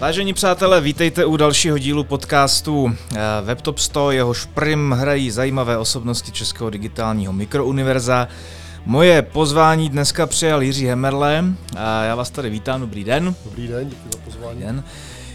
Vážení 0.00 0.32
přátelé, 0.32 0.80
vítejte 0.80 1.24
u 1.24 1.36
dalšího 1.36 1.78
dílu 1.78 2.04
podcastu 2.04 2.92
eh, 3.14 3.18
WebTop 3.42 3.78
100, 3.78 4.10
jehož 4.10 4.44
prim 4.44 4.90
hrají 4.90 5.30
zajímavé 5.30 5.78
osobnosti 5.78 6.32
českého 6.32 6.70
digitálního 6.70 7.32
mikrouniverza. 7.32 8.28
Moje 8.86 9.22
pozvání 9.22 9.88
dneska 9.88 10.26
přijal 10.26 10.62
Jiří 10.62 10.86
Hemerle 10.86 11.44
a 11.76 12.02
já 12.02 12.14
vás 12.14 12.30
tady 12.30 12.50
vítám, 12.50 12.80
dobrý 12.80 13.04
den. 13.04 13.34
Dobrý 13.44 13.66
den, 13.66 13.88
díky 13.88 14.08
za 14.12 14.18
pozvání. 14.24 14.60
Den. 14.60 14.84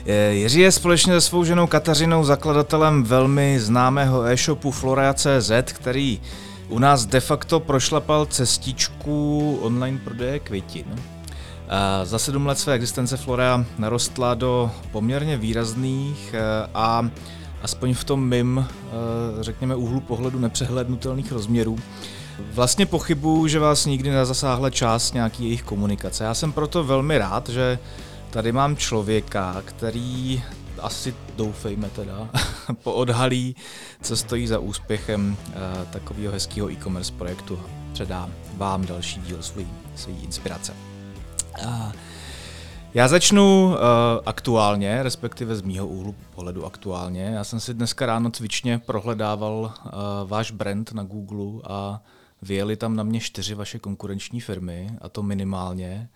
Eh, 0.06 0.34
Jiří 0.34 0.60
je 0.60 0.72
společně 0.72 1.14
se 1.14 1.22
svou 1.22 1.44
ženou 1.44 1.68
Kateřinou 1.68 2.24
zakladatelem 2.24 3.04
velmi 3.04 3.60
známého 3.60 4.24
e-shopu 4.24 4.72
Florea.cz, 4.72 5.52
který 5.74 6.22
u 6.70 6.80
nás 6.80 7.06
de 7.06 7.20
facto 7.20 7.60
prošlapal 7.60 8.26
cestičku 8.26 9.60
online 9.62 10.00
prodeje 10.04 10.40
květin. 10.40 10.86
Za 12.04 12.20
sedm 12.20 12.46
let 12.46 12.60
své 12.60 12.74
existence 12.74 13.18
Florea 13.18 13.66
narostla 13.78 14.34
do 14.34 14.72
poměrně 14.92 15.38
výrazných 15.38 16.34
eh, 16.34 16.70
a 16.74 17.10
aspoň 17.62 17.94
v 17.94 18.04
tom 18.04 18.30
mým, 18.30 18.66
eh, 18.68 18.94
řekněme, 19.44 19.76
úhlu 19.76 20.00
pohledu 20.00 20.40
nepřehlednutelných 20.40 21.32
rozměrů. 21.32 21.80
Vlastně 22.54 22.86
pochybuju, 22.86 23.48
že 23.48 23.60
vás 23.60 23.86
nikdy 23.86 24.10
nezasáhla 24.10 24.70
část 24.70 25.14
nějaký 25.14 25.44
jejich 25.44 25.64
komunikace. 25.64 26.24
Já 26.24 26.34
jsem 26.34 26.52
proto 26.52 26.84
velmi 26.84 27.18
rád, 27.18 27.50
že 27.50 27.80
tady 28.30 28.52
mám 28.52 28.78
člověka, 28.78 29.62
který 29.66 30.44
asi 30.80 31.16
doufejme 31.36 31.90
teda, 31.90 32.30
poodhalí, 32.84 33.56
co 34.02 34.18
stojí 34.18 34.48
za 34.48 34.60
úspěchem 34.60 35.38
uh, 35.48 35.54
takového 35.90 36.34
hezkého 36.34 36.72
e-commerce 36.72 37.14
projektu. 37.14 37.60
Předám 37.94 38.34
vám 38.58 38.86
další 38.86 39.20
díl 39.22 39.38
svojí, 39.42 39.68
svojí 39.96 40.24
inspirace. 40.24 40.95
Já 42.96 43.08
začnu 43.08 43.66
uh, 43.66 43.76
aktuálně, 44.26 45.04
respektive 45.04 45.56
z 45.56 45.62
mýho 45.62 45.88
úhlu 45.88 46.16
pohledu 46.36 46.66
aktuálně. 46.66 47.24
Já 47.24 47.44
jsem 47.44 47.60
si 47.60 47.74
dneska 47.74 48.06
ráno 48.06 48.32
cvičně 48.32 48.80
prohledával 48.80 49.54
uh, 49.86 49.92
váš 50.30 50.52
brand 50.52 50.94
na 50.94 51.04
Google 51.04 51.62
a 51.64 52.02
vyjeli 52.42 52.76
tam 52.76 52.96
na 52.96 53.04
mě 53.04 53.20
čtyři 53.20 53.56
vaše 53.56 53.80
konkurenční 53.80 54.42
firmy, 54.42 54.90
a 55.02 55.10
to 55.10 55.24
minimálně. 55.24 56.10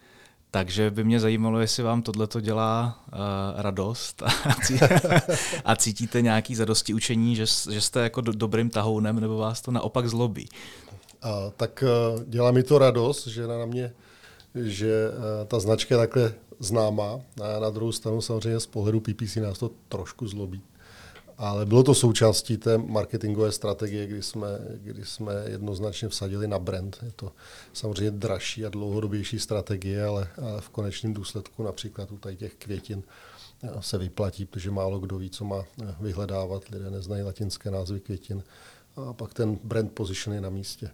Takže 0.51 0.91
by 0.91 1.03
mě 1.03 1.19
zajímalo, 1.19 1.59
jestli 1.59 1.83
vám 1.83 2.01
tohle 2.01 2.27
to 2.27 2.41
dělá 2.41 2.99
uh, 3.07 3.19
radost 3.61 4.23
a 5.65 5.75
cítíte 5.75 6.21
nějaký 6.21 6.55
zadosti 6.55 6.93
učení, 6.93 7.35
že, 7.35 7.45
že 7.69 7.81
jste 7.81 7.99
jako 7.99 8.21
do, 8.21 8.31
dobrým 8.31 8.69
tahounem, 8.69 9.19
nebo 9.19 9.37
vás 9.37 9.61
to 9.61 9.71
naopak 9.71 10.09
zlobí. 10.09 10.49
A, 11.21 11.29
tak 11.57 11.83
uh, 12.13 12.23
dělá 12.23 12.51
mi 12.51 12.63
to 12.63 12.77
radost, 12.77 13.27
že 13.27 13.47
na 13.47 13.65
mě, 13.65 13.93
že 14.55 15.09
uh, 15.09 15.47
ta 15.47 15.59
značka 15.59 15.95
je 15.95 15.99
takhle 15.99 16.33
známá. 16.59 17.19
A 17.43 17.59
na 17.59 17.69
druhou 17.69 17.91
stranu 17.91 18.21
samozřejmě 18.21 18.59
z 18.59 18.65
pohledu 18.65 18.99
PPC 18.99 19.35
nás 19.35 19.59
to 19.59 19.71
trošku 19.89 20.27
zlobí. 20.27 20.61
Ale 21.39 21.65
bylo 21.65 21.83
to 21.83 21.95
součástí 21.95 22.57
té 22.57 22.77
marketingové 22.77 23.51
strategie, 23.51 24.07
kdy 24.07 24.23
jsme, 24.23 24.47
kdy 24.75 25.05
jsme 25.05 25.33
jednoznačně 25.47 26.07
vsadili 26.07 26.47
na 26.47 26.59
brand. 26.59 26.97
Je 27.05 27.11
to 27.15 27.31
samozřejmě 27.73 28.11
dražší 28.11 28.65
a 28.65 28.69
dlouhodobější 28.69 29.39
strategie, 29.39 30.03
ale, 30.05 30.27
v 30.59 30.69
konečném 30.69 31.13
důsledku 31.13 31.63
například 31.63 32.11
u 32.11 32.17
tady 32.17 32.35
těch 32.35 32.55
květin 32.55 33.03
eh, 33.63 33.69
se 33.79 33.97
vyplatí, 33.97 34.45
protože 34.45 34.71
málo 34.71 34.99
kdo 34.99 35.17
ví, 35.17 35.29
co 35.29 35.45
má 35.45 35.63
eh, 35.83 35.95
vyhledávat. 35.99 36.69
Lidé 36.69 36.89
neznají 36.89 37.23
latinské 37.23 37.71
názvy 37.71 37.99
květin. 37.99 38.43
A 38.95 39.13
pak 39.13 39.33
ten 39.33 39.59
brand 39.63 39.91
position 39.91 40.35
je 40.35 40.41
na 40.41 40.49
místě. 40.49 40.91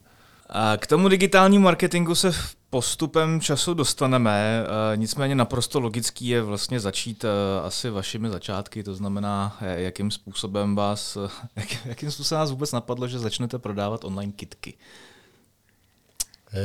A 0.49 0.77
k 0.77 0.87
tomu 0.87 1.09
digitálnímu 1.09 1.63
marketingu 1.63 2.15
se 2.15 2.31
postupem 2.75 3.41
času 3.41 3.73
dostaneme, 3.73 4.65
e, 4.93 4.97
nicméně 4.97 5.35
naprosto 5.35 5.79
logický 5.79 6.27
je 6.27 6.41
vlastně 6.41 6.79
začít 6.79 7.23
e, 7.23 7.27
asi 7.63 7.89
vašimi 7.89 8.29
začátky, 8.29 8.83
to 8.83 8.95
znamená, 8.95 9.57
e, 9.61 9.81
jakým 9.81 10.11
způsobem 10.11 10.75
vás, 10.75 11.17
jak, 11.55 11.85
jakým 11.85 12.11
způsobem 12.11 12.39
vás 12.39 12.51
vůbec 12.51 12.71
napadlo, 12.71 13.07
že 13.07 13.19
začnete 13.19 13.59
prodávat 13.59 14.03
online 14.03 14.31
kitky. 14.31 14.77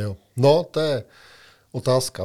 Jo. 0.02 0.16
No, 0.36 0.64
to 0.70 0.80
je 0.80 1.04
otázka. 1.72 2.24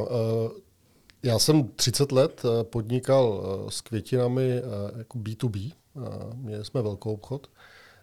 Já 1.24 1.40
jsem 1.40 1.68
30 1.68 2.12
let 2.12 2.44
podnikal 2.64 3.44
s 3.70 3.82
květinami 3.82 4.62
jako 4.98 5.18
B2B, 5.18 5.72
měli 6.34 6.66
jsme 6.66 6.82
velkou 6.82 7.14
obchod. 7.14 7.48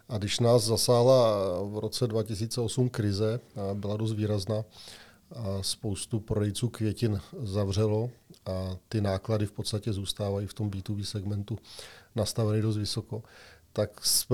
A 0.09 0.17
když 0.17 0.39
nás 0.39 0.63
zasáhla 0.63 1.37
v 1.63 1.79
roce 1.79 2.07
2008 2.07 2.89
krize, 2.89 3.39
byla 3.73 3.97
dost 3.97 4.13
výrazná, 4.13 4.63
a 5.35 5.63
spoustu 5.63 6.19
prodejců 6.19 6.69
květin 6.69 7.21
zavřelo 7.41 8.09
a 8.45 8.77
ty 8.89 9.01
náklady 9.01 9.45
v 9.45 9.51
podstatě 9.51 9.93
zůstávají 9.93 10.47
v 10.47 10.53
tom 10.53 10.71
B2B 10.71 11.03
segmentu 11.03 11.57
nastaveny 12.15 12.61
dost 12.61 12.77
vysoko, 12.77 13.23
tak 13.73 13.89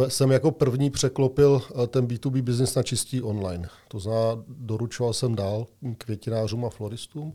jsem 0.08 0.32
jako 0.32 0.52
první 0.52 0.90
překlopil 0.90 1.62
eh, 1.84 1.88
ten 1.88 2.08
B2B 2.08 2.42
business 2.42 2.76
na 2.76 2.84
čistý 2.84 3.22
online. 3.22 3.70
To 3.88 4.00
znamená, 4.00 4.44
doručoval 4.48 5.14
jsem 5.14 5.36
dál 5.36 5.68
květinářům 5.98 6.66
a 6.66 6.70
floristům, 6.70 7.34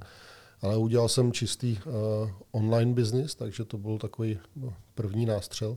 ale 0.63 0.77
udělal 0.77 1.09
jsem 1.09 1.33
čistý 1.33 1.79
uh, 1.87 2.31
online 2.53 2.93
business, 2.93 3.35
takže 3.35 3.65
to 3.65 3.79
byl 3.79 3.99
takový 3.99 4.39
no, 4.57 4.75
první 4.95 5.27
nástřel. 5.27 5.77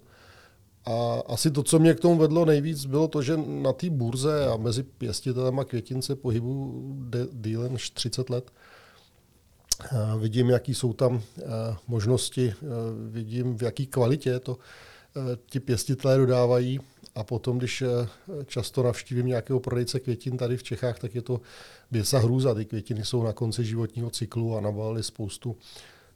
A 0.88 1.22
asi 1.28 1.52
to, 1.52 1.64
co 1.64 1.80
mě 1.80 1.94
k 1.94 2.00
tomu 2.00 2.18
vedlo 2.18 2.46
nejvíc, 2.46 2.86
bylo 2.86 3.08
to, 3.08 3.22
že 3.22 3.38
na 3.38 3.74
té 3.74 3.90
burze 3.90 4.48
a 4.48 4.58
mezi 4.58 4.84
pěstitelem 4.84 5.60
a 5.60 5.66
květince 5.66 6.16
pohybu 6.16 6.84
dílem 7.32 7.74
než 7.74 7.90
30 7.90 8.30
let. 8.30 8.52
A 9.92 10.16
vidím, 10.16 10.50
jaký 10.50 10.74
jsou 10.74 10.94
tam 10.94 11.22
možnosti, 11.88 12.54
vidím, 13.10 13.58
v 13.58 13.62
jaký 13.62 13.88
kvalitě 13.88 14.40
to 14.40 14.58
ti 15.46 15.60
pěstitelé 15.60 16.18
dodávají. 16.18 16.80
A 17.16 17.24
potom, 17.24 17.58
když 17.58 17.84
často 18.46 18.84
navštívím 18.84 19.26
nějakého 19.26 19.60
prodejce 19.60 20.00
květin 20.00 20.38
tady 20.38 20.58
v 20.58 20.64
Čechách, 20.64 21.00
tak 21.00 21.16
je 21.16 21.22
to 21.22 21.42
běsa 21.92 22.20
hrůza. 22.20 22.54
Ty 22.54 22.66
květiny 22.66 23.06
jsou 23.06 23.24
na 23.24 23.34
konci 23.34 23.66
životního 23.66 24.10
cyklu 24.10 24.58
a 24.58 24.62
nabalili 24.62 25.04
spoustu 25.04 25.56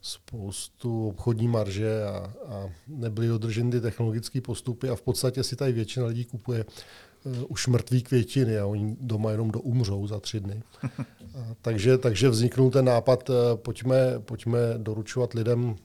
spoustu 0.02 1.08
obchodní 1.08 1.48
marže 1.48 2.04
a, 2.04 2.34
a 2.48 2.70
nebyly 2.88 3.28
dodrženy 3.28 3.72
ty 3.72 3.82
technologické 3.82 4.42
postupy 4.42 4.90
a 4.90 4.96
v 4.96 5.02
podstatě 5.02 5.44
si 5.44 5.56
tady 5.56 5.72
většina 5.72 6.06
lidí 6.06 6.26
kupuje 6.26 6.66
uh, 6.66 6.72
už 7.48 7.68
mrtvý 7.68 8.04
květiny 8.04 8.60
a 8.60 8.66
oni 8.66 8.98
doma 9.02 9.32
jenom 9.32 9.52
doumřou 9.52 10.08
za 10.08 10.20
tři 10.20 10.40
dny. 10.40 10.64
A, 11.36 11.56
takže, 11.62 11.98
takže 11.98 12.30
vzniknul 12.30 12.72
ten 12.72 12.86
nápad, 12.86 13.30
uh, 13.30 13.36
pojďme, 13.56 14.20
pojďme 14.20 14.60
doručovat 14.78 15.34
lidem 15.34 15.64
uh, 15.64 15.76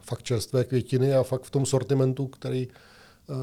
fakt 0.00 0.22
čerstvé 0.22 0.64
květiny 0.64 1.14
a 1.14 1.22
fakt 1.22 1.42
v 1.42 1.50
tom 1.50 1.66
sortimentu, 1.66 2.26
který 2.26 2.68
uh, 2.68 3.34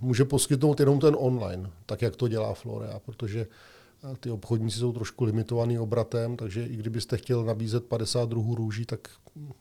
může 0.00 0.24
poskytnout 0.24 0.80
jenom 0.80 1.00
ten 1.00 1.16
online, 1.18 1.70
tak 1.86 2.02
jak 2.02 2.16
to 2.16 2.28
dělá 2.28 2.54
Florea, 2.54 2.98
protože 2.98 3.46
ty 4.20 4.30
obchodníci 4.30 4.78
jsou 4.78 4.92
trošku 4.92 5.24
limitovaný 5.24 5.78
obratem, 5.78 6.36
takže 6.36 6.66
i 6.66 6.76
kdybyste 6.76 7.16
chtěl 7.16 7.44
nabízet 7.44 7.84
50 7.84 8.28
druhů 8.28 8.54
růží, 8.54 8.84
tak 8.84 9.00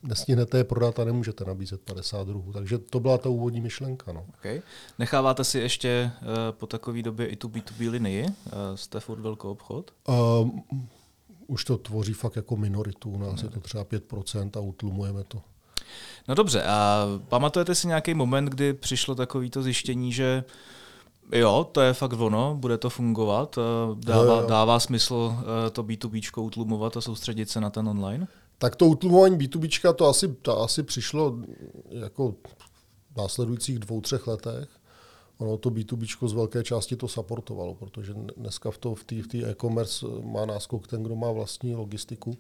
nestihnete 0.03 0.57
je 0.57 0.63
prodat 0.63 0.99
a 0.99 1.05
nemůžete 1.05 1.45
nabízet 1.45 1.81
50 1.81 2.27
druhů. 2.27 2.53
Takže 2.53 2.77
to 2.77 2.99
byla 2.99 3.17
ta 3.17 3.29
úvodní 3.29 3.61
myšlenka. 3.61 4.11
No. 4.11 4.25
Okay. 4.37 4.61
Necháváte 4.99 5.43
si 5.43 5.59
ještě 5.59 6.11
uh, 6.21 6.27
po 6.51 6.67
takové 6.67 7.01
době 7.01 7.27
i 7.27 7.35
tu 7.35 7.49
B2B 7.49 7.89
linii? 7.89 8.25
Uh, 8.25 8.31
jste 8.75 8.99
furt 8.99 9.19
velkou 9.19 9.51
obchod? 9.51 9.91
Uh, 10.07 10.49
už 11.47 11.65
to 11.65 11.77
tvoří 11.77 12.13
fakt 12.13 12.35
jako 12.35 12.57
minoritu. 12.57 13.09
U 13.09 13.17
nás 13.17 13.41
ne. 13.41 13.47
je 13.47 13.49
to 13.49 13.59
třeba 13.59 13.85
5% 13.85 14.49
a 14.57 14.59
utlumujeme 14.59 15.23
to. 15.23 15.41
No 16.27 16.35
dobře, 16.35 16.63
a 16.63 17.05
pamatujete 17.29 17.75
si 17.75 17.87
nějaký 17.87 18.13
moment, 18.13 18.45
kdy 18.45 18.73
přišlo 18.73 19.15
takovýto 19.15 19.63
zjištění, 19.63 20.13
že 20.13 20.43
uh, 20.47 20.53
Jo, 21.31 21.69
to 21.71 21.81
je 21.81 21.93
fakt 21.93 22.13
ono, 22.13 22.55
bude 22.55 22.77
to 22.77 22.89
fungovat. 22.89 23.57
Eh, 23.57 23.95
dává, 23.95 24.23
jo, 24.23 24.41
jo. 24.41 24.47
dává 24.47 24.79
smysl 24.79 25.35
eh, 25.39 25.69
to 25.69 25.83
B2B 25.83 26.41
utlumovat 26.41 26.97
a 26.97 27.01
soustředit 27.01 27.49
se 27.49 27.61
na 27.61 27.69
ten 27.69 27.87
online? 27.87 28.27
Tak 28.57 28.75
to 28.75 28.85
utlumování 28.85 29.37
B2B 29.37 29.93
to 29.95 30.07
asi, 30.07 30.27
to 30.27 30.61
asi 30.61 30.83
přišlo 30.83 31.37
jako 31.89 32.31
v 33.13 33.17
následujících 33.17 33.79
dvou, 33.79 34.01
třech 34.01 34.27
letech. 34.27 34.69
Ono 35.37 35.57
to 35.57 35.69
B2B 35.69 36.27
z 36.27 36.33
velké 36.33 36.63
části 36.63 36.95
to 36.95 37.07
supportovalo, 37.07 37.75
protože 37.75 38.13
dneska 38.37 38.71
v, 38.71 38.77
to, 38.77 38.95
v 38.95 39.03
té 39.03 39.15
v 39.15 39.35
e-commerce 39.35 40.05
má 40.23 40.45
náskok 40.45 40.87
ten, 40.87 41.03
kdo 41.03 41.15
má 41.15 41.31
vlastní 41.31 41.75
logistiku. 41.75 42.37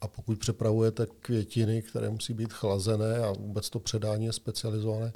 A 0.00 0.08
pokud 0.08 0.38
přepravujete 0.38 1.06
květiny, 1.20 1.82
které 1.82 2.10
musí 2.10 2.34
být 2.34 2.52
chlazené 2.52 3.18
a 3.18 3.32
vůbec 3.32 3.70
to 3.70 3.78
předání 3.78 4.24
je 4.26 4.32
specializované, 4.32 5.12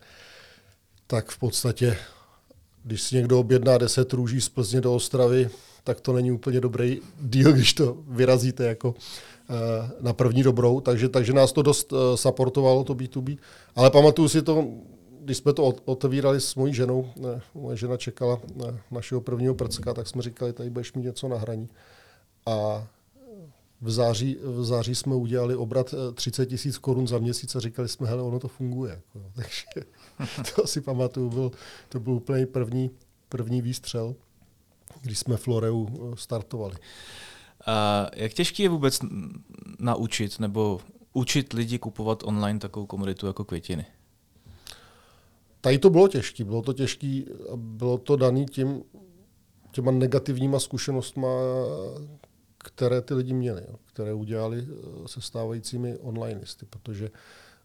tak 1.07 1.31
v 1.31 1.39
podstatě 1.39 1.99
když 2.85 3.03
si 3.03 3.17
někdo 3.17 3.41
objedná 3.41 3.79
10 3.79 4.13
růží 4.13 4.41
z 4.41 4.49
Plzně 4.49 4.81
do 4.81 4.95
Ostravy, 4.95 5.51
tak 5.85 6.01
to 6.01 6.13
není 6.13 6.33
úplně 6.33 6.61
dobrý 6.61 7.01
díl, 7.21 7.53
když 7.53 7.75
to 7.75 7.97
vyrazíte 8.09 8.65
jako 8.65 8.95
eh, 9.51 9.91
na 10.01 10.13
první 10.13 10.43
dobrou, 10.43 10.81
takže, 10.81 11.09
takže 11.09 11.33
nás 11.33 11.53
to 11.53 11.63
dost 11.63 11.93
uh, 11.93 11.99
supportovalo, 12.15 12.85
to 12.85 12.95
B2B. 12.95 13.39
Ale 13.77 13.91
pamatuju 13.91 14.29
si 14.29 14.43
to, 14.43 14.69
když 15.21 15.37
jsme 15.37 15.53
to 15.53 15.65
otevírali 15.85 16.41
s 16.41 16.55
mojí 16.55 16.75
ženou, 16.75 17.11
ne, 17.17 17.41
moje 17.55 17.77
žena 17.77 17.97
čekala 17.97 18.41
na 18.57 18.79
našeho 18.91 19.21
prvního 19.21 19.55
prcka, 19.55 19.95
tak 19.95 20.09
jsme 20.09 20.23
říkali, 20.23 20.53
tady 20.53 20.71
budeš 20.71 20.93
mít 20.93 21.03
něco 21.03 21.29
na 21.29 21.37
hraní. 21.37 21.69
A 22.47 22.87
v 23.81 23.91
září, 23.91 24.39
v 24.43 24.65
září 24.65 24.95
jsme 24.95 25.15
udělali 25.15 25.57
obrat 25.57 25.95
30 26.15 26.47
tisíc 26.47 26.79
korun 26.79 27.07
za 27.09 27.19
měsíc 27.19 27.57
a 27.57 27.61
říkali 27.61 27.89
jsme, 27.89 28.09
hele, 28.09 28.23
ono 28.23 28.39
to 28.39 28.49
funguje. 28.49 28.93
Jako, 28.93 29.31
takže 29.35 29.87
to 30.57 30.67
si 30.67 30.81
pamatuju, 30.81 31.31
byl, 31.31 31.53
to 31.89 32.01
byl 32.01 32.13
úplně 32.13 32.47
první, 32.47 32.91
první 33.29 33.63
výstřel, 33.63 34.15
když 35.01 35.19
jsme 35.19 35.37
Floreu 35.37 36.15
startovali. 36.15 36.77
A 37.67 38.07
jak 38.15 38.33
těžký 38.33 38.63
je 38.63 38.69
vůbec 38.69 39.01
naučit 39.79 40.41
nebo 40.41 40.81
učit 41.13 41.53
lidi 41.53 41.79
kupovat 41.79 42.23
online 42.25 42.59
takovou 42.59 42.87
komoditu 42.87 43.27
jako 43.27 43.45
květiny? 43.45 43.87
Tady 45.61 45.79
to 45.79 45.91
bylo 45.91 46.09
těžké. 46.09 46.45
Bylo 46.45 46.63
to 46.63 46.73
těžké, 46.73 47.23
bylo 47.57 47.99
to 47.99 48.17
dané 48.17 48.45
tím, 48.45 48.83
těma 49.71 49.91
negativníma 49.91 50.61
zkušenostma, 50.61 51.29
které 52.59 53.01
ty 53.01 53.15
lidi 53.15 53.35
měli, 53.35 53.63
které 53.85 54.15
udělali 54.15 54.67
eh, 54.69 55.09
se 55.09 55.21
stávajícími 55.21 55.99
onlineisty, 55.99 56.67
protože 56.67 57.11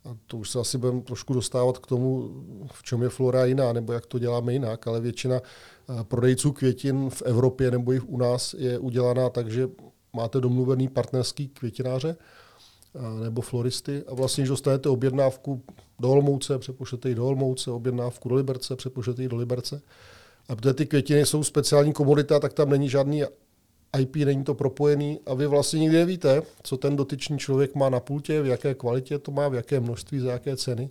a 0.05 0.17
to 0.27 0.37
už 0.37 0.49
se 0.49 0.59
asi 0.59 0.77
budeme 0.77 1.01
trošku 1.01 1.33
dostávat 1.33 1.77
k 1.77 1.87
tomu, 1.87 2.29
v 2.73 2.83
čem 2.83 3.01
je 3.01 3.09
Flora 3.09 3.45
jiná, 3.45 3.73
nebo 3.73 3.93
jak 3.93 4.05
to 4.05 4.19
děláme 4.19 4.53
jinak, 4.53 4.87
ale 4.87 5.01
většina 5.01 5.35
eh, 5.35 6.03
prodejců 6.03 6.51
květin 6.51 7.09
v 7.09 7.21
Evropě 7.21 7.71
nebo 7.71 7.93
i 7.93 7.99
u 7.99 8.17
nás 8.17 8.53
je 8.53 8.79
udělaná 8.79 9.29
tak, 9.29 9.51
že 9.51 9.69
máte 10.13 10.41
domluvený 10.41 10.87
partnerský 10.87 11.47
květináře 11.47 12.15
eh, 12.95 13.23
nebo 13.23 13.41
floristy 13.41 14.03
a 14.07 14.13
vlastně, 14.13 14.41
když 14.41 14.49
dostanete 14.49 14.89
objednávku 14.89 15.63
do 15.99 16.09
Olmouce, 16.09 16.59
přepošlete 16.59 17.09
ji 17.09 17.15
do 17.15 17.27
Olmouce, 17.27 17.71
objednávku 17.71 18.29
do 18.29 18.35
Liberce, 18.35 18.75
přepošlete 18.75 19.21
ji 19.21 19.29
do 19.29 19.35
Liberce. 19.35 19.81
A 20.49 20.55
protože 20.55 20.73
ty 20.73 20.85
květiny 20.85 21.25
jsou 21.25 21.43
speciální 21.43 21.93
komodita, 21.93 22.39
tak 22.39 22.53
tam 22.53 22.69
není 22.69 22.89
žádný 22.89 23.23
IP, 23.97 24.15
není 24.15 24.43
to 24.43 24.53
propojený 24.53 25.19
a 25.25 25.33
vy 25.33 25.47
vlastně 25.47 25.79
nikdy 25.79 25.97
nevíte, 25.97 26.41
co 26.63 26.77
ten 26.77 26.95
dotyčný 26.95 27.39
člověk 27.39 27.75
má 27.75 27.89
na 27.89 27.99
pultě, 27.99 28.41
v 28.41 28.45
jaké 28.45 28.75
kvalitě 28.75 29.19
to 29.19 29.31
má, 29.31 29.47
v 29.47 29.55
jaké 29.55 29.79
množství, 29.79 30.19
za 30.19 30.31
jaké 30.31 30.57
ceny. 30.57 30.89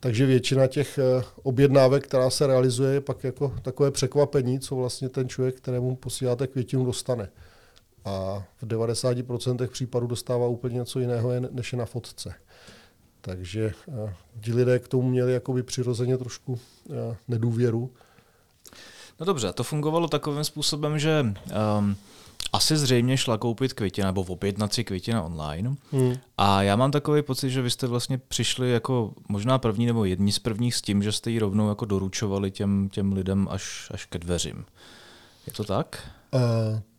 Takže 0.00 0.26
většina 0.26 0.66
těch 0.66 0.98
eh, 0.98 1.24
objednávek, 1.42 2.04
která 2.04 2.30
se 2.30 2.46
realizuje, 2.46 2.94
je 2.94 3.00
pak 3.00 3.24
jako 3.24 3.54
takové 3.62 3.90
překvapení, 3.90 4.60
co 4.60 4.76
vlastně 4.76 5.08
ten 5.08 5.28
člověk, 5.28 5.56
kterému 5.56 5.96
posíláte 5.96 6.46
květinu, 6.46 6.84
dostane. 6.84 7.28
A 8.04 8.44
v 8.62 8.66
90% 8.66 9.68
případů 9.68 10.06
dostává 10.06 10.46
úplně 10.46 10.74
něco 10.74 11.00
jiného, 11.00 11.30
než 11.50 11.72
je 11.72 11.78
na 11.78 11.84
fotce. 11.84 12.34
Takže 13.20 13.72
eh, 13.88 14.14
ti 14.40 14.54
lidé 14.54 14.78
k 14.78 14.88
tomu 14.88 15.08
měli 15.08 15.32
jakoby 15.32 15.62
přirozeně 15.62 16.18
trošku 16.18 16.58
eh, 16.90 17.16
nedůvěru. 17.28 17.90
No 19.20 19.26
dobře, 19.26 19.52
to 19.52 19.64
fungovalo 19.64 20.08
takovým 20.08 20.44
způsobem, 20.44 20.98
že 20.98 21.26
um, 21.78 21.96
asi 22.54 22.76
zřejmě 22.76 23.16
šla 23.16 23.38
koupit 23.38 23.72
květina 23.72 24.06
nebo 24.06 24.22
objednat 24.22 24.72
si 24.72 24.84
květina 24.84 25.22
online. 25.22 25.74
Hmm. 25.92 26.14
A 26.38 26.62
já 26.62 26.76
mám 26.76 26.90
takový 26.90 27.22
pocit, 27.22 27.50
že 27.50 27.62
vy 27.62 27.70
jste 27.70 27.86
vlastně 27.86 28.18
přišli 28.18 28.70
jako 28.70 29.12
možná 29.28 29.58
první 29.58 29.86
nebo 29.86 30.04
jedni 30.04 30.32
z 30.32 30.38
prvních 30.38 30.74
s 30.74 30.82
tím, 30.82 31.02
že 31.02 31.12
jste 31.12 31.30
ji 31.30 31.38
rovnou 31.38 31.68
jako 31.68 31.84
doručovali 31.84 32.50
těm, 32.50 32.88
těm 32.88 33.12
lidem 33.12 33.48
až, 33.50 33.90
až 33.94 34.04
ke 34.06 34.18
dveřím. 34.18 34.64
Je 35.46 35.52
to 35.52 35.64
tak? 35.64 36.10
Uh, 36.34 36.40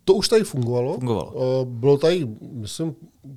to 0.06 0.14
už 0.14 0.28
tady 0.28 0.44
fungovalo. 0.44 0.94
Fungovalo. 0.94 1.32
Uh, 1.32 1.68
bylo 1.68 1.98
tady, 1.98 2.28
myslím, 2.52 2.96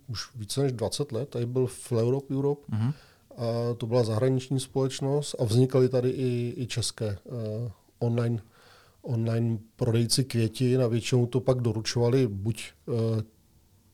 už 0.08 0.34
více 0.34 0.62
než 0.62 0.72
20 0.72 1.12
let. 1.12 1.28
Tady 1.28 1.46
byl 1.46 1.68
Europe 1.92 2.34
Europe. 2.34 2.62
Uh-huh. 2.72 2.92
A 3.36 3.74
to 3.74 3.86
byla 3.86 4.04
zahraniční 4.04 4.60
společnost 4.60 5.34
a 5.38 5.44
vznikaly 5.44 5.88
tady 5.88 6.10
i, 6.10 6.54
i 6.56 6.66
české 6.66 7.18
uh, 7.24 7.70
online 7.98 8.42
online 9.02 9.58
prodejci 9.76 10.24
květin 10.24 10.82
a 10.82 10.86
většinou 10.86 11.26
to 11.26 11.40
pak 11.40 11.60
doručovali 11.60 12.26
buď 12.26 12.64
uh, 12.86 12.94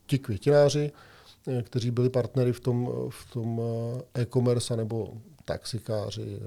ti 0.05 0.19
květináři, 0.19 0.91
eh, 1.47 1.63
kteří 1.63 1.91
byli 1.91 2.09
partnery 2.09 2.53
v 2.53 2.59
tom, 2.59 2.89
v 3.09 3.33
tom 3.33 3.61
eh, 4.15 4.21
e-commerce, 4.21 4.77
nebo 4.77 5.13
taxikáři, 5.45 6.39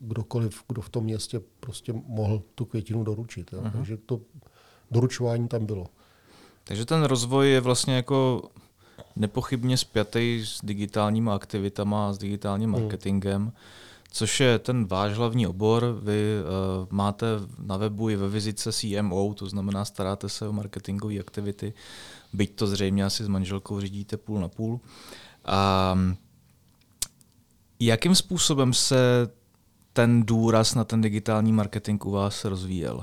kdokoliv, 0.00 0.62
kdo 0.68 0.82
v 0.82 0.88
tom 0.88 1.04
městě 1.04 1.40
prostě 1.60 1.92
mohl 2.06 2.42
tu 2.54 2.64
květinu 2.64 3.04
doručit. 3.04 3.52
Uh-huh. 3.52 3.72
Takže 3.72 3.96
to 3.96 4.20
doručování 4.90 5.48
tam 5.48 5.66
bylo. 5.66 5.86
Takže 6.64 6.84
ten 6.84 7.02
rozvoj 7.02 7.50
je 7.50 7.60
vlastně 7.60 7.96
jako 7.96 8.42
nepochybně 9.16 9.76
spjatý 9.76 10.42
s 10.44 10.64
digitálníma 10.64 11.34
aktivitama, 11.34 12.12
s 12.12 12.18
digitálním 12.18 12.72
hmm. 12.72 12.82
marketingem. 12.82 13.42
Hmm 13.42 13.52
což 14.16 14.40
je 14.40 14.58
ten 14.58 14.86
váš 14.86 15.12
hlavní 15.14 15.46
obor. 15.46 15.98
Vy 16.02 16.36
uh, 16.40 16.86
máte 16.90 17.26
na 17.58 17.76
webu 17.76 18.10
i 18.10 18.16
ve 18.16 18.28
vizitce 18.28 18.72
CMO, 18.72 19.34
to 19.34 19.46
znamená 19.46 19.84
staráte 19.84 20.28
se 20.28 20.48
o 20.48 20.52
marketingové 20.52 21.18
aktivity, 21.18 21.72
byť 22.32 22.54
to 22.54 22.66
zřejmě 22.66 23.04
asi 23.04 23.24
s 23.24 23.28
manželkou 23.28 23.80
řídíte 23.80 24.16
půl 24.16 24.40
na 24.40 24.48
půl. 24.48 24.80
A 25.44 25.98
jakým 27.80 28.14
způsobem 28.14 28.72
se 28.72 29.28
ten 29.92 30.22
důraz 30.22 30.74
na 30.74 30.84
ten 30.84 31.00
digitální 31.00 31.52
marketing 31.52 32.06
u 32.06 32.10
vás 32.10 32.44
rozvíjel? 32.44 33.00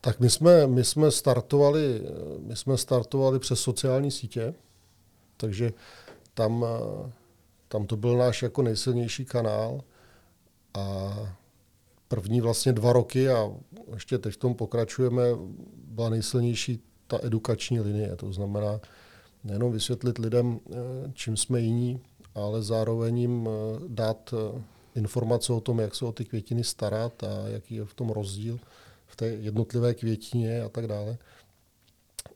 Tak 0.00 0.20
my 0.20 0.30
jsme, 0.30 0.66
my 0.66 0.84
jsme, 0.84 1.10
startovali, 1.10 2.02
my 2.38 2.56
jsme 2.56 2.78
startovali 2.78 3.38
přes 3.38 3.60
sociální 3.60 4.10
sítě, 4.10 4.54
takže 5.36 5.72
tam 6.34 6.64
eh, 6.64 7.12
tam 7.68 7.86
to 7.86 7.96
byl 7.96 8.16
náš 8.16 8.42
jako 8.42 8.62
nejsilnější 8.62 9.24
kanál 9.24 9.80
a 10.74 11.14
první 12.08 12.40
vlastně 12.40 12.72
dva 12.72 12.92
roky 12.92 13.28
a 13.30 13.50
ještě 13.94 14.18
teď 14.18 14.34
v 14.34 14.36
tom 14.36 14.54
pokračujeme, 14.54 15.22
byla 15.74 16.08
nejsilnější 16.08 16.80
ta 17.06 17.18
edukační 17.22 17.80
linie. 17.80 18.16
To 18.16 18.32
znamená 18.32 18.80
nejenom 19.44 19.72
vysvětlit 19.72 20.18
lidem, 20.18 20.60
eh, 20.70 20.74
čím 21.14 21.36
jsme 21.36 21.60
jiní, 21.60 22.00
ale 22.34 22.62
zároveň 22.62 23.18
jim 23.18 23.48
eh, 23.48 23.80
dát 23.88 24.34
eh, 24.34 24.62
informace 24.94 25.52
o 25.52 25.60
tom, 25.60 25.78
jak 25.78 25.94
se 25.94 26.04
o 26.04 26.12
ty 26.12 26.24
květiny 26.24 26.64
starat 26.64 27.22
a 27.22 27.48
jaký 27.48 27.74
je 27.74 27.84
v 27.84 27.94
tom 27.94 28.10
rozdíl 28.10 28.58
v 29.06 29.16
té 29.16 29.26
jednotlivé 29.26 29.94
květině 29.94 30.62
a 30.62 30.68
tak 30.68 30.86
dále. 30.86 31.18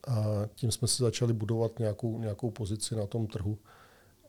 A 0.09 0.25
tím 0.55 0.71
jsme 0.71 0.89
si 0.89 1.03
začali 1.03 1.33
budovat 1.33 1.79
nějakou, 1.79 2.19
nějakou 2.19 2.51
pozici 2.51 2.97
na 2.97 3.07
tom 3.07 3.27
trhu. 3.27 3.59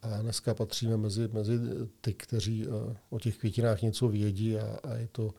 A 0.02 0.22
dneska 0.22 0.54
patříme 0.54 0.98
mezi, 0.98 1.30
mezi 1.34 1.60
ty, 2.02 2.14
kteří 2.14 2.66
eh, 2.66 2.98
o 3.10 3.20
těch 3.20 3.38
květinách 3.38 3.82
něco 3.82 4.08
vědí 4.08 4.58
a, 4.58 4.80
a 4.84 4.94
je, 4.94 5.08
to, 5.12 5.34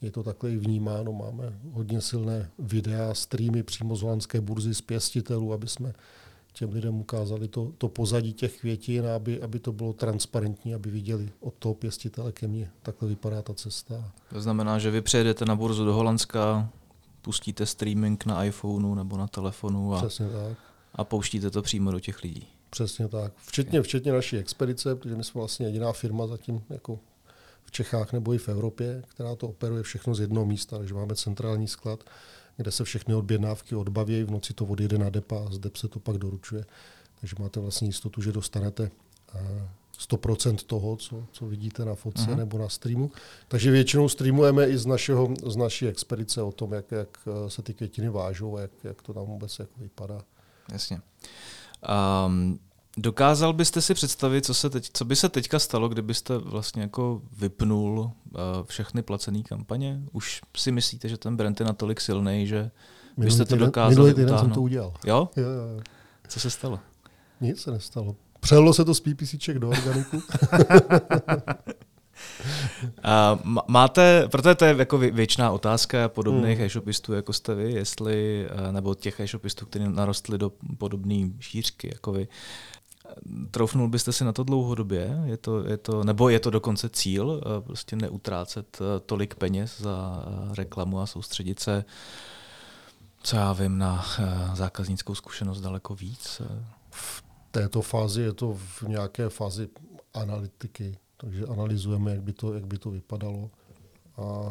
je 0.00 0.10
to 0.10 0.22
takhle 0.22 0.50
i 0.50 0.56
vnímáno. 0.56 1.12
Máme 1.12 1.58
hodně 1.72 2.00
silné 2.00 2.50
videa, 2.58 3.14
streamy 3.14 3.62
přímo 3.62 3.96
z 3.96 4.02
holandské 4.02 4.40
burzy 4.40 4.74
z 4.74 4.80
pěstitelů, 4.80 5.52
aby 5.52 5.68
jsme 5.68 5.94
těm 6.52 6.72
lidem 6.72 6.94
ukázali 6.94 7.48
to, 7.48 7.72
to 7.78 7.88
pozadí 7.88 8.32
těch 8.32 8.60
květin, 8.60 9.06
aby, 9.06 9.42
aby 9.42 9.58
to 9.58 9.72
bylo 9.72 9.92
transparentní, 9.92 10.74
aby 10.74 10.90
viděli 10.90 11.32
od 11.40 11.54
toho 11.54 11.74
pěstitele 11.74 12.32
ke 12.32 12.48
mně. 12.48 12.70
Takhle 12.82 13.08
vypadá 13.08 13.42
ta 13.42 13.54
cesta. 13.54 14.12
To 14.30 14.40
znamená, 14.40 14.78
že 14.78 14.90
vy 14.90 15.02
přejedete 15.02 15.44
na 15.44 15.56
burzu 15.56 15.84
do 15.84 15.94
Holandska, 15.94 16.68
pustíte 17.22 17.66
streaming 17.66 18.26
na 18.26 18.44
iPhoneu 18.44 18.94
nebo 18.94 19.16
na 19.16 19.26
telefonu 19.26 19.94
a, 19.94 20.08
a 20.94 21.04
pouštíte 21.04 21.50
to 21.50 21.62
přímo 21.62 21.90
do 21.90 22.00
těch 22.00 22.22
lidí. 22.22 22.55
Přesně 22.70 23.08
tak. 23.08 23.32
Včetně, 23.36 23.82
včetně 23.82 24.12
naší 24.12 24.36
expedice, 24.36 24.96
protože 24.96 25.16
my 25.16 25.24
jsme 25.24 25.38
vlastně 25.38 25.66
jediná 25.66 25.92
firma 25.92 26.26
zatím 26.26 26.62
jako 26.70 26.98
v 27.64 27.70
Čechách 27.70 28.12
nebo 28.12 28.34
i 28.34 28.38
v 28.38 28.48
Evropě, 28.48 29.02
která 29.08 29.36
to 29.36 29.48
operuje 29.48 29.82
všechno 29.82 30.14
z 30.14 30.20
jednoho 30.20 30.46
místa, 30.46 30.78
takže 30.78 30.94
máme 30.94 31.14
centrální 31.14 31.68
sklad, 31.68 32.04
kde 32.56 32.70
se 32.70 32.84
všechny 32.84 33.14
objednávky 33.14 33.74
odbaví, 33.74 34.22
v 34.22 34.30
noci 34.30 34.54
to 34.54 34.64
odjede 34.64 34.98
na 34.98 35.10
depa 35.10 35.46
a 35.46 35.52
z 35.52 35.58
dep 35.58 35.76
se 35.76 35.88
to 35.88 36.00
pak 36.00 36.18
doručuje. 36.18 36.64
Takže 37.20 37.36
máte 37.38 37.60
vlastně 37.60 37.88
jistotu, 37.88 38.22
že 38.22 38.32
dostanete 38.32 38.90
100% 39.98 40.54
eh, 40.54 40.64
toho, 40.66 40.96
co, 40.96 41.26
co 41.32 41.46
vidíte 41.46 41.84
na 41.84 41.94
fotce 41.94 42.22
uh-huh. 42.22 42.36
nebo 42.36 42.58
na 42.58 42.68
streamu. 42.68 43.10
Takže 43.48 43.70
většinou 43.70 44.08
streamujeme 44.08 44.68
i 44.68 44.78
z, 44.78 44.86
našeho, 44.86 45.34
z 45.46 45.56
naší 45.56 45.88
expedice 45.88 46.42
o 46.42 46.52
tom, 46.52 46.72
jak, 46.72 46.90
jak 46.90 47.18
eh, 47.26 47.50
se 47.50 47.62
ty 47.62 47.74
květiny 47.74 48.08
vážou 48.08 48.56
a 48.56 48.60
jak, 48.60 48.70
jak 48.84 49.02
to 49.02 49.14
tam 49.14 49.24
vůbec 49.26 49.58
jako 49.58 49.72
vypadá. 49.80 50.22
Jasně. 50.72 51.00
Um, 52.26 52.58
dokázal 52.96 53.52
byste 53.52 53.82
si 53.82 53.94
představit, 53.94 54.44
co, 54.44 54.54
se 54.54 54.70
teď, 54.70 54.90
co 54.92 55.04
by 55.04 55.16
se 55.16 55.28
teďka 55.28 55.58
stalo, 55.58 55.88
kdybyste 55.88 56.38
vlastně 56.38 56.82
jako 56.82 57.22
vypnul 57.38 57.98
uh, 58.00 58.40
všechny 58.64 59.02
placené 59.02 59.42
kampaně? 59.42 60.00
Už 60.12 60.40
si 60.56 60.72
myslíte, 60.72 61.08
že 61.08 61.16
ten 61.16 61.36
brand 61.36 61.60
je 61.60 61.66
natolik 61.66 62.00
silný, 62.00 62.46
že 62.46 62.70
byste 63.16 63.44
to 63.44 63.56
dokázali 63.56 63.94
Minulý 63.94 64.14
týden 64.14 64.38
jsem 64.38 64.50
to 64.50 64.62
udělal. 64.62 64.94
Jo? 65.06 65.28
Jo, 65.36 65.48
jo, 65.48 65.76
jo. 65.76 65.80
Co 66.28 66.40
se 66.40 66.50
stalo? 66.50 66.80
Nic 67.40 67.60
se 67.60 67.70
nestalo. 67.70 68.16
Přelo 68.40 68.74
se 68.74 68.84
to 68.84 68.94
z 68.94 69.00
PPCček 69.00 69.58
do 69.58 69.68
organiku. 69.68 70.22
A 73.02 73.38
máte, 73.68 74.28
protože 74.28 74.54
to 74.54 74.64
je 74.64 74.74
jako 74.78 74.98
věčná 74.98 75.50
otázka 75.50 76.08
podobných 76.08 76.56
hmm. 76.56 76.66
e-shopistů, 76.66 77.12
jako 77.12 77.32
jste 77.32 77.54
vy, 77.54 77.72
jestli, 77.72 78.46
eh, 78.50 78.72
nebo 78.72 78.94
těch 78.94 79.20
e-shopistů, 79.20 79.66
kteří 79.66 79.84
narostli 79.88 80.38
do 80.38 80.52
podobné 80.78 81.30
šířky, 81.40 81.90
jako 81.92 82.12
vy, 82.12 82.28
Troufnul 83.50 83.88
byste 83.88 84.12
si 84.12 84.24
na 84.24 84.32
to 84.32 84.44
dlouhodobě? 84.44 85.18
Je 85.24 85.36
to, 85.36 85.64
je 85.68 85.76
to, 85.76 86.04
nebo 86.04 86.28
je 86.28 86.40
to 86.40 86.50
dokonce 86.50 86.88
cíl, 86.88 87.40
eh, 87.42 87.60
prostě 87.60 87.96
neutrácet 87.96 88.78
eh, 88.80 89.00
tolik 89.00 89.34
peněz 89.34 89.80
za 89.80 90.24
reklamu 90.56 91.00
a 91.00 91.06
soustředit 91.06 91.60
se 91.60 91.84
co 93.22 93.36
já 93.36 93.52
vím, 93.52 93.78
na 93.78 94.04
zákaznickou 94.54 95.14
zkušenost 95.14 95.60
daleko 95.60 95.94
víc? 95.94 96.42
V 96.90 97.24
této 97.50 97.82
fázi 97.82 98.22
je 98.22 98.32
to 98.32 98.54
v 98.54 98.82
nějaké 98.82 99.28
fázi 99.28 99.68
analytiky, 100.14 100.98
takže 101.16 101.46
analyzujeme, 101.46 102.10
jak 102.10 102.22
by 102.22 102.32
to, 102.32 102.54
jak 102.54 102.66
by 102.66 102.78
to 102.78 102.90
vypadalo. 102.90 103.50
A 104.16 104.48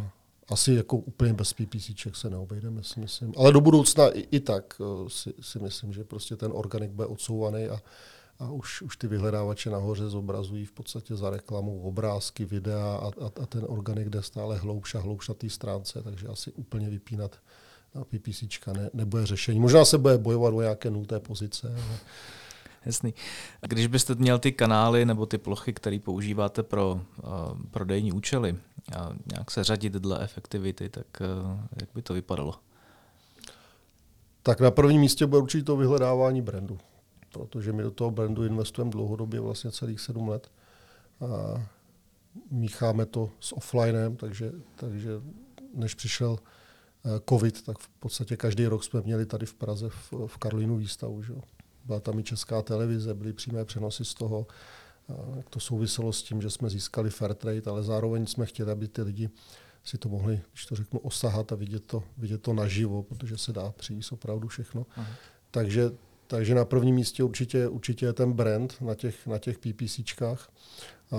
asi 0.49 0.73
jako 0.73 0.97
úplně 0.97 1.33
bez 1.33 1.53
PPCček 1.53 2.15
se 2.15 2.29
neobejdeme, 2.29 2.83
si 2.83 2.99
myslím. 2.99 3.33
Ale 3.37 3.53
do 3.53 3.61
budoucna 3.61 4.09
i, 4.09 4.19
i 4.19 4.39
tak 4.39 4.75
uh, 4.79 5.07
si, 5.07 5.33
si 5.41 5.59
myslím, 5.59 5.93
že 5.93 6.03
prostě 6.03 6.35
ten 6.35 6.51
organik 6.55 6.91
bude 6.91 7.07
odsouvaný 7.07 7.65
a, 7.65 7.81
a 8.39 8.51
už, 8.51 8.81
už 8.81 8.97
ty 8.97 9.07
vyhledávače 9.07 9.69
nahoře 9.69 10.09
zobrazují 10.09 10.65
v 10.65 10.71
podstatě 10.71 11.15
za 11.15 11.29
reklamu 11.29 11.81
obrázky, 11.81 12.45
videa 12.45 12.95
a, 12.95 13.07
a, 13.07 13.31
a 13.43 13.45
ten 13.45 13.65
organik 13.67 14.09
jde 14.09 14.21
stále 14.21 14.57
hloubš 14.57 14.95
a 14.95 14.99
hloubš 14.99 15.27
na 15.27 15.33
té 15.33 15.49
stránce, 15.49 16.01
takže 16.03 16.27
asi 16.27 16.51
úplně 16.51 16.89
vypínat 16.89 17.39
PPCčka 18.03 18.73
ne, 18.73 18.89
nebude 18.93 19.25
řešení. 19.25 19.59
Možná 19.59 19.85
se 19.85 19.97
bude 19.97 20.17
bojovat 20.17 20.53
o 20.53 20.61
nějaké 20.61 20.89
nulté 20.89 21.19
pozice. 21.19 21.67
Ale... 21.67 21.99
Jasný. 22.85 23.13
Když 23.67 23.87
byste 23.87 24.15
měl 24.15 24.39
ty 24.39 24.51
kanály 24.51 25.05
nebo 25.05 25.25
ty 25.25 25.37
plochy, 25.37 25.73
které 25.73 25.99
používáte 25.99 26.63
pro 26.63 26.91
uh, 26.91 27.31
prodejní 27.71 28.11
účely, 28.11 28.57
a 28.97 29.09
nějak 29.33 29.51
se 29.51 29.63
řadit 29.63 29.93
dle 29.93 30.23
efektivity, 30.23 30.89
tak 30.89 31.05
uh, 31.21 31.59
jak 31.81 31.89
by 31.95 32.01
to 32.01 32.13
vypadalo? 32.13 32.55
Tak 34.43 34.59
na 34.59 34.71
prvním 34.71 35.01
místě 35.01 35.25
bude 35.25 35.41
určitě 35.41 35.63
to 35.63 35.77
vyhledávání 35.77 36.41
brandu, 36.41 36.77
protože 37.33 37.73
my 37.73 37.83
do 37.83 37.91
toho 37.91 38.11
brandu 38.11 38.43
investujeme 38.43 38.91
dlouhodobě, 38.91 39.39
vlastně 39.39 39.71
celých 39.71 39.99
sedm 39.99 40.27
let. 40.27 40.51
A 41.21 41.63
mícháme 42.51 43.05
to 43.05 43.29
s 43.39 43.57
offlinem, 43.57 44.15
takže, 44.15 44.51
takže 44.75 45.11
než 45.73 45.93
přišel 45.93 46.39
Eh, 47.05 47.21
covid, 47.29 47.61
tak 47.61 47.77
v 47.79 47.89
podstatě 47.89 48.37
každý 48.37 48.65
rok 48.65 48.83
jsme 48.83 49.01
měli 49.01 49.25
tady 49.25 49.45
v 49.45 49.53
Praze 49.53 49.89
v, 49.89 50.13
v 50.27 50.37
Karlínu 50.37 50.77
výstavu. 50.77 51.23
Že? 51.23 51.33
Byla 51.85 51.99
tam 51.99 52.19
i 52.19 52.23
česká 52.23 52.61
televize, 52.61 53.13
byly 53.13 53.33
přímé 53.33 53.65
přenosy 53.65 54.05
z 54.05 54.13
toho. 54.13 54.47
Jak 55.35 55.49
to 55.49 55.59
souviselo 55.59 56.13
s 56.13 56.23
tím, 56.23 56.41
že 56.41 56.49
jsme 56.49 56.69
získali 56.69 57.09
fair 57.09 57.33
trade, 57.33 57.61
ale 57.65 57.83
zároveň 57.83 58.25
jsme 58.25 58.45
chtěli, 58.45 58.71
aby 58.71 58.87
ty 58.87 59.01
lidi 59.01 59.29
si 59.83 59.97
to 59.97 60.09
mohli, 60.09 60.41
když 60.51 60.65
to 60.65 60.75
řeknu, 60.75 60.99
osahat 60.99 61.51
a 61.51 61.55
vidět 61.55 61.85
to, 61.85 62.03
vidět 62.17 62.41
to 62.41 62.53
naživo, 62.53 63.03
protože 63.03 63.37
se 63.37 63.53
dá 63.53 63.71
přijít 63.71 64.05
opravdu 64.11 64.47
všechno. 64.47 64.85
Aha. 64.95 65.11
Takže, 65.51 65.91
takže 66.27 66.55
na 66.55 66.65
prvním 66.65 66.95
místě 66.95 67.23
určitě, 67.23 67.67
určitě 67.67 68.05
je 68.05 68.13
ten 68.13 68.33
brand 68.33 68.81
na 68.81 68.95
těch, 68.95 69.27
na 69.27 69.37
těch 69.37 69.57
PPCčkách. 69.57 70.51
A, 71.11 71.17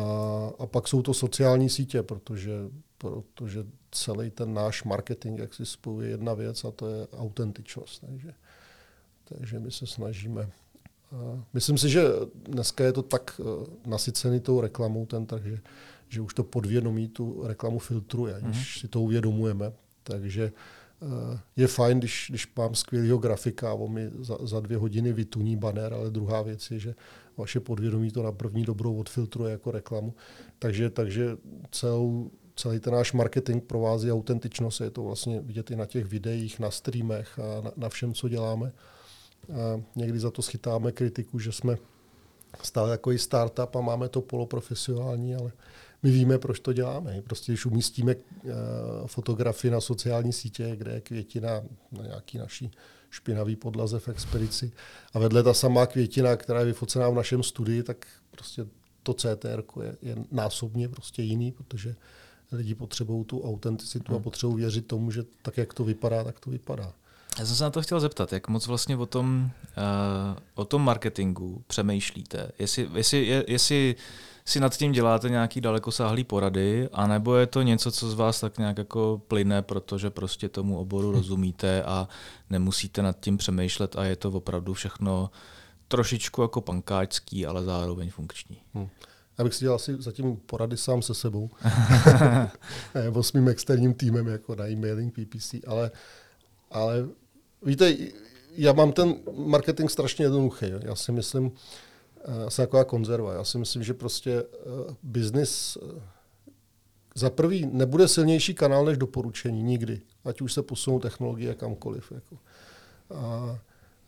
a 0.59 0.67
pak 0.67 0.89
jsou 0.89 1.03
to 1.03 1.15
sociální 1.15 1.71
sítě, 1.71 2.03
protože, 2.03 2.53
protože 2.99 3.67
celý 3.91 4.31
ten 4.31 4.55
náš 4.55 4.85
marketing, 4.85 5.41
jak 5.41 5.55
si 5.55 5.67
spojuje 5.67 6.11
jedna 6.11 6.35
věc 6.35 6.65
a 6.65 6.71
to 6.71 6.89
je 6.89 7.07
autentičnost. 7.13 8.01
Takže, 8.01 8.35
takže 9.29 9.59
my 9.59 9.71
se 9.71 9.87
snažíme. 9.87 10.51
A 11.13 11.45
myslím 11.53 11.79
si, 11.79 11.89
že 11.89 12.05
dneska 12.45 12.85
je 12.85 12.93
to 12.93 13.03
tak 13.03 13.41
eh, 13.41 13.67
nasycený 13.87 14.41
tou 14.41 14.61
reklamou 14.61 15.07
ten 15.07 15.27
trh, 15.27 15.43
že, 15.45 15.59
že 16.09 16.21
už 16.21 16.35
to 16.35 16.45
podvědomí 16.45 17.09
tu 17.09 17.43
reklamu 17.47 17.79
filtruje, 17.79 18.35
když 18.41 18.57
mm-hmm. 18.57 18.81
si 18.81 18.89
to 18.89 19.01
uvědomujeme. 19.01 19.73
Takže 20.03 20.53
eh, 21.03 21.39
je 21.57 21.67
fajn, 21.67 21.99
když, 21.99 22.27
když 22.31 22.55
mám 22.57 22.75
skvělého 22.75 23.19
grafika 23.19 23.71
a 23.71 23.75
on 23.75 23.93
mi 23.93 24.11
za, 24.21 24.39
za 24.43 24.61
dvě 24.61 24.79
hodiny 24.79 25.13
vytuní 25.13 25.57
banner, 25.57 25.95
ale 25.95 26.11
druhá 26.11 26.43
věc 26.43 26.71
je, 26.71 26.79
že 26.79 26.95
vaše 27.37 27.61
podvědomí 27.61 28.11
to 28.11 28.23
na 28.23 28.33
první 28.33 28.65
dobrou 28.65 28.97
odfiltruje 28.97 29.51
jako 29.51 29.71
reklamu. 29.71 30.15
Takže, 30.59 30.91
takže 30.91 31.37
celou 31.71 32.31
celý 32.57 32.81
ten 32.81 32.93
náš 32.93 33.13
marketing 33.13 33.63
provází 33.65 34.13
autentičnost. 34.13 34.81
Je 34.81 34.91
to 34.91 35.03
vlastně 35.03 35.41
vidět 35.41 35.71
i 35.71 35.77
na 35.77 35.87
těch 35.87 36.07
videích, 36.07 36.59
na 36.59 36.71
streamech 36.71 37.39
a 37.39 37.61
na, 37.61 37.73
na 37.77 37.89
všem, 37.89 38.15
co 38.15 38.29
děláme. 38.29 38.73
A 39.53 39.83
někdy 39.97 40.19
za 40.19 40.31
to 40.31 40.43
schytáme 40.43 40.93
kritiku, 40.93 41.39
že 41.39 41.53
jsme 41.53 41.77
stále 42.63 42.91
jako 42.91 43.13
i 43.13 43.19
startup 43.19 43.77
a 43.77 43.81
máme 43.81 44.09
to 44.09 44.21
poloprofesionální, 44.21 45.35
ale 45.35 45.53
my 46.03 46.11
víme, 46.11 46.39
proč 46.39 46.61
to 46.61 46.73
děláme. 46.73 47.23
Prostě 47.23 47.53
když 47.53 47.67
umístíme 47.67 48.15
uh, 48.15 48.53
fotografii 49.07 49.71
na 49.71 49.81
sociální 49.81 50.33
sítě, 50.33 50.77
kde 50.77 50.93
je 50.93 51.01
květina 51.01 51.63
na 51.93 52.03
nějaký 52.07 52.39
naší 52.39 52.71
špinavý 53.11 53.57
podlaze 53.57 53.99
v 53.99 54.09
expedici 54.09 54.73
a 55.15 55.19
vedle 55.19 55.43
ta 55.43 55.55
samá 55.55 55.87
květina, 55.87 56.37
která 56.37 56.61
je 56.61 56.67
vyfocená 56.67 57.09
v 57.09 57.15
našem 57.15 57.43
studii, 57.43 57.83
tak 57.83 58.07
prostě 58.31 58.67
to 59.03 59.15
CTR 59.15 59.63
je, 59.83 59.97
je 60.03 60.17
násobně 60.31 60.89
prostě 60.89 61.23
jiný, 61.23 61.53
protože 61.53 61.97
lidi 62.53 62.75
potřebují 62.75 63.25
tu 63.25 63.43
autenticitu 63.43 64.13
hmm. 64.13 64.21
a 64.21 64.23
potřebují 64.23 64.57
věřit 64.57 64.87
tomu, 64.87 65.11
že 65.11 65.25
tak, 65.43 65.57
jak 65.57 65.75
to 65.75 65.85
vypadá, 65.85 66.25
tak 66.25 66.41
to 66.41 66.51
vypadá. 66.51 66.93
Já 67.39 67.47
jsem 67.47 67.57
se 67.57 67.65
na 67.65 67.71
to 67.71 67.83
chtěl 67.83 68.01
zeptat, 68.01 68.33
jak 68.33 68.49
moc 68.49 68.67
vlastně 68.67 68.97
o 68.97 69.07
tom, 69.07 69.51
uh, 69.77 70.39
o 70.55 70.65
tom 70.65 70.83
marketingu 70.83 71.65
přemýšlíte? 71.67 72.51
Jestli, 72.59 72.89
jestli, 72.95 73.27
je, 73.27 73.45
jestli 73.49 73.97
si 74.45 74.61
nad 74.61 74.77
tím 74.77 74.93
děláte 74.93 75.31
nějaký 75.31 75.61
dalekosáhlý 75.61 76.25
porady, 76.25 76.89
anebo 76.93 77.37
je 77.37 77.47
to 77.47 77.63
něco, 77.63 77.93
co 77.93 78.11
z 78.11 78.15
vás 78.15 78.41
tak 78.41 78.59
nějak 78.59 78.79
jako 78.79 79.23
plyne, 79.29 79.63
protože 79.63 80.11
prostě 80.11 80.49
tomu 80.49 80.79
oboru 80.79 81.11
hm. 81.11 81.15
rozumíte 81.15 81.83
a 81.83 82.09
nemusíte 82.51 83.03
nad 83.03 83.21
tím 83.21 83.37
přemýšlet 83.37 83.97
a 83.97 84.05
je 84.05 84.17
to 84.17 84.31
opravdu 84.31 84.75
všechno 84.75 85.31
trošičku 85.89 86.43
jako 86.43 86.61
pankáčský, 86.61 87.47
ale 87.47 87.65
zároveň 87.65 88.11
funkční. 88.11 88.63
Hmm. 88.75 88.89
Já 89.39 89.45
bych 89.45 89.55
si 89.55 89.61
dělal 89.61 89.77
asi 89.77 89.97
zatím 89.99 90.37
porady 90.37 90.77
sám 90.77 91.03
se 91.03 91.15
sebou. 91.15 91.51
Nebo 92.95 93.23
s 93.23 93.33
mým 93.33 93.49
externím 93.49 93.95
týmem, 93.95 94.27
jako 94.27 94.55
na 94.55 94.69
e-mailing 94.69 95.15
PPC. 95.15 95.55
Ale, 95.67 95.91
ale 96.71 97.09
víte, 97.67 97.97
já 98.57 98.73
mám 98.73 98.93
ten 98.93 99.15
marketing 99.33 99.91
strašně 99.91 100.25
jednoduchý. 100.25 100.67
Já 100.81 100.95
si 100.95 101.13
myslím, 101.13 101.53
eh, 102.25 102.43
já 102.43 102.51
jsem 102.51 102.63
taková 102.63 102.85
konzerva. 102.85 103.33
Já 103.33 103.45
si 103.45 103.59
myslím, 103.59 103.83
že 103.83 103.95
prostě 103.95 104.43
uh, 104.43 104.95
business 105.03 105.77
uh, 105.77 106.03
za 107.15 107.31
prvý 107.31 107.67
nebude 107.73 108.09
silnější 108.09 108.55
kanál 108.55 108.85
než 108.85 108.99
doporučení 108.99 109.63
nikdy, 109.63 110.01
ať 110.25 110.41
už 110.41 110.53
se 110.53 110.63
posunou 110.63 110.99
technologie 110.99 111.55
kamkoliv. 111.55 112.13
Jako. 112.15 112.39
A 113.15 113.59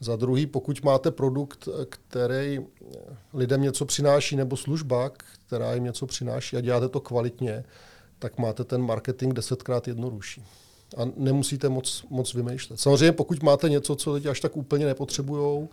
za 0.01 0.17
druhý, 0.17 0.47
pokud 0.47 0.83
máte 0.83 1.11
produkt, 1.11 1.69
který 1.89 2.61
lidem 3.35 3.63
něco 3.63 3.85
přináší, 3.85 4.37
nebo 4.37 4.57
služba, 4.57 5.11
která 5.47 5.75
jim 5.75 5.85
něco 5.85 6.07
přináší 6.07 6.57
a 6.57 6.61
děláte 6.61 6.89
to 6.89 7.01
kvalitně, 7.01 7.65
tak 8.19 8.39
máte 8.39 8.65
ten 8.65 8.83
marketing 8.83 9.35
desetkrát 9.35 9.89
jednodušší. 9.89 10.45
A 10.97 11.03
nemusíte 11.17 11.69
moc, 11.69 12.05
moc 12.11 12.35
vymýšlet. 12.35 12.81
Samozřejmě, 12.81 13.13
pokud 13.13 13.43
máte 13.43 13.69
něco, 13.69 13.97
co 13.97 14.13
lidi 14.13 14.29
až 14.29 14.41
tak 14.41 14.57
úplně 14.57 14.87
nepotřebují, 14.87 15.69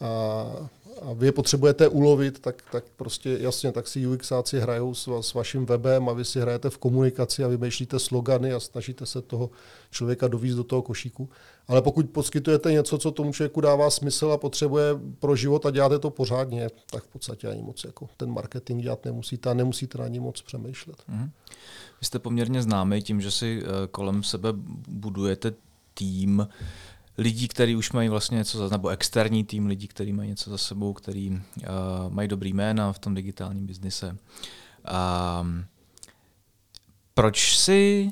a 0.00 0.68
a 1.02 1.12
vy 1.12 1.26
je 1.26 1.32
potřebujete 1.32 1.88
ulovit, 1.88 2.38
tak, 2.38 2.62
tak 2.72 2.84
prostě 2.96 3.38
jasně, 3.40 3.72
tak 3.72 3.88
si 3.88 4.06
UXáci 4.06 4.60
hrajou 4.60 4.94
s, 4.94 5.20
s 5.20 5.34
vaším 5.34 5.66
webem 5.66 6.08
a 6.08 6.12
vy 6.12 6.24
si 6.24 6.40
hrajete 6.40 6.70
v 6.70 6.78
komunikaci 6.78 7.44
a 7.44 7.48
vymýšlíte 7.48 7.98
slogany 7.98 8.52
a 8.52 8.60
snažíte 8.60 9.06
se 9.06 9.22
toho 9.22 9.50
člověka 9.90 10.28
dovízt 10.28 10.56
do 10.56 10.64
toho 10.64 10.82
košíku. 10.82 11.28
Ale 11.68 11.82
pokud 11.82 12.10
poskytujete 12.10 12.72
něco, 12.72 12.98
co 12.98 13.10
tomu 13.10 13.32
člověku 13.32 13.60
dává 13.60 13.90
smysl 13.90 14.32
a 14.32 14.36
potřebuje 14.36 14.84
pro 15.18 15.36
život 15.36 15.66
a 15.66 15.70
děláte 15.70 15.98
to 15.98 16.10
pořádně, 16.10 16.70
tak 16.90 17.04
v 17.04 17.08
podstatě 17.08 17.48
ani 17.48 17.62
moc 17.62 17.84
jako 17.84 18.08
ten 18.16 18.30
marketing 18.30 18.82
dělat 18.82 19.04
nemusíte 19.04 19.50
a 19.50 19.54
nemusíte 19.54 19.98
na 19.98 20.08
ní 20.08 20.20
moc 20.20 20.42
přemýšlet. 20.42 20.96
Mm. 21.08 21.30
Vy 22.00 22.06
jste 22.06 22.18
poměrně 22.18 22.62
známý 22.62 23.02
tím, 23.02 23.20
že 23.20 23.30
si 23.30 23.62
eh, 23.62 23.86
kolem 23.90 24.22
sebe 24.22 24.48
budujete 24.88 25.52
tým, 25.94 26.48
lidí, 27.18 27.48
kteří 27.48 27.76
už 27.76 27.92
mají 27.92 28.08
vlastně 28.08 28.36
něco 28.36 28.58
za 28.58 28.68
nebo 28.68 28.88
externí 28.88 29.44
tým 29.44 29.66
lidí, 29.66 29.88
kteří 29.88 30.12
mají 30.12 30.28
něco 30.28 30.50
za 30.50 30.58
sebou, 30.58 30.92
kteří 30.92 31.30
uh, 31.30 31.38
mají 32.08 32.28
dobrý 32.28 32.52
jména 32.52 32.92
v 32.92 32.98
tom 32.98 33.14
digitálním 33.14 33.66
biznise. 33.66 34.16
Um, 35.40 35.64
proč 37.14 37.56
si 37.56 38.10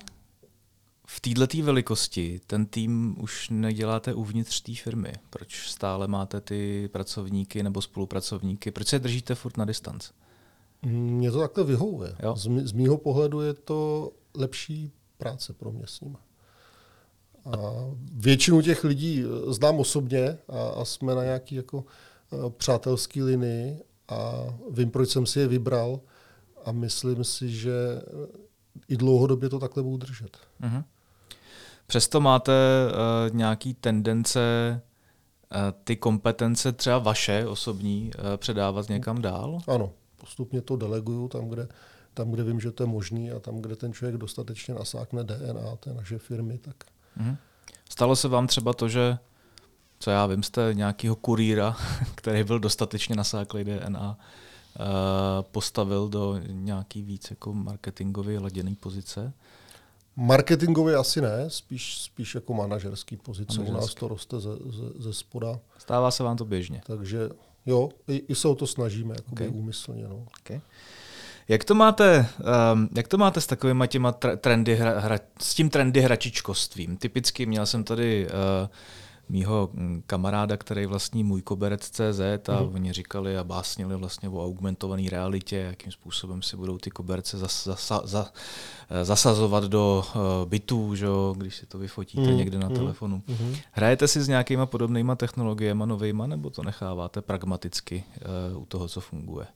v 1.06 1.20
této 1.20 1.62
velikosti 1.62 2.40
ten 2.46 2.66
tým 2.66 3.16
už 3.18 3.48
neděláte 3.50 4.14
uvnitř 4.14 4.60
té 4.60 4.74
firmy? 4.74 5.12
Proč 5.30 5.68
stále 5.68 6.08
máte 6.08 6.40
ty 6.40 6.88
pracovníky 6.92 7.62
nebo 7.62 7.82
spolupracovníky? 7.82 8.70
Proč 8.70 8.88
se 8.88 8.98
držíte 8.98 9.34
furt 9.34 9.56
na 9.56 9.64
distanci? 9.64 10.12
Mně 10.84 11.30
to 11.30 11.40
takhle 11.40 11.64
vyhovuje. 11.64 12.14
Z, 12.34 12.48
z 12.62 12.72
mýho 12.72 12.98
pohledu 12.98 13.40
je 13.40 13.54
to 13.54 14.12
lepší 14.34 14.92
práce 15.18 15.52
pro 15.52 15.72
mě 15.72 15.86
s 15.86 16.00
nimi. 16.00 16.16
A 17.44 17.58
většinu 18.12 18.62
těch 18.62 18.84
lidí 18.84 19.24
znám 19.48 19.80
osobně 19.80 20.38
a, 20.48 20.68
a 20.68 20.84
jsme 20.84 21.14
na 21.14 21.24
nějaký 21.24 21.54
jako 21.54 21.84
eh, 22.32 22.50
přátelský 22.50 23.22
linii 23.22 23.82
a 24.08 24.32
vím, 24.70 24.90
proč 24.90 25.08
jsem 25.08 25.26
si 25.26 25.40
je 25.40 25.48
vybral 25.48 26.00
a 26.64 26.72
myslím 26.72 27.24
si, 27.24 27.50
že 27.50 27.72
i 28.88 28.96
dlouhodobě 28.96 29.48
to 29.48 29.58
takhle 29.58 29.82
budu 29.82 29.96
držet. 29.96 30.36
Uh-huh. 30.62 30.84
Přesto 31.86 32.20
máte 32.20 32.52
uh, 32.52 33.36
nějaký 33.36 33.74
tendence 33.74 34.40
uh, 35.54 35.58
ty 35.84 35.96
kompetence 35.96 36.72
třeba 36.72 36.98
vaše 36.98 37.46
osobní 37.46 38.10
uh, 38.18 38.36
předávat 38.36 38.88
někam 38.88 39.22
dál? 39.22 39.58
Ano, 39.68 39.92
postupně 40.24 40.60
to 40.60 40.76
deleguju 40.76 41.28
tam, 41.28 41.48
kde, 41.48 41.68
tam, 42.14 42.30
kde 42.30 42.44
vím, 42.44 42.60
že 42.60 42.72
to 42.72 42.82
je 42.82 42.86
možný 42.86 43.30
a 43.30 43.38
tam, 43.38 43.60
kde 43.60 43.76
ten 43.76 43.92
člověk 43.92 44.16
dostatečně 44.16 44.74
nasákne 44.74 45.24
DNA 45.24 45.76
té 45.80 45.94
naše 45.94 46.18
firmy, 46.18 46.58
tak, 46.58 46.76
Mm-hmm. 47.20 47.36
Stalo 47.88 48.16
se 48.16 48.28
vám 48.28 48.46
třeba 48.46 48.72
to, 48.72 48.88
že 48.88 49.18
co 49.98 50.10
já 50.10 50.26
vím, 50.26 50.42
jste 50.42 50.70
nějakého 50.74 51.16
kurýra, 51.16 51.76
který 52.14 52.44
byl 52.44 52.58
dostatečně 52.58 53.16
nasáklý 53.16 53.64
DNA, 53.64 54.18
eh, 54.18 54.82
postavil 55.42 56.08
do 56.08 56.40
nějaký 56.48 57.02
víc 57.02 57.30
jako 57.30 57.54
marketingově 57.54 58.40
laděný 58.40 58.74
pozice? 58.74 59.32
Marketingově 60.16 60.96
asi 60.96 61.20
ne, 61.20 61.50
spíš, 61.50 62.02
spíš 62.02 62.34
jako 62.34 62.54
manažerský 62.54 63.16
pozice. 63.16 63.58
Manažerský. 63.58 63.78
U 63.78 63.80
nás 63.80 63.94
to 63.94 64.08
roste 64.08 64.40
ze, 64.40 64.50
ze, 64.56 65.02
ze 65.02 65.12
spoda. 65.12 65.58
Stává 65.78 66.10
se 66.10 66.22
vám 66.22 66.36
to 66.36 66.44
běžně? 66.44 66.82
Takže 66.86 67.30
jo, 67.66 67.88
i, 68.08 68.24
i 68.28 68.34
se 68.34 68.48
o 68.48 68.54
to 68.54 68.66
snažíme, 68.66 69.14
jakoby 69.18 69.48
okay. 69.48 69.58
úmyslně. 69.58 70.08
No. 70.08 70.26
Okay. 70.40 70.60
Jak 71.48 71.64
to 71.64 71.74
máte, 71.74 72.26
um, 72.72 72.88
jak 72.96 73.08
to 73.08 73.18
máte 73.18 73.40
s 73.40 73.46
takovými 73.46 73.88
těma 73.88 74.12
trendy, 74.12 74.74
hra, 74.74 75.00
hra, 75.00 75.18
s 75.40 75.54
tím 75.54 75.70
trendy 75.70 76.00
hračičkostvím? 76.00 76.96
Typicky 76.96 77.46
měl 77.46 77.66
jsem 77.66 77.84
tady 77.84 78.26
uh, 78.26 78.68
mýho 79.28 79.70
mm, 79.72 80.02
kamaráda, 80.06 80.56
který 80.56 80.86
vlastní 80.86 81.24
můj 81.24 81.42
koberec 81.42 81.90
CZ 81.90 82.48
a 82.48 82.62
mm. 82.62 82.74
oni 82.74 82.92
říkali 82.92 83.38
a 83.38 83.44
básnili 83.44 83.96
vlastně 83.96 84.28
o 84.28 84.44
augmentované 84.44 85.10
realitě, 85.10 85.56
jakým 85.56 85.92
způsobem 85.92 86.42
si 86.42 86.56
budou 86.56 86.78
ty 86.78 86.90
koberce 86.90 87.38
zas, 87.38 87.64
zas, 87.64 87.92
zas, 88.04 88.32
eh, 88.90 89.04
zasazovat 89.04 89.64
do 89.64 90.04
uh, 90.14 90.20
bytů, 90.48 90.94
že, 90.94 91.06
když 91.36 91.56
si 91.56 91.66
to 91.66 91.78
vyfotíte 91.78 92.30
mm. 92.30 92.36
někde 92.36 92.58
na 92.58 92.68
mm. 92.68 92.74
telefonu. 92.74 93.22
Mm. 93.28 93.54
Hrajete 93.72 94.08
si 94.08 94.22
s 94.22 94.28
nějakýma 94.28 94.66
podobnýma 94.66 95.16
technologiemi 95.16 95.82
novejma, 95.86 96.26
nebo 96.26 96.50
to 96.50 96.62
necháváte 96.62 97.22
pragmaticky 97.22 98.04
uh, 98.54 98.62
u 98.62 98.66
toho, 98.66 98.88
co 98.88 99.00
funguje? 99.00 99.46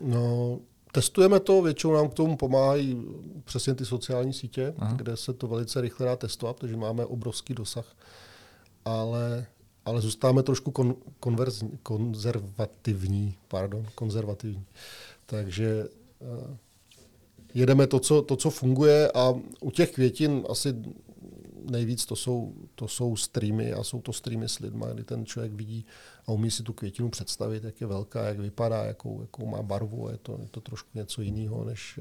No, 0.00 0.58
Testujeme 0.96 1.40
to, 1.40 1.62
většinou 1.62 1.94
nám 1.94 2.08
k 2.08 2.14
tomu 2.14 2.36
pomáhají 2.36 3.04
přesně 3.44 3.74
ty 3.74 3.84
sociální 3.84 4.32
sítě, 4.32 4.74
Aha. 4.78 4.94
kde 4.94 5.16
se 5.16 5.32
to 5.32 5.46
velice 5.46 5.80
rychle 5.80 6.06
dá 6.06 6.16
testovat, 6.16 6.56
protože 6.56 6.76
máme 6.76 7.04
obrovský 7.04 7.54
dosah 7.54 7.96
ale, 8.86 9.46
ale 9.84 10.00
zůstáváme 10.00 10.42
trošku 10.42 10.70
kon, 10.70 10.94
konverz, 11.20 11.64
konzervativní. 11.82 13.34
Pardon, 13.48 13.86
konzervativní. 13.94 14.64
Takže 15.26 15.88
uh, 16.18 16.56
jedeme 17.54 17.86
to 17.86 18.00
co, 18.00 18.22
to, 18.22 18.36
co 18.36 18.50
funguje 18.50 19.12
a 19.14 19.34
u 19.60 19.70
těch 19.70 19.92
květin 19.92 20.44
asi 20.48 20.74
nejvíc 21.70 22.06
to 22.06 22.16
jsou, 22.16 22.54
to 22.74 22.88
jsou 22.88 23.16
streamy 23.16 23.72
a 23.72 23.84
jsou 23.84 24.00
to 24.00 24.12
streamy 24.12 24.48
s 24.48 24.58
lidmi, 24.58 24.84
kdy 24.94 25.04
ten 25.04 25.26
člověk 25.26 25.52
vidí 25.52 25.86
a 26.26 26.32
umí 26.32 26.50
si 26.50 26.62
tu 26.62 26.72
květinu 26.72 27.08
představit, 27.08 27.64
jak 27.64 27.80
je 27.80 27.86
velká, 27.86 28.28
jak 28.28 28.38
vypadá, 28.38 28.84
jakou, 28.84 29.20
jakou 29.20 29.46
má 29.46 29.62
barvu. 29.62 30.08
Je 30.08 30.18
to, 30.18 30.38
je 30.42 30.48
to 30.50 30.60
trošku 30.60 30.88
něco 30.94 31.22
jiného 31.22 31.64
než, 31.64 32.00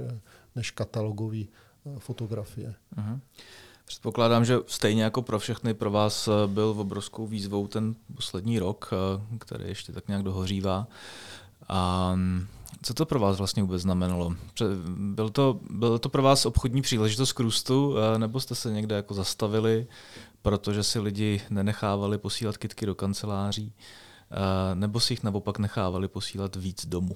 než 0.56 0.72
katalogové 0.72 1.42
eh, 1.42 2.00
fotografie. 2.00 2.76
Uh-huh. 2.98 3.20
Předpokládám, 3.86 4.46
že 4.46 4.60
stejně 4.68 5.04
jako 5.04 5.22
pro 5.22 5.40
všechny 5.40 5.74
pro 5.74 5.92
vás 5.92 6.28
eh, 6.28 6.48
byl 6.48 6.74
v 6.74 6.80
obrovskou 6.80 7.28
výzvou 7.28 7.68
ten 7.68 7.96
poslední 8.16 8.60
rok, 8.60 8.90
eh, 8.94 9.38
který 9.38 9.64
ještě 9.68 9.92
tak 9.92 10.08
nějak 10.08 10.24
dohořívá. 10.24 10.88
A 11.68 12.12
mm, 12.16 12.48
co 12.82 12.94
to 12.94 13.06
pro 13.06 13.20
vás 13.20 13.38
vlastně 13.38 13.64
vůbec 13.64 13.82
znamenalo? 13.82 14.36
Byl 14.98 15.30
to, 15.30 15.60
byl 15.70 16.00
to 16.00 16.10
pro 16.10 16.22
vás 16.22 16.46
obchodní 16.46 16.82
příležitost 16.82 17.34
k 17.34 17.40
růstu, 17.40 17.96
eh, 17.98 18.20
nebo 18.20 18.40
jste 18.40 18.56
se 18.56 18.72
někde 18.72 18.96
jako 18.96 19.14
zastavili, 19.14 19.88
protože 20.42 20.84
si 20.84 21.00
lidi 21.00 21.42
nenechávali 21.50 22.18
posílat 22.18 22.58
kitky 22.58 22.86
do 22.86 22.96
kanceláří, 22.96 23.74
nebo 24.74 25.00
si 25.00 25.14
jich 25.14 25.24
naopak 25.24 25.60
nechávali 25.60 26.08
posílat 26.08 26.56
víc 26.56 26.86
domů? 26.86 27.16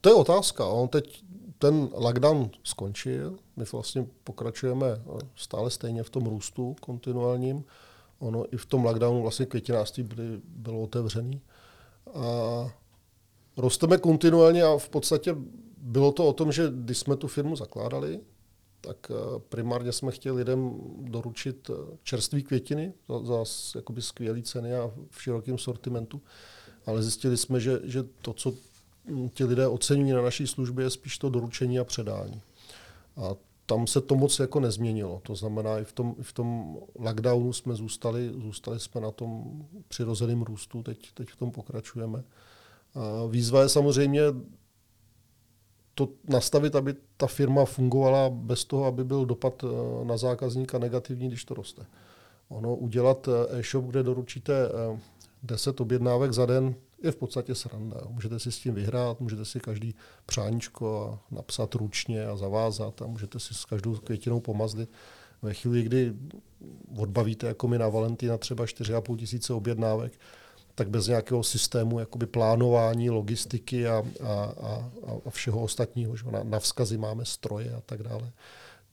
To 0.00 0.08
je 0.08 0.14
otázka. 0.14 0.66
On 0.66 0.88
teď 0.88 1.22
ten 1.58 1.88
lockdown 1.92 2.50
skončil, 2.64 3.38
my 3.56 3.64
vlastně 3.72 4.06
pokračujeme 4.24 4.86
eh, 4.86 5.18
stále 5.36 5.70
stejně 5.70 6.02
v 6.02 6.10
tom 6.10 6.26
růstu 6.26 6.76
kontinuálním. 6.80 7.64
Ono 8.18 8.54
i 8.54 8.56
v 8.56 8.66
tom 8.66 8.84
lockdownu 8.84 9.22
vlastně 9.22 9.46
květináctví 9.46 10.02
byly, 10.02 10.40
bylo 10.44 10.82
otevřený. 10.82 11.40
A 12.14 12.24
rosteme 13.56 13.98
kontinuálně 13.98 14.62
a 14.62 14.78
v 14.78 14.88
podstatě 14.88 15.36
bylo 15.76 16.12
to 16.12 16.26
o 16.26 16.32
tom, 16.32 16.52
že 16.52 16.72
když 16.74 16.98
jsme 16.98 17.16
tu 17.16 17.28
firmu 17.28 17.56
zakládali, 17.56 18.20
tak 18.80 19.10
eh, 19.10 19.14
primárně 19.48 19.92
jsme 19.92 20.12
chtěli 20.12 20.36
lidem 20.36 20.80
doručit 20.98 21.70
eh, 21.70 21.96
čerstvé 22.02 22.40
květiny 22.40 22.92
za, 23.08 23.44
za 23.44 23.44
jakoby 23.78 24.02
skvělé 24.02 24.42
ceny 24.42 24.74
a 24.74 24.90
v 25.10 25.22
širokém 25.22 25.58
sortimentu. 25.58 26.22
Ale 26.86 27.02
zjistili 27.02 27.36
jsme, 27.36 27.60
že, 27.60 27.80
že 27.84 28.02
to, 28.22 28.32
co 28.32 28.54
ti 29.34 29.44
lidé 29.44 29.68
oceňují 29.68 30.12
na 30.12 30.22
naší 30.22 30.46
službě, 30.46 30.84
je 30.84 30.90
spíš 30.90 31.18
to 31.18 31.30
doručení 31.30 31.78
a 31.78 31.84
předání. 31.84 32.40
A 33.16 33.34
tam 33.66 33.86
se 33.86 34.00
to 34.00 34.14
moc 34.14 34.38
jako 34.38 34.60
nezměnilo. 34.60 35.20
To 35.22 35.34
znamená, 35.34 35.78
i 35.78 35.84
v 35.84 35.92
tom, 35.92 36.14
i 36.18 36.22
v 36.22 36.32
tom 36.32 36.78
lockdownu 36.98 37.52
jsme 37.52 37.74
zůstali, 37.74 38.32
zůstali 38.42 38.80
jsme 38.80 39.00
na 39.00 39.10
tom 39.10 39.62
přirozeném 39.88 40.42
růstu, 40.42 40.82
teď, 40.82 41.12
teď 41.14 41.28
v 41.28 41.36
tom 41.36 41.50
pokračujeme. 41.50 42.24
A 42.94 43.26
výzva 43.26 43.62
je 43.62 43.68
samozřejmě 43.68 44.22
to 45.94 46.08
nastavit, 46.28 46.76
aby 46.76 46.94
ta 47.16 47.26
firma 47.26 47.64
fungovala 47.64 48.30
bez 48.30 48.64
toho, 48.64 48.84
aby 48.84 49.04
byl 49.04 49.26
dopad 49.26 49.64
eh, 49.64 50.04
na 50.04 50.16
zákazníka 50.16 50.78
negativní, 50.78 51.28
když 51.28 51.44
to 51.44 51.54
roste. 51.54 51.86
Ono 52.48 52.76
udělat 52.76 53.28
eh, 53.28 53.58
e-shop, 53.58 53.84
kde 53.84 54.02
doručíte 54.02 54.54
10 55.42 55.80
eh, 55.80 55.82
objednávek 55.82 56.32
za 56.32 56.46
den, 56.46 56.74
je 57.02 57.12
v 57.12 57.16
podstatě 57.16 57.54
sranda. 57.54 58.00
Můžete 58.08 58.38
si 58.38 58.52
s 58.52 58.58
tím 58.58 58.74
vyhrát, 58.74 59.20
můžete 59.20 59.44
si 59.44 59.60
každý 59.60 59.94
přáníčko 60.26 61.18
napsat 61.30 61.74
ručně 61.74 62.26
a 62.26 62.36
zavázat 62.36 63.02
a 63.02 63.06
můžete 63.06 63.40
si 63.40 63.54
s 63.54 63.64
každou 63.64 63.96
květinou 63.96 64.40
pomazlit. 64.40 64.90
Ve 65.42 65.54
chvíli, 65.54 65.82
kdy 65.82 66.14
odbavíte 66.98 67.46
jako 67.46 67.68
mi 67.68 67.78
na 67.78 67.88
Valentína 67.88 68.38
třeba 68.38 68.64
4,5 68.64 69.16
tisíce 69.16 69.52
objednávek, 69.52 70.12
tak 70.74 70.88
bez 70.88 71.06
nějakého 71.06 71.42
systému 71.42 71.98
jakoby 71.98 72.26
plánování, 72.26 73.10
logistiky 73.10 73.88
a, 73.88 74.04
a, 74.22 74.32
a, 74.62 74.90
a 75.26 75.30
všeho 75.30 75.60
ostatního, 75.60 76.16
že 76.16 76.30
na, 76.30 76.42
na 76.42 76.58
vzkazy 76.58 76.98
máme 76.98 77.24
stroje 77.24 77.74
a 77.74 77.80
tak 77.80 78.02
dále, 78.02 78.32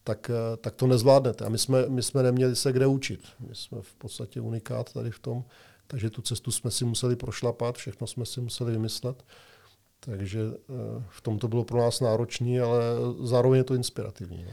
tak, 0.03 0.31
tak 0.61 0.75
to 0.75 0.87
nezvládnete. 0.87 1.45
A 1.45 1.49
my 1.49 1.57
jsme, 1.57 1.89
my 1.89 2.03
jsme 2.03 2.23
neměli 2.23 2.55
se 2.55 2.71
kde 2.71 2.87
učit. 2.87 3.27
My 3.39 3.55
jsme 3.55 3.81
v 3.81 3.95
podstatě 3.95 4.41
unikát 4.41 4.93
tady 4.93 5.11
v 5.11 5.19
tom, 5.19 5.43
takže 5.87 6.09
tu 6.09 6.21
cestu 6.21 6.51
jsme 6.51 6.71
si 6.71 6.85
museli 6.85 7.15
prošlapat, 7.15 7.75
všechno 7.75 8.07
jsme 8.07 8.25
si 8.25 8.41
museli 8.41 8.71
vymyslet. 8.71 9.23
Takže 9.99 10.39
eh, 10.41 11.03
v 11.09 11.21
tom 11.21 11.39
to 11.39 11.47
bylo 11.47 11.63
pro 11.63 11.81
nás 11.81 11.99
náročné, 11.99 12.61
ale 12.61 12.83
zároveň 13.23 13.57
je 13.57 13.63
to 13.63 13.75
inspirativní. 13.75 14.43
No. 14.43 14.51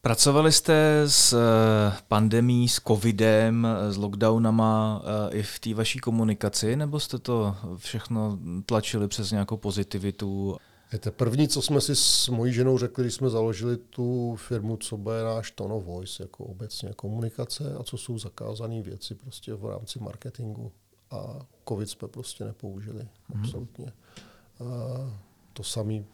Pracovali 0.00 0.52
jste 0.52 1.02
s 1.06 1.32
eh, 1.32 1.96
pandemí, 2.08 2.68
s 2.68 2.80
covidem, 2.80 3.68
s 3.90 3.96
lockdownama 3.96 5.02
eh, 5.04 5.36
i 5.36 5.42
v 5.42 5.58
té 5.58 5.74
vaší 5.74 5.98
komunikaci, 5.98 6.76
nebo 6.76 7.00
jste 7.00 7.18
to 7.18 7.56
všechno 7.76 8.38
tlačili 8.66 9.08
přes 9.08 9.30
nějakou 9.30 9.56
pozitivitu? 9.56 10.56
Víte, 10.92 11.10
první, 11.10 11.48
co 11.48 11.62
jsme 11.62 11.80
si 11.80 11.96
s 11.96 12.28
mojí 12.28 12.52
ženou 12.52 12.78
řekli, 12.78 13.04
když 13.04 13.14
jsme 13.14 13.30
založili 13.30 13.76
tu 13.76 14.36
firmu, 14.36 14.76
co 14.76 14.96
bude 14.96 15.22
náš 15.22 15.50
tone 15.50 15.74
of 15.74 15.84
voice, 15.84 16.22
jako 16.22 16.44
obecně 16.44 16.92
komunikace 16.96 17.74
a 17.74 17.82
co 17.82 17.96
jsou 17.96 18.18
zakázané 18.18 18.82
věci 18.82 19.14
prostě 19.14 19.54
v 19.54 19.66
rámci 19.66 19.98
marketingu. 19.98 20.72
A 21.10 21.46
covid 21.68 21.90
jsme 21.90 22.08
prostě 22.08 22.44
nepoužili, 22.44 23.00
mm-hmm. 23.00 23.40
absolutně. 23.40 23.92
A 24.60 24.64
to 25.52 25.62
samý, 25.62 26.06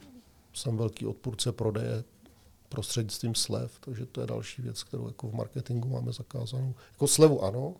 jsem 0.52 0.76
velký 0.76 1.06
odpůrce 1.06 1.52
prodeje 1.52 2.04
prostřednictvím 2.68 3.34
slev, 3.34 3.78
takže 3.80 4.06
to 4.06 4.20
je 4.20 4.26
další 4.26 4.62
věc, 4.62 4.82
kterou 4.82 5.06
jako 5.06 5.28
v 5.28 5.34
marketingu 5.34 5.88
máme 5.88 6.12
zakázanou. 6.12 6.74
Jako 6.92 7.06
slevu 7.06 7.44
ano, 7.44 7.74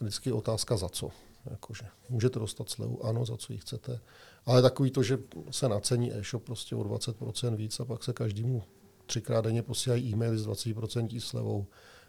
vždycky 0.00 0.28
je 0.28 0.34
otázka 0.34 0.76
za 0.76 0.88
co. 0.88 1.10
Jakože 1.50 1.86
můžete 2.08 2.38
dostat 2.38 2.68
slevu, 2.68 3.06
ano, 3.06 3.24
za 3.24 3.36
co 3.36 3.52
ji 3.52 3.58
chcete. 3.58 4.00
Ale 4.46 4.62
takový 4.62 4.90
to, 4.90 5.02
že 5.02 5.18
se 5.50 5.68
nacení 5.68 6.12
e-shop 6.12 6.44
prostě 6.44 6.76
o 6.76 6.82
20% 6.82 7.56
víc 7.56 7.80
a 7.80 7.84
pak 7.84 8.04
se 8.04 8.12
každému 8.12 8.62
třikrát 9.06 9.44
denně 9.44 9.62
posílají 9.62 10.12
e-maily 10.12 10.38
s 10.38 10.46
20% 10.46 11.20
slevou. 11.20 11.66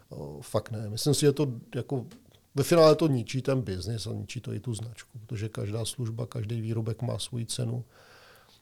O, 0.08 0.40
fakt 0.42 0.70
ne. 0.70 0.88
Myslím 0.88 1.14
si, 1.14 1.20
že 1.20 1.32
to 1.32 1.52
jako 1.74 2.06
ve 2.54 2.62
finále 2.62 2.96
to 2.96 3.06
ničí 3.06 3.42
ten 3.42 3.60
biznis 3.60 4.06
a 4.06 4.12
ničí 4.12 4.40
to 4.40 4.52
i 4.52 4.60
tu 4.60 4.74
značku, 4.74 5.18
protože 5.18 5.48
každá 5.48 5.84
služba, 5.84 6.26
každý 6.26 6.60
výrobek 6.60 7.02
má 7.02 7.18
svoji 7.18 7.46
cenu 7.46 7.84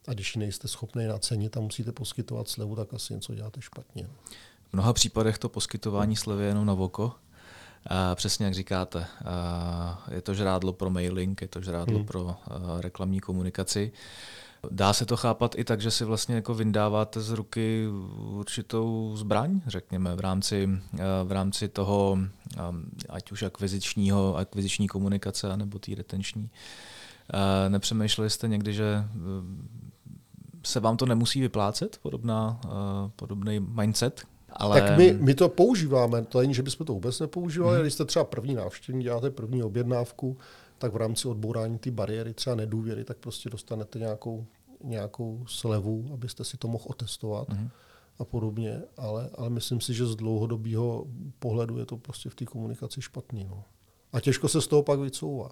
a 0.09 0.13
když 0.13 0.37
ji 0.37 0.39
nejste 0.39 0.69
schopni 0.69 1.07
nacenit 1.07 1.57
a 1.57 1.61
musíte 1.61 1.93
poskytovat 1.93 2.49
slevu, 2.49 2.77
tak 2.77 2.95
asi 2.95 3.15
něco 3.15 3.35
děláte 3.35 3.61
špatně. 3.61 4.09
V 4.69 4.73
mnoha 4.73 4.93
případech 4.93 5.39
to 5.39 5.49
poskytování 5.49 6.17
slevy 6.17 6.43
je 6.43 6.49
jenom 6.49 6.67
na 6.67 6.75
voko, 6.75 7.13
přesně 8.15 8.47
jak 8.47 8.55
říkáte, 8.55 9.07
je 10.11 10.23
to 10.23 10.35
žrádlo 10.35 10.73
pro 10.73 10.91
mailing, 10.91 11.43
je 11.43 11.49
to 11.49 11.61
žrádlo 11.61 11.97
hmm. 11.97 12.07
pro 12.07 12.37
reklamní 12.81 13.21
komunikaci. 13.21 13.93
Dá 14.71 14.93
se 14.93 15.07
to 15.07 15.17
chápat 15.17 15.55
i 15.59 15.65
tak, 15.65 15.81
že 15.81 15.91
si 15.91 16.05
vlastně 16.05 16.35
jako 16.35 16.55
vyndáváte 16.55 17.21
z 17.21 17.31
ruky 17.31 17.87
určitou 18.17 19.13
zbraň, 19.17 19.61
řekněme, 19.67 20.17
v 20.17 20.21
rámci, 20.21 20.69
v 21.25 21.33
rámci 21.33 21.69
toho, 21.69 22.19
ať 23.09 23.33
už 23.33 23.43
akvizičního, 23.43 24.37
akviziční 24.37 24.89
komunikace, 24.89 25.57
nebo 25.57 25.79
té 25.79 25.95
retenční. 25.95 26.51
Nepřemýšleli 27.69 28.31
jste 28.31 28.49
někdy, 28.49 28.73
že 28.73 28.85
e, 28.85 29.05
se 30.63 30.81
vám 30.81 30.97
to 30.97 31.07
nemusí 31.07 31.41
vyplácet, 31.41 31.99
podobná, 32.03 32.61
podobný 33.17 33.61
mindset, 33.61 34.27
Ale... 34.61 34.81
Tak 34.81 34.99
my, 34.99 35.13
my 35.13 35.35
to 35.35 35.49
používáme, 35.49 36.25
to 36.25 36.41
není, 36.41 36.55
že 36.55 36.63
bychom 36.63 36.87
to 36.87 36.93
vůbec 36.93 37.21
nepoužívali, 37.21 37.75
hmm. 37.75 37.83
když 37.83 37.95
jste 37.95 38.05
třeba 38.05 38.25
první 38.25 38.55
návštěvník, 38.55 39.05
děláte 39.05 39.31
první 39.31 39.63
objednávku, 39.63 40.37
tak 40.79 40.93
v 40.93 40.97
rámci 40.97 41.29
odbourání 41.29 41.79
ty 41.79 41.91
bariéry, 41.91 42.35
třeba 42.35 42.57
nedůvěry, 42.57 43.05
tak 43.05 43.17
prostě 43.17 43.51
dostanete 43.51 43.99
nějakou, 43.99 44.47
nějakou 44.85 45.45
slevu, 45.49 46.11
abyste 46.13 46.45
si 46.45 46.57
to 46.57 46.69
mohl 46.69 46.85
otestovat 46.87 47.49
hmm. 47.49 47.69
a 48.19 48.25
podobně. 48.25 48.83
Ale, 48.97 49.31
ale 49.39 49.51
myslím 49.51 49.81
si, 49.81 49.95
že 49.95 50.07
z 50.07 50.17
dlouhodobého 50.17 51.07
pohledu 51.39 51.79
je 51.79 51.87
to 51.87 51.97
prostě 51.97 52.31
v 52.31 52.35
té 52.35 52.45
komunikaci 52.45 53.03
špatný. 53.03 53.45
No. 53.45 53.65
A 54.13 54.21
těžko 54.21 54.49
se 54.49 54.61
z 54.61 54.67
toho 54.67 54.83
pak 54.83 55.01
vycouvá. 55.01 55.51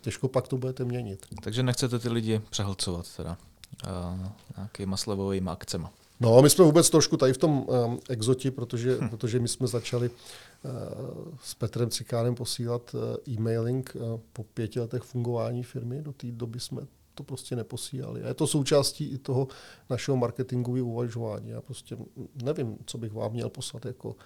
Těžko 0.00 0.28
pak 0.28 0.48
to 0.48 0.56
budete 0.56 0.84
měnit. 0.84 1.26
Takže 1.42 1.62
nechcete 1.62 1.98
ty 1.98 2.08
lidi 2.08 2.40
přehlcovat 2.50 3.16
teda 3.16 3.36
uh, 3.84 4.26
nějakýma 4.56 4.96
slevovými 4.96 5.50
akcemi. 5.50 5.86
No, 6.22 6.42
my 6.42 6.50
jsme 6.50 6.64
vůbec 6.64 6.90
trošku 6.90 7.16
tady 7.16 7.32
v 7.32 7.38
tom 7.38 7.66
um, 7.68 8.00
exoti, 8.08 8.50
protože, 8.50 8.98
hm. 9.00 9.08
protože 9.08 9.40
my 9.40 9.48
jsme 9.48 9.66
začali 9.66 10.10
uh, 10.10 10.72
s 11.42 11.54
Petrem 11.54 11.90
Cikánem 11.90 12.34
posílat 12.34 12.94
uh, 12.94 13.00
e-mailing 13.34 13.96
uh, 13.96 14.20
po 14.32 14.44
pěti 14.44 14.80
letech 14.80 15.02
fungování 15.02 15.62
firmy. 15.62 16.02
Do 16.02 16.12
té 16.12 16.26
doby 16.32 16.60
jsme 16.60 16.82
to 17.14 17.22
prostě 17.22 17.56
neposílali. 17.56 18.22
A 18.22 18.28
je 18.28 18.34
to 18.34 18.46
součástí 18.46 19.04
i 19.04 19.18
toho 19.18 19.48
našeho 19.90 20.16
marketingového 20.16 20.86
uvažování. 20.86 21.48
Já 21.50 21.60
prostě 21.60 21.96
nevím, 22.42 22.78
co 22.86 22.98
bych 22.98 23.12
vám 23.12 23.32
měl 23.32 23.48
poslat 23.48 23.84
jako, 23.84 24.16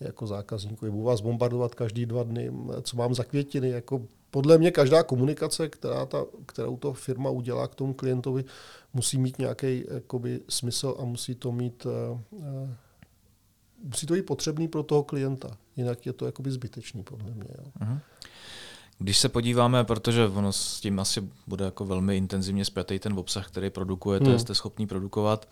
jako 0.00 0.26
zákazníku. 0.26 0.90
Budu 0.90 1.02
vás 1.02 1.20
bombardovat 1.20 1.74
každý 1.74 2.06
dva 2.06 2.22
dny, 2.22 2.52
co 2.82 2.96
mám 2.96 3.14
za 3.14 3.24
květiny. 3.24 3.68
Jako 3.68 4.02
podle 4.36 4.58
mě 4.58 4.70
každá 4.70 5.02
komunikace, 5.02 5.68
která 5.68 6.06
ta, 6.06 6.24
kterou 6.46 6.76
to 6.76 6.92
firma 6.92 7.30
udělá 7.30 7.68
k 7.68 7.74
tomu 7.74 7.94
klientovi, 7.94 8.44
musí 8.94 9.18
mít 9.18 9.38
nějaký 9.38 9.84
jakoby, 9.90 10.40
smysl 10.48 10.96
a 10.98 11.04
musí 11.04 11.34
to 11.34 11.52
mít 11.52 11.86
uh, 11.86 12.20
uh, 12.30 12.70
musí 13.82 14.06
to 14.06 14.14
být 14.14 14.26
potřebný 14.26 14.68
pro 14.68 14.82
toho 14.82 15.02
klienta. 15.02 15.48
Jinak 15.76 16.06
je 16.06 16.12
to 16.12 16.26
jakoby 16.26 16.50
zbytečný, 16.50 17.02
podle 17.02 17.30
mě. 17.30 17.48
Jo. 17.58 17.64
Uh-huh. 17.80 18.00
Když 18.98 19.18
se 19.18 19.28
podíváme, 19.28 19.84
protože 19.84 20.26
ono 20.26 20.52
s 20.52 20.80
tím 20.80 21.00
asi 21.00 21.28
bude 21.46 21.64
jako 21.64 21.84
velmi 21.84 22.16
intenzivně 22.16 22.64
zpětý 22.64 22.98
ten 22.98 23.12
obsah, 23.12 23.48
který 23.48 23.70
produkujete, 23.70 24.26
hmm. 24.26 24.38
jste 24.38 24.54
schopný 24.54 24.86
produkovat, 24.86 25.48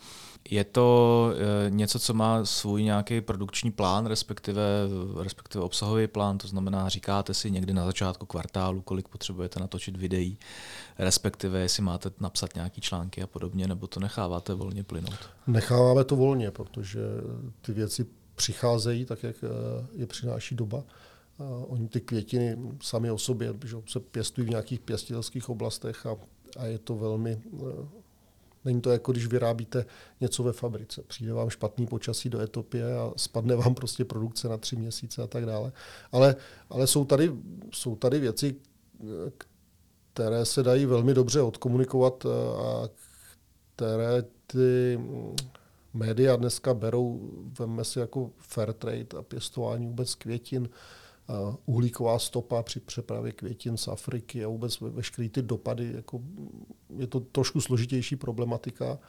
je 0.49 0.63
to 0.63 1.29
e, 1.67 1.69
něco, 1.69 1.99
co 1.99 2.13
má 2.13 2.45
svůj 2.45 2.83
nějaký 2.83 3.21
produkční 3.21 3.71
plán, 3.71 4.05
respektive, 4.05 4.63
respektive 5.21 5.63
obsahový 5.63 6.07
plán, 6.07 6.37
to 6.37 6.47
znamená, 6.47 6.89
říkáte 6.89 7.33
si 7.33 7.51
někdy 7.51 7.73
na 7.73 7.85
začátku 7.85 8.25
kvartálu, 8.25 8.81
kolik 8.81 9.07
potřebujete 9.07 9.59
natočit 9.59 9.97
videí, 9.97 10.37
respektive 10.99 11.59
jestli 11.59 11.83
máte 11.83 12.11
napsat 12.19 12.55
nějaký 12.55 12.81
články 12.81 13.23
a 13.23 13.27
podobně, 13.27 13.67
nebo 13.67 13.87
to 13.87 13.99
necháváte 13.99 14.53
volně 14.53 14.83
plynout? 14.83 15.29
Necháváme 15.47 16.03
to 16.03 16.15
volně, 16.15 16.51
protože 16.51 16.99
ty 17.61 17.73
věci 17.73 18.05
přicházejí 18.35 19.05
tak, 19.05 19.23
jak 19.23 19.35
e, 19.43 19.47
je 19.95 20.07
přináší 20.07 20.55
doba. 20.55 20.83
Uh, 21.37 21.73
oni 21.73 21.87
ty 21.87 22.01
květiny 22.01 22.57
sami 22.81 23.11
o 23.11 23.17
sobě 23.17 23.53
že 23.65 23.77
se 23.87 23.99
pěstují 23.99 24.47
v 24.47 24.49
nějakých 24.49 24.79
pěstitelských 24.79 25.49
oblastech 25.49 26.05
a, 26.05 26.17
a 26.57 26.65
je 26.65 26.79
to 26.79 26.95
velmi... 26.95 27.41
Uh, 27.51 27.69
není 28.65 28.81
to 28.81 28.91
jako 28.91 29.11
když 29.11 29.27
vyrábíte 29.27 29.85
něco 30.21 30.43
ve 30.43 30.53
fabrice. 30.53 31.01
Přijde 31.07 31.33
vám 31.33 31.49
špatný 31.49 31.87
počasí 31.87 32.29
do 32.29 32.39
Etopie 32.39 32.97
a 32.97 33.11
spadne 33.17 33.55
vám 33.55 33.75
prostě 33.75 34.05
produkce 34.05 34.49
na 34.49 34.57
tři 34.57 34.75
měsíce 34.75 35.23
a 35.23 35.27
tak 35.27 35.45
dále. 35.45 35.71
Ale, 36.11 36.35
ale 36.69 36.87
jsou, 36.87 37.05
tady, 37.05 37.31
jsou 37.73 37.95
tady 37.95 38.19
věci, 38.19 38.55
které 40.13 40.45
se 40.45 40.63
dají 40.63 40.85
velmi 40.85 41.13
dobře 41.13 41.41
odkomunikovat 41.41 42.25
a 42.57 42.89
které 43.75 44.23
ty 44.47 44.99
média 45.93 46.35
dneska 46.35 46.73
berou, 46.73 47.29
veme 47.59 47.83
si 47.83 47.99
jako 47.99 48.31
fair 48.37 48.73
trade 48.73 49.17
a 49.19 49.21
pěstování 49.21 49.87
vůbec 49.87 50.15
květin, 50.15 50.69
uhlíková 51.65 52.19
stopa 52.19 52.63
při 52.63 52.79
přepravě 52.79 53.31
květin 53.31 53.77
z 53.77 53.87
Afriky 53.87 54.45
a 54.45 54.47
vůbec 54.47 54.79
veškeré 54.81 55.29
ty 55.29 55.41
dopady. 55.41 55.91
Jako 55.95 56.21
je 56.97 57.07
to 57.07 57.19
trošku 57.19 57.61
složitější 57.61 58.15
problematika. 58.15 58.99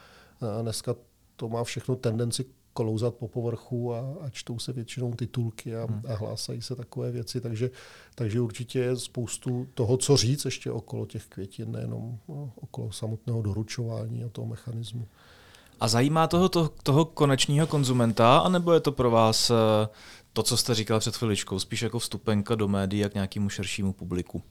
A 0.59 0.63
dneska 0.63 0.95
to 1.37 1.49
má 1.49 1.65
všechno 1.65 1.97
tendenci 1.97 2.45
klouzat 2.77 3.15
po 3.15 3.29
povrchu 3.29 3.95
a, 3.95 4.01
a 4.21 4.31
čtou 4.31 4.59
se 4.59 4.73
většinou 4.73 5.15
titulky 5.15 5.77
a, 5.77 5.87
hmm. 5.87 6.03
a 6.09 6.15
hlásají 6.15 6.63
se 6.63 6.77
takové 6.77 7.11
věci, 7.11 7.41
takže, 7.41 7.71
takže 8.15 8.41
určitě 8.41 8.79
je 8.79 8.97
spoustu 8.97 9.67
toho, 9.75 9.97
co 9.97 10.17
říct 10.17 10.45
ještě 10.45 10.71
okolo 10.71 11.07
těch 11.07 11.27
květin, 11.27 11.73
nejenom 11.73 12.19
no, 12.29 12.53
okolo 12.61 12.93
samotného 12.93 13.43
doručování 13.43 14.25
a 14.25 14.29
toho 14.29 14.47
mechanismu. 14.47 15.09
A 15.81 15.89
zajímá 15.89 16.27
toho, 16.27 16.49
toho, 16.49 16.71
toho 16.83 17.05
konečního 17.05 17.67
konzumenta, 17.67 18.39
anebo 18.39 18.73
je 18.73 18.81
to 18.81 18.93
pro 18.93 19.11
vás 19.11 19.51
eh, 19.51 19.89
to, 20.37 20.43
co 20.43 20.57
jste 20.57 20.75
říkal 20.75 21.01
před 21.01 21.17
chviličkou, 21.17 21.59
spíš 21.59 21.83
jako 21.83 21.99
vstupenka 21.99 22.55
do 22.55 22.69
médií 22.69 23.05
a 23.05 23.09
k 23.09 23.15
nějakému 23.15 23.49
širšímu 23.49 23.93
publiku? 23.93 24.43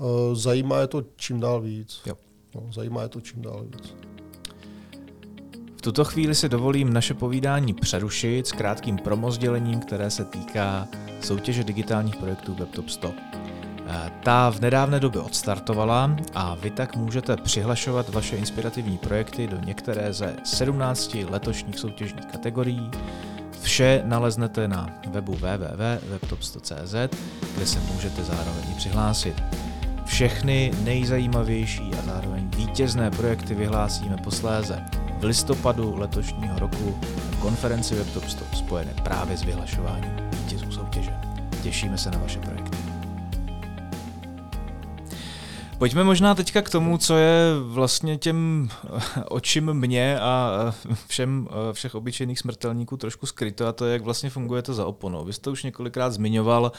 Eh, 0.00 0.04
zajímá 0.34 0.78
je 0.78 0.86
to 0.86 1.02
čím 1.16 1.40
dál 1.40 1.60
víc. 1.60 2.00
Jo. 2.06 2.16
No, 2.54 2.72
zajímá 2.72 3.02
je 3.02 3.08
to 3.08 3.20
čím 3.20 3.42
dál 3.42 3.64
víc. 3.64 3.94
V 5.76 5.82
tuto 5.82 6.04
chvíli 6.04 6.34
si 6.34 6.48
dovolím 6.48 6.92
naše 6.92 7.14
povídání 7.14 7.74
přerušit 7.74 8.46
s 8.46 8.52
krátkým 8.52 8.98
promozdělením, 8.98 9.80
které 9.80 10.10
se 10.10 10.24
týká 10.24 10.88
soutěže 11.20 11.64
digitálních 11.64 12.16
projektů 12.16 12.54
WebTop 12.54 12.88
100. 12.88 13.14
Eh, 13.86 14.10
ta 14.22 14.50
v 14.50 14.60
nedávné 14.60 15.00
době 15.00 15.20
odstartovala 15.20 16.16
a 16.34 16.54
vy 16.54 16.70
tak 16.70 16.96
můžete 16.96 17.36
přihlašovat 17.36 18.08
vaše 18.08 18.36
inspirativní 18.36 18.98
projekty 18.98 19.46
do 19.46 19.60
některé 19.60 20.12
ze 20.12 20.36
17 20.44 21.14
letošních 21.30 21.78
soutěžních 21.78 22.26
kategorií, 22.26 22.90
Vše 23.64 24.02
naleznete 24.04 24.68
na 24.68 24.90
webu 25.10 25.32
www.webtop100.cz, 25.32 26.94
kde 27.56 27.66
se 27.66 27.80
můžete 27.80 28.24
zároveň 28.24 28.74
přihlásit. 28.76 29.42
Všechny 30.04 30.72
nejzajímavější 30.82 31.90
a 31.98 32.02
zároveň 32.02 32.50
vítězné 32.56 33.10
projekty 33.10 33.54
vyhlásíme 33.54 34.16
posléze 34.16 34.84
v 35.18 35.24
listopadu 35.24 35.96
letošního 35.96 36.58
roku 36.58 36.98
na 37.32 37.36
konferenci 37.40 37.94
WebTop 37.94 38.28
100 38.28 38.44
spojené 38.56 38.94
právě 39.02 39.36
s 39.36 39.42
vyhlašováním 39.42 40.12
vítězů 40.30 40.72
soutěže. 40.72 41.12
Těšíme 41.62 41.98
se 41.98 42.10
na 42.10 42.18
vaše 42.18 42.38
projekty. 42.38 42.63
Pojďme 45.84 46.04
možná 46.04 46.34
teďka 46.34 46.62
k 46.62 46.70
tomu, 46.70 46.98
co 46.98 47.16
je 47.16 47.38
vlastně 47.62 48.16
těm 48.16 48.68
očím 49.28 49.74
mě 49.74 50.20
a 50.20 50.74
všem, 51.06 51.48
všech 51.72 51.94
obyčejných 51.94 52.38
smrtelníků 52.38 52.96
trošku 52.96 53.26
skryto 53.26 53.66
a 53.66 53.72
to 53.72 53.84
je, 53.84 53.92
jak 53.92 54.02
vlastně 54.02 54.30
funguje 54.30 54.62
to 54.62 54.74
za 54.74 54.86
oponou. 54.86 55.24
Vy 55.24 55.32
jste 55.32 55.50
už 55.50 55.62
několikrát 55.62 56.10
zmiňoval 56.10 56.72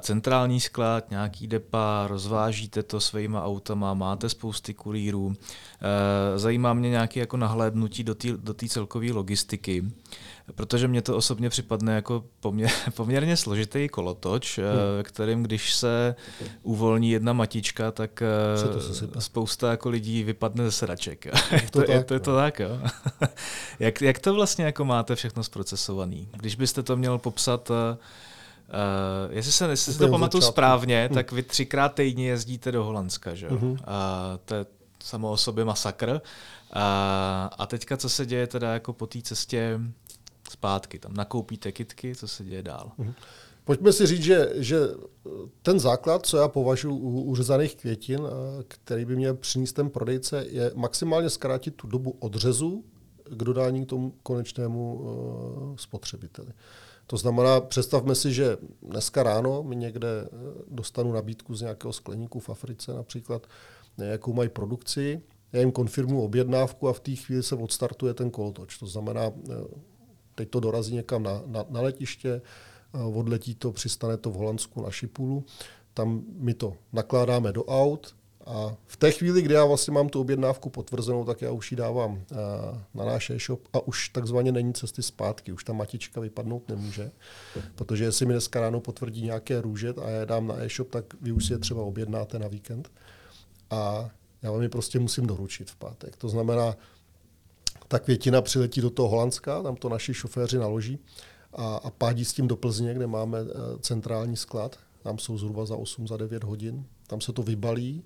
centrální 0.00 0.60
sklad, 0.60 1.10
nějaký 1.10 1.46
depa, 1.46 2.06
rozvážíte 2.06 2.82
to 2.82 3.00
svýma 3.00 3.44
autama, 3.44 3.94
máte 3.94 4.28
spousty 4.28 4.74
kurýrů. 4.74 5.36
Zajímá 6.36 6.74
mě 6.74 6.90
nějaké 6.90 7.20
jako 7.20 7.36
nahlédnutí 7.36 8.04
do 8.04 8.14
té 8.14 8.28
do 8.32 8.54
celkové 8.54 9.12
logistiky 9.12 9.84
protože 10.54 10.88
mě 10.88 11.02
to 11.02 11.16
osobně 11.16 11.50
připadne 11.50 11.94
jako 11.94 12.24
poměr, 12.40 12.70
poměrně 12.94 13.36
složitý 13.36 13.88
kolotoč, 13.88 14.58
hmm. 14.58 14.66
kterým 15.02 15.42
když 15.42 15.74
se 15.74 16.14
uvolní 16.62 17.10
jedna 17.10 17.32
matička, 17.32 17.90
tak 17.90 18.22
eh, 18.22 19.20
spousta 19.20 19.70
jako 19.70 19.90
lidí 19.90 20.24
vypadne 20.24 20.64
ze 20.64 20.72
sedaček. 20.72 21.26
Je 21.52 21.60
to, 21.60 21.68
to, 21.70 21.78
tak, 21.80 21.88
je, 21.88 22.04
to, 22.04 22.14
je 22.14 22.20
to 22.20 22.30
no. 22.30 22.36
tak, 22.36 22.60
jo. 22.60 22.80
jak, 23.78 24.02
jak 24.02 24.18
to 24.18 24.34
vlastně 24.34 24.64
jako 24.64 24.84
máte 24.84 25.14
všechno 25.14 25.44
zprocesovaný? 25.44 26.28
Když 26.32 26.54
byste 26.54 26.82
to 26.82 26.96
měl 26.96 27.18
popsat 27.18 27.70
Uh, 28.68 29.36
jestli 29.36 29.52
se 29.52 29.68
jestli 29.68 29.92
si 29.92 29.98
to 29.98 30.08
pamatuju 30.08 30.42
správně, 30.42 31.04
hmm. 31.06 31.14
tak 31.14 31.32
vy 31.32 31.42
třikrát 31.42 31.94
týdně 31.94 32.28
jezdíte 32.28 32.72
do 32.72 32.84
Holandska, 32.84 33.34
že 33.34 33.46
jo? 33.46 33.56
Hmm. 33.56 33.70
Uh, 33.70 33.78
to 34.44 34.54
je 34.54 34.66
samo 35.02 35.30
o 35.30 35.36
sobě 35.36 35.64
masakr. 35.64 36.08
Uh, 36.08 36.18
a 37.58 37.66
teďka 37.68 37.96
co 37.96 38.08
se 38.08 38.26
děje 38.26 38.46
teda 38.46 38.72
jako 38.72 38.92
po 38.92 39.06
té 39.06 39.22
cestě 39.22 39.80
zpátky, 40.50 40.98
tam 40.98 41.14
nakoupíte 41.14 41.72
kitky, 41.72 42.14
co 42.14 42.28
se 42.28 42.44
děje 42.44 42.62
dál. 42.62 42.92
Mhm. 42.98 43.14
Pojďme 43.64 43.92
si 43.92 44.06
říct, 44.06 44.22
že, 44.22 44.50
že 44.54 44.78
ten 45.62 45.80
základ, 45.80 46.26
co 46.26 46.36
já 46.36 46.48
považuji 46.48 46.94
u 46.94 47.20
uřezaných 47.20 47.76
květin, 47.76 48.20
který 48.68 49.04
by 49.04 49.16
měl 49.16 49.34
přinést 49.34 49.72
ten 49.72 49.90
prodejce, 49.90 50.46
je 50.48 50.72
maximálně 50.74 51.30
zkrátit 51.30 51.74
tu 51.74 51.86
dobu 51.86 52.10
odřezu 52.18 52.84
k 53.24 53.44
dodání 53.44 53.86
k 53.86 53.88
tomu 53.88 54.14
konečnému 54.22 54.94
uh, 54.94 55.76
spotřebiteli. 55.76 56.48
To 57.06 57.16
znamená, 57.16 57.60
představme 57.60 58.14
si, 58.14 58.32
že 58.32 58.56
dneska 58.82 59.22
ráno 59.22 59.62
mi 59.62 59.76
někde 59.76 60.08
e, 60.08 60.28
dostanu 60.68 61.12
nabídku 61.12 61.54
z 61.54 61.60
nějakého 61.60 61.92
skleníku 61.92 62.40
v 62.40 62.50
Africe 62.50 62.94
například, 62.94 63.46
jakou 63.98 64.32
mají 64.32 64.48
produkci, 64.48 65.22
já 65.52 65.60
jim 65.60 65.72
konfirmuji 65.72 66.24
objednávku 66.24 66.88
a 66.88 66.92
v 66.92 67.00
té 67.00 67.14
chvíli 67.14 67.42
se 67.42 67.54
odstartuje 67.54 68.14
ten 68.14 68.30
kolotoč. 68.30 68.78
To 68.78 68.86
znamená, 68.86 69.22
e, 69.24 69.32
Teď 70.34 70.50
to 70.50 70.60
dorazí 70.60 70.94
někam 70.94 71.22
na, 71.22 71.42
na, 71.46 71.64
na 71.68 71.80
letiště, 71.80 72.42
eh, 72.94 73.02
odletí 73.02 73.54
to, 73.54 73.72
přistane 73.72 74.16
to 74.16 74.30
v 74.30 74.34
Holandsku 74.34 74.82
na 74.82 74.90
Šipulu, 74.90 75.44
tam 75.94 76.22
my 76.32 76.54
to 76.54 76.76
nakládáme 76.92 77.52
do 77.52 77.64
aut 77.64 78.16
A 78.46 78.76
v 78.86 78.96
té 78.96 79.10
chvíli, 79.10 79.42
kdy 79.42 79.54
já 79.54 79.64
vlastně 79.64 79.92
mám 79.92 80.08
tu 80.08 80.20
objednávku 80.20 80.70
potvrzenou, 80.70 81.24
tak 81.24 81.42
já 81.42 81.50
už 81.50 81.70
ji 81.70 81.76
dávám 81.76 82.22
eh, 82.32 82.36
na 82.94 83.04
náš 83.04 83.30
e-shop 83.30 83.60
a 83.72 83.80
už 83.80 84.08
takzvaně 84.08 84.52
není 84.52 84.74
cesty 84.74 85.02
zpátky, 85.02 85.52
už 85.52 85.64
ta 85.64 85.72
matička 85.72 86.20
vypadnout 86.20 86.68
nemůže, 86.68 87.10
protože 87.74 88.04
jestli 88.04 88.26
mi 88.26 88.32
dneska 88.32 88.60
ráno 88.60 88.80
potvrdí 88.80 89.22
nějaké 89.22 89.60
růže 89.60 89.94
a 90.02 90.10
já 90.10 90.24
dám 90.24 90.46
na 90.46 90.64
e-shop, 90.64 90.90
tak 90.90 91.04
vy 91.20 91.32
už 91.32 91.46
si 91.46 91.52
je 91.52 91.58
třeba 91.58 91.82
objednáte 91.82 92.38
na 92.38 92.48
víkend 92.48 92.90
a 93.70 94.10
já 94.42 94.50
vám 94.50 94.62
je 94.62 94.68
prostě 94.68 94.98
musím 94.98 95.26
doručit 95.26 95.70
v 95.70 95.76
pátek. 95.76 96.16
To 96.16 96.28
znamená, 96.28 96.76
ta 97.88 97.98
květina 97.98 98.42
přiletí 98.42 98.80
do 98.80 98.90
toho 98.90 99.08
Holandska, 99.08 99.62
tam 99.62 99.76
to 99.76 99.88
naši 99.88 100.14
šoféři 100.14 100.58
naloží 100.58 100.98
a, 101.52 101.76
a 101.76 101.90
pádí 101.90 102.24
s 102.24 102.32
tím 102.32 102.48
do 102.48 102.56
Plzně, 102.56 102.94
kde 102.94 103.06
máme 103.06 103.38
eh, 103.40 103.78
centrální 103.80 104.36
sklad. 104.36 104.78
Tam 105.02 105.18
jsou 105.18 105.38
zhruba 105.38 105.66
za 105.66 105.76
8, 105.76 106.08
za 106.08 106.16
9 106.16 106.44
hodin. 106.44 106.86
Tam 107.06 107.20
se 107.20 107.32
to 107.32 107.42
vybalí 107.42 108.04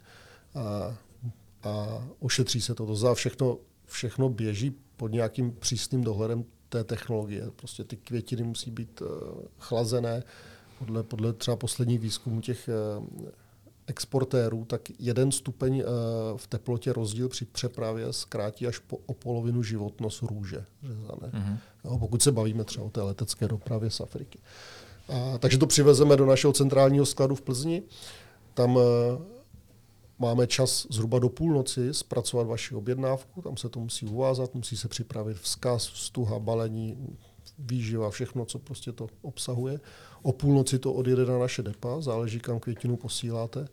a, 0.59 0.97
a 1.63 2.05
ošetří 2.19 2.61
se 2.61 2.75
to. 2.75 2.87
To 2.87 2.97
za 2.97 3.15
všechno, 3.15 3.59
všechno 3.87 4.29
běží 4.29 4.75
pod 4.97 5.13
nějakým 5.13 5.53
přísným 5.53 6.05
dohledem 6.05 6.45
té 6.69 6.85
technologie. 6.85 7.51
Prostě 7.57 7.85
ty 7.85 7.97
květiny 7.97 8.43
musí 8.43 8.71
být 8.71 9.01
uh, 9.01 9.09
chlazené. 9.59 10.23
Podle, 10.79 11.03
podle 11.03 11.33
třeba 11.33 11.57
posledních 11.57 12.01
výzkumů 12.01 12.41
těch 12.41 12.71
uh, 12.99 13.29
exportérů, 13.87 14.65
tak 14.65 14.81
jeden 14.99 15.33
stupeň 15.33 15.77
uh, 15.77 15.85
v 16.39 16.47
teplotě 16.47 16.93
rozdíl 16.93 17.29
při 17.29 17.45
přepravě 17.45 18.13
zkrátí 18.13 18.67
až 18.67 18.79
po, 18.79 18.99
o 19.07 19.15
polovinu 19.15 19.63
životnost 19.63 20.23
růže 20.23 20.65
řezané. 20.83 21.33
Mm-hmm. 21.33 21.59
Jo, 21.85 21.99
pokud 21.99 22.23
se 22.23 22.33
bavíme 22.33 22.65
třeba 22.65 22.87
o 22.87 22.91
té 22.91 23.03
letecké 23.03 23.49
dopravě 23.49 23.91
z 23.91 24.01
Afriky. 24.01 24.39
A, 25.09 25.39
takže 25.39 25.59
to 25.59 25.67
přivezeme 25.67 26.17
do 26.17 26.27
našeho 26.27 26.53
centrálního 26.53 27.07
skladu 27.07 27.35
v 27.35 27.43
Plzni. 27.43 27.83
Tam 28.55 28.77
uh, 28.77 28.83
Máme 30.19 30.47
čas 30.47 30.87
zhruba 30.91 31.19
do 31.19 31.29
půlnoci 31.29 31.95
zpracovat 31.95 32.47
vaši 32.47 32.75
objednávku, 32.75 33.43
tam 33.43 33.57
se 33.57 33.69
to 33.69 33.81
musí 33.81 34.07
uvázat, 34.07 34.55
musí 34.55 34.77
se 34.77 34.89
připravit 34.89 35.37
vzkaz, 35.37 35.83
stuha, 35.83 36.39
balení, 36.39 37.17
výživa, 37.59 38.11
všechno, 38.11 38.45
co 38.45 38.59
prostě 38.59 38.93
to 38.93 39.09
obsahuje. 39.23 39.81
O 40.23 40.33
půlnoci 40.33 40.79
to 40.79 40.93
odjede 40.93 41.27
na 41.27 41.39
naše 41.39 41.63
depa, 41.63 42.01
záleží, 42.01 42.41
kam 42.41 42.61
květinu 42.61 42.97
posíláte. 42.97 43.69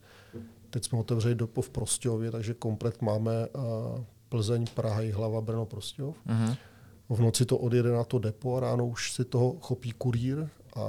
Teď 0.70 0.86
jsme 0.86 1.00
otevřeli 1.00 1.36
depo 1.36 1.62
v 1.62 1.70
Prostějově, 1.70 2.32
takže 2.32 2.54
komplet 2.54 3.02
máme 3.02 3.48
Plzeň, 4.30 4.66
Praha, 4.74 5.02
Hlava, 5.14 5.42
Brno, 5.42 5.66
Prostějov. 5.66 6.16
Uh-huh. 6.28 6.58
V 7.10 7.22
noci 7.22 7.46
to 7.46 7.58
odjede 7.58 7.92
na 7.92 8.04
to 8.04 8.20
depo 8.20 8.58
a 8.58 8.60
ráno 8.60 8.88
už 8.88 9.14
si 9.14 9.26
toho 9.26 9.56
chopí 9.62 9.92
kurýr 9.92 10.50
a, 10.76 10.82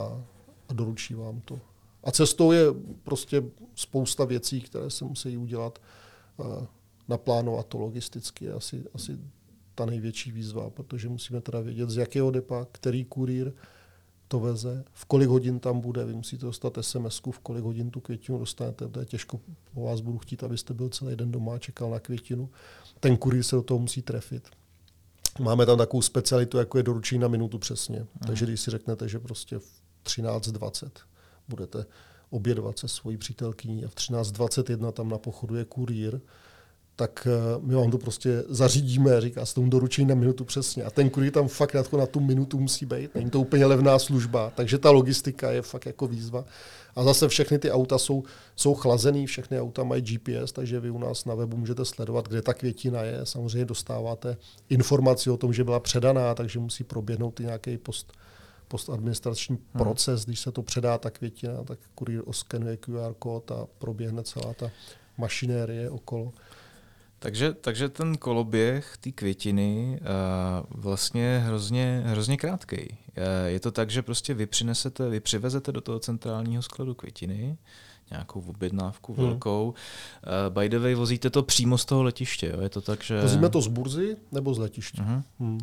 a 0.68 0.72
doručí 0.72 1.14
vám 1.14 1.40
to. 1.40 1.60
A 2.06 2.10
cestou 2.10 2.52
je 2.52 2.64
prostě 3.02 3.42
spousta 3.74 4.24
věcí, 4.24 4.60
které 4.60 4.90
se 4.90 5.04
musí 5.04 5.36
udělat. 5.36 5.78
Naplánovat 7.08 7.66
to 7.66 7.78
logisticky 7.78 8.44
je 8.44 8.52
asi, 8.52 8.84
asi 8.94 9.18
ta 9.74 9.86
největší 9.86 10.32
výzva, 10.32 10.70
protože 10.70 11.08
musíme 11.08 11.40
teda 11.40 11.60
vědět, 11.60 11.90
z 11.90 11.96
jakého 11.96 12.30
depa, 12.30 12.66
který 12.72 13.04
kurýr 13.04 13.52
to 14.28 14.40
veze, 14.40 14.84
v 14.92 15.04
kolik 15.04 15.28
hodin 15.28 15.60
tam 15.60 15.80
bude, 15.80 16.04
vy 16.04 16.14
musíte 16.14 16.46
dostat 16.46 16.78
sms 16.80 17.20
v 17.30 17.38
kolik 17.38 17.64
hodin 17.64 17.90
tu 17.90 18.00
květinu 18.00 18.38
dostanete, 18.38 18.88
to 18.88 19.00
je 19.00 19.06
těžko, 19.06 19.40
po 19.74 19.82
vás 19.82 20.00
budu 20.00 20.18
chtít, 20.18 20.44
abyste 20.44 20.74
byl 20.74 20.88
celý 20.88 21.16
den 21.16 21.32
doma 21.32 21.54
a 21.54 21.58
čekal 21.58 21.90
na 21.90 22.00
květinu. 22.00 22.50
Ten 23.00 23.16
kurýr 23.16 23.42
se 23.42 23.56
do 23.56 23.62
toho 23.62 23.78
musí 23.78 24.02
trefit. 24.02 24.48
Máme 25.40 25.66
tam 25.66 25.78
takovou 25.78 26.02
specialitu, 26.02 26.58
jako 26.58 26.78
je 26.78 26.82
doručení 26.82 27.18
na 27.18 27.28
minutu 27.28 27.58
přesně. 27.58 27.98
Aha. 27.98 28.26
Takže 28.26 28.46
když 28.46 28.60
si 28.60 28.70
řeknete, 28.70 29.08
že 29.08 29.18
prostě 29.18 29.58
v 29.58 29.82
13.20 30.04 30.90
budete 31.48 31.86
obědvat 32.30 32.78
se 32.78 32.88
svojí 32.88 33.16
přítelkyní 33.16 33.84
a 33.84 33.88
v 33.88 33.94
13.21 33.94 34.92
tam 34.92 35.08
na 35.08 35.18
pochodu 35.18 35.54
je 35.54 35.64
kurýr, 35.64 36.20
tak 36.96 37.28
eh, 37.30 37.58
my 37.60 37.74
vám 37.74 37.90
to 37.90 37.98
prostě 37.98 38.44
zařídíme, 38.48 39.20
říká 39.20 39.46
se 39.46 39.54
tomu 39.54 39.70
doručení 39.70 40.08
na 40.08 40.14
minutu 40.14 40.44
přesně. 40.44 40.84
A 40.84 40.90
ten 40.90 41.10
kurýr 41.10 41.32
tam 41.32 41.48
fakt 41.48 41.74
jako 41.74 41.96
na 41.96 42.06
tu 42.06 42.20
minutu 42.20 42.60
musí 42.60 42.86
být. 42.86 43.14
Není 43.14 43.30
to 43.30 43.40
úplně 43.40 43.66
levná 43.66 43.98
služba, 43.98 44.52
takže 44.56 44.78
ta 44.78 44.90
logistika 44.90 45.50
je 45.50 45.62
fakt 45.62 45.86
jako 45.86 46.06
výzva. 46.06 46.44
A 46.96 47.02
zase 47.02 47.28
všechny 47.28 47.58
ty 47.58 47.70
auta 47.70 47.98
jsou, 47.98 48.24
jsou 48.56 48.74
chlazený, 48.74 49.26
všechny 49.26 49.60
auta 49.60 49.84
mají 49.84 50.02
GPS, 50.02 50.52
takže 50.52 50.80
vy 50.80 50.90
u 50.90 50.98
nás 50.98 51.24
na 51.24 51.34
webu 51.34 51.56
můžete 51.56 51.84
sledovat, 51.84 52.28
kde 52.28 52.42
ta 52.42 52.54
květina 52.54 53.02
je. 53.02 53.20
Samozřejmě 53.22 53.64
dostáváte 53.64 54.36
informaci 54.68 55.30
o 55.30 55.36
tom, 55.36 55.52
že 55.52 55.64
byla 55.64 55.80
předaná, 55.80 56.34
takže 56.34 56.58
musí 56.58 56.84
proběhnout 56.84 57.40
i 57.40 57.42
nějaký 57.42 57.78
post, 57.78 58.12
postadministrační 58.68 59.56
hmm. 59.56 59.84
proces, 59.84 60.24
když 60.24 60.40
se 60.40 60.52
to 60.52 60.62
předá 60.62 60.98
ta 60.98 61.10
květina, 61.10 61.64
tak 61.64 61.78
kurýr 61.94 62.22
oskenuje 62.24 62.76
QR 62.76 63.14
kód 63.18 63.50
a 63.50 63.66
proběhne 63.78 64.22
celá 64.22 64.54
ta 64.54 64.70
mašinérie 65.18 65.90
okolo. 65.90 66.32
Takže, 67.18 67.52
takže 67.52 67.88
ten 67.88 68.16
koloběh 68.16 68.96
té 69.00 69.12
květiny 69.12 70.00
uh, 70.00 70.80
vlastně 70.82 71.22
je 71.22 71.38
hrozně, 71.38 72.02
hrozně 72.06 72.36
krátký. 72.36 72.76
Uh, 72.76 73.24
je 73.46 73.60
to 73.60 73.70
tak, 73.70 73.90
že 73.90 74.02
prostě 74.02 74.34
vy 74.34 74.46
přinesete, 74.46 75.08
vy 75.08 75.20
přivezete 75.20 75.72
do 75.72 75.80
toho 75.80 75.98
centrálního 75.98 76.62
skladu 76.62 76.94
květiny, 76.94 77.58
nějakou 78.10 78.40
objednávku 78.40 79.14
hmm. 79.14 79.26
velkou. 79.26 79.68
Uh, 79.68 80.54
by 80.54 80.68
the 80.68 80.78
way, 80.78 80.94
vozíte 80.94 81.30
to 81.30 81.42
přímo 81.42 81.78
z 81.78 81.84
toho 81.84 82.02
letiště, 82.02 82.52
jo? 82.54 82.60
Je 82.60 82.68
to 82.68 82.80
tak, 82.80 83.02
že... 83.02 83.20
Vozíme 83.20 83.50
to 83.50 83.60
z 83.60 83.68
burzy 83.68 84.16
nebo 84.32 84.54
z 84.54 84.58
letiště. 84.58 85.02
Uh-huh. 85.02 85.22
Hmm. 85.40 85.60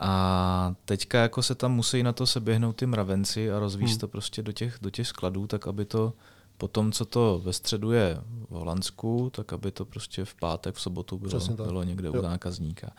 A 0.00 0.74
teďka 0.84 1.18
jako 1.18 1.42
se 1.42 1.54
tam 1.54 1.72
musí 1.72 2.02
na 2.02 2.12
to 2.12 2.26
se 2.26 2.40
běhnout 2.40 2.76
ty 2.76 2.86
mravenci 2.86 3.50
a 3.50 3.58
rozvíjet 3.58 3.90
hmm. 3.90 3.98
to 3.98 4.08
prostě 4.08 4.42
do 4.42 4.52
těch, 4.52 4.78
do 4.82 4.90
těch 4.90 5.08
skladů, 5.08 5.46
tak 5.46 5.66
aby 5.66 5.84
to 5.84 6.12
po 6.58 6.68
tom, 6.68 6.92
co 6.92 7.04
to 7.04 7.40
ve 7.44 7.52
středu 7.52 7.92
je 7.92 8.18
v 8.50 8.54
Holandsku, 8.54 9.30
tak 9.34 9.52
aby 9.52 9.70
to 9.70 9.84
prostě 9.84 10.24
v 10.24 10.34
pátek, 10.34 10.74
v 10.74 10.80
sobotu 10.80 11.18
bylo, 11.18 11.40
bylo 11.56 11.82
někde 11.82 12.08
jo. 12.08 12.14
u 12.18 12.22
zákazníka. 12.22 12.90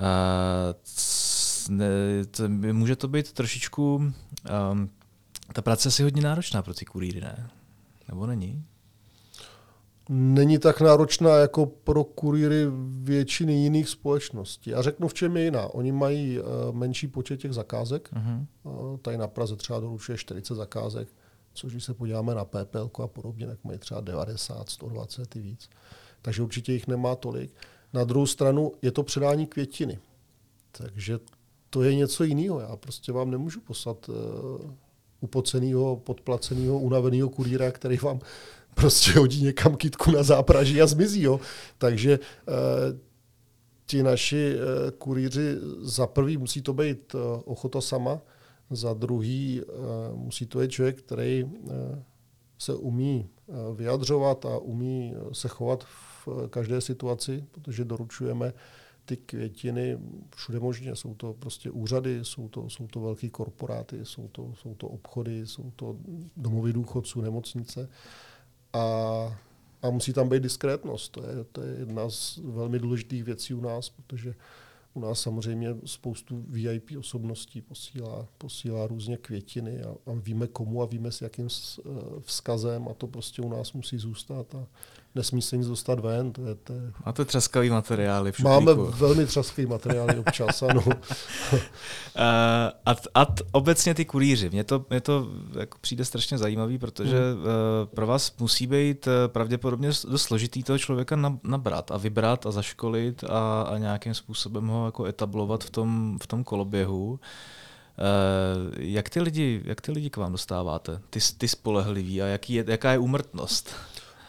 A, 0.00 0.06
ne, 1.68 1.88
to, 2.30 2.48
může 2.48 2.96
to 2.96 3.08
být 3.08 3.32
trošičku, 3.32 3.94
um, 3.94 4.90
ta 5.52 5.62
práce 5.62 5.86
je 5.86 5.90
asi 5.90 6.02
hodně 6.02 6.22
náročná 6.22 6.62
pro 6.62 6.74
ty 6.74 6.84
kurýry, 6.84 7.20
ne? 7.20 7.50
Nebo 8.08 8.26
není? 8.26 8.64
Není 10.08 10.58
tak 10.58 10.80
náročná 10.80 11.36
jako 11.36 11.66
pro 11.66 12.04
kurýry 12.04 12.66
většiny 13.02 13.52
jiných 13.52 13.88
společností. 13.88 14.74
A 14.74 14.82
řeknu, 14.82 15.08
v 15.08 15.14
čem 15.14 15.36
je 15.36 15.44
jiná. 15.44 15.66
Oni 15.66 15.92
mají 15.92 16.38
uh, 16.38 16.46
menší 16.72 17.08
počet 17.08 17.36
těch 17.36 17.52
zakázek. 17.52 18.10
Uh-huh. 18.12 18.46
Uh, 18.62 18.96
tady 18.96 19.18
na 19.18 19.26
Praze 19.26 19.56
třeba 19.56 19.80
doručuje 19.80 20.18
40 20.18 20.54
zakázek, 20.54 21.08
což 21.54 21.72
když 21.72 21.84
se 21.84 21.94
podíváme 21.94 22.34
na 22.34 22.44
PPL 22.44 22.90
a 23.02 23.06
podobně, 23.06 23.46
tak 23.46 23.64
mají 23.64 23.78
třeba 23.78 24.00
90, 24.00 24.68
120 24.68 25.36
i 25.36 25.40
víc. 25.40 25.70
Takže 26.22 26.42
určitě 26.42 26.72
jich 26.72 26.86
nemá 26.86 27.16
tolik. 27.16 27.54
Na 27.92 28.04
druhou 28.04 28.26
stranu 28.26 28.72
je 28.82 28.92
to 28.92 29.02
předání 29.02 29.46
květiny. 29.46 29.98
Takže 30.72 31.18
to 31.70 31.82
je 31.82 31.94
něco 31.94 32.24
jiného. 32.24 32.60
Já 32.60 32.76
prostě 32.76 33.12
vám 33.12 33.30
nemůžu 33.30 33.60
poslat 33.60 34.08
uh, 34.08 34.14
upoceného, 35.20 35.96
podplaceného, 35.96 36.78
unaveného 36.78 37.28
kurýra, 37.28 37.70
který 37.70 37.96
vám 37.96 38.20
prostě 38.74 39.18
hodí 39.18 39.42
někam 39.42 39.76
kytku 39.76 40.10
na 40.10 40.22
zápraží 40.22 40.82
a 40.82 40.86
zmizí. 40.86 41.22
Jo. 41.22 41.40
Takže 41.78 42.12
e, 42.12 42.18
ti 43.86 44.02
naši 44.02 44.56
e, 44.56 44.90
kurýři 44.90 45.56
za 45.80 46.06
prvý 46.06 46.36
musí 46.36 46.62
to 46.62 46.72
být 46.72 47.14
e, 47.14 47.18
ochota 47.44 47.80
sama, 47.80 48.20
za 48.70 48.94
druhý 48.94 49.62
musí 50.14 50.46
to 50.46 50.58
být 50.58 50.70
člověk, 50.70 50.98
který 50.98 51.50
se 52.58 52.74
umí 52.74 53.28
vyjadřovat 53.74 54.44
a 54.46 54.58
umí 54.58 55.14
se 55.32 55.48
chovat 55.48 55.84
v 55.84 56.28
každé 56.50 56.80
situaci, 56.80 57.44
protože 57.50 57.84
doručujeme 57.84 58.52
ty 59.04 59.16
květiny 59.16 59.98
všude 60.36 60.60
možně. 60.60 60.96
Jsou 60.96 61.14
to 61.14 61.34
prostě 61.34 61.70
úřady, 61.70 62.18
jsou 62.22 62.48
to, 62.48 62.70
jsou 62.70 62.86
to 62.86 63.00
velké 63.00 63.28
korporáty, 63.28 64.00
jsou 64.02 64.28
to, 64.28 64.52
jsou 64.54 64.74
to 64.74 64.88
obchody, 64.88 65.46
jsou 65.46 65.72
to 65.76 65.96
domovy 66.36 66.72
důchodců, 66.72 67.20
nemocnice 67.20 67.88
a, 68.74 69.38
a 69.82 69.90
musí 69.90 70.12
tam 70.12 70.28
být 70.28 70.42
diskrétnost. 70.42 71.12
To 71.12 71.22
je, 71.22 71.44
to 71.52 71.62
je 71.62 71.78
jedna 71.78 72.10
z 72.10 72.36
velmi 72.36 72.78
důležitých 72.78 73.24
věcí 73.24 73.54
u 73.54 73.60
nás, 73.60 73.88
protože 73.88 74.34
u 74.94 75.00
nás 75.00 75.20
samozřejmě 75.20 75.76
spoustu 75.84 76.44
VIP 76.48 76.90
osobností 76.98 77.60
posílá, 77.60 78.26
posílá 78.38 78.86
různě 78.86 79.16
květiny 79.16 79.82
a, 79.82 79.90
a 79.90 80.14
víme 80.14 80.46
komu 80.46 80.82
a 80.82 80.86
víme 80.86 81.12
s 81.12 81.22
jakým 81.22 81.46
eh, 81.46 81.90
vzkazem 82.20 82.88
a 82.88 82.94
to 82.94 83.06
prostě 83.06 83.42
u 83.42 83.48
nás 83.48 83.72
musí 83.72 83.98
zůstat. 83.98 84.54
A, 84.54 84.66
nesmí 85.14 85.42
se 85.42 85.56
nic 85.56 85.66
dostat 85.66 86.00
ven. 86.00 86.32
To 86.32 86.46
je, 86.46 86.54
to 86.54 86.72
je... 86.72 86.92
Máte 87.06 87.24
třaskavý 87.24 87.70
materiály 87.70 88.32
v 88.32 88.40
Máme 88.40 88.74
velmi 88.74 89.26
třaskavý 89.26 89.66
materiály 89.66 90.18
občas, 90.18 90.62
ano. 90.62 90.82
uh, 90.86 90.92
a, 92.86 92.96
a 93.14 93.24
t, 93.24 93.44
obecně 93.52 93.94
ty 93.94 94.04
kurýři, 94.04 94.50
mně 94.50 94.64
to, 94.64 94.86
mě 94.90 95.00
to 95.00 95.28
jako 95.58 95.78
přijde 95.80 96.04
strašně 96.04 96.38
zajímavý, 96.38 96.78
protože 96.78 97.16
hmm. 97.18 97.40
uh, 97.40 97.46
pro 97.94 98.06
vás 98.06 98.36
musí 98.38 98.66
být 98.66 99.06
uh, 99.06 99.12
pravděpodobně 99.26 99.88
dost 99.88 100.22
složitý 100.22 100.62
toho 100.62 100.78
člověka 100.78 101.16
nabrat 101.42 101.90
a 101.90 101.96
vybrat 101.96 102.46
a 102.46 102.50
zaškolit 102.50 103.24
a, 103.24 103.62
a 103.62 103.78
nějakým 103.78 104.14
způsobem 104.14 104.66
ho 104.66 104.86
jako 104.86 105.04
etablovat 105.04 105.64
v 105.64 105.70
tom, 105.70 106.18
v 106.22 106.26
tom 106.26 106.44
koloběhu. 106.44 107.10
Uh, 107.10 107.18
jak, 108.78 109.08
ty 109.08 109.20
lidi, 109.20 109.62
jak 109.64 109.80
ty 109.80 109.92
lidi 109.92 110.10
k 110.10 110.16
vám 110.16 110.32
dostáváte? 110.32 111.00
Ty, 111.10 111.20
ty 111.38 111.48
spolehliví 111.48 112.22
a 112.22 112.26
jaký 112.26 112.54
je, 112.54 112.64
jaká 112.68 112.92
je 112.92 112.98
úmrtnost? 112.98 113.70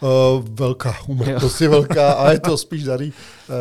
Uh, 0.01 0.43
velká, 0.49 0.95
umětnost 1.07 1.61
je 1.61 1.69
velká 1.69 2.13
a 2.13 2.31
je 2.31 2.39
to 2.39 2.57
spíš 2.57 2.83
daný 2.83 3.07
uh, 3.07 3.53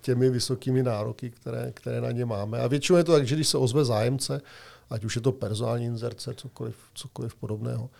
těmi 0.00 0.30
vysokými 0.30 0.82
nároky, 0.82 1.30
které, 1.30 1.72
které 1.74 2.00
na 2.00 2.10
ně 2.10 2.24
máme. 2.24 2.60
A 2.60 2.66
většinou 2.66 2.98
je 2.98 3.04
to 3.04 3.12
tak, 3.12 3.26
že 3.26 3.34
když 3.34 3.48
se 3.48 3.58
ozve 3.58 3.84
zájemce, 3.84 4.40
ať 4.90 5.04
už 5.04 5.16
je 5.16 5.22
to 5.22 5.32
personální 5.32 5.84
inzerce, 5.84 6.34
cokoliv, 6.34 6.76
cokoliv 6.94 7.34
podobného, 7.34 7.90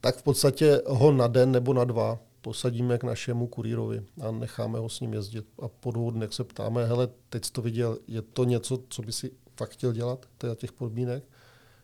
tak 0.00 0.16
v 0.16 0.22
podstatě 0.22 0.82
ho 0.86 1.12
na 1.12 1.26
den 1.26 1.52
nebo 1.52 1.74
na 1.74 1.84
dva 1.84 2.18
posadíme 2.40 2.98
k 2.98 3.04
našemu 3.04 3.46
kurýrovi 3.46 4.02
a 4.20 4.30
necháme 4.30 4.78
ho 4.78 4.88
s 4.88 5.00
ním 5.00 5.12
jezdit. 5.12 5.46
A 5.62 5.68
po 5.68 5.90
dvou 5.90 6.10
dnech 6.10 6.32
se 6.32 6.44
ptáme, 6.44 6.86
hele, 6.86 7.08
teď 7.28 7.44
jsi 7.44 7.52
to 7.52 7.62
viděl, 7.62 7.98
je 8.08 8.22
to 8.22 8.44
něco, 8.44 8.78
co 8.88 9.02
by 9.02 9.12
si 9.12 9.30
fakt 9.56 9.70
chtěl 9.70 9.92
dělat, 9.92 10.26
teda 10.38 10.54
těch 10.54 10.72
podmínek? 10.72 11.24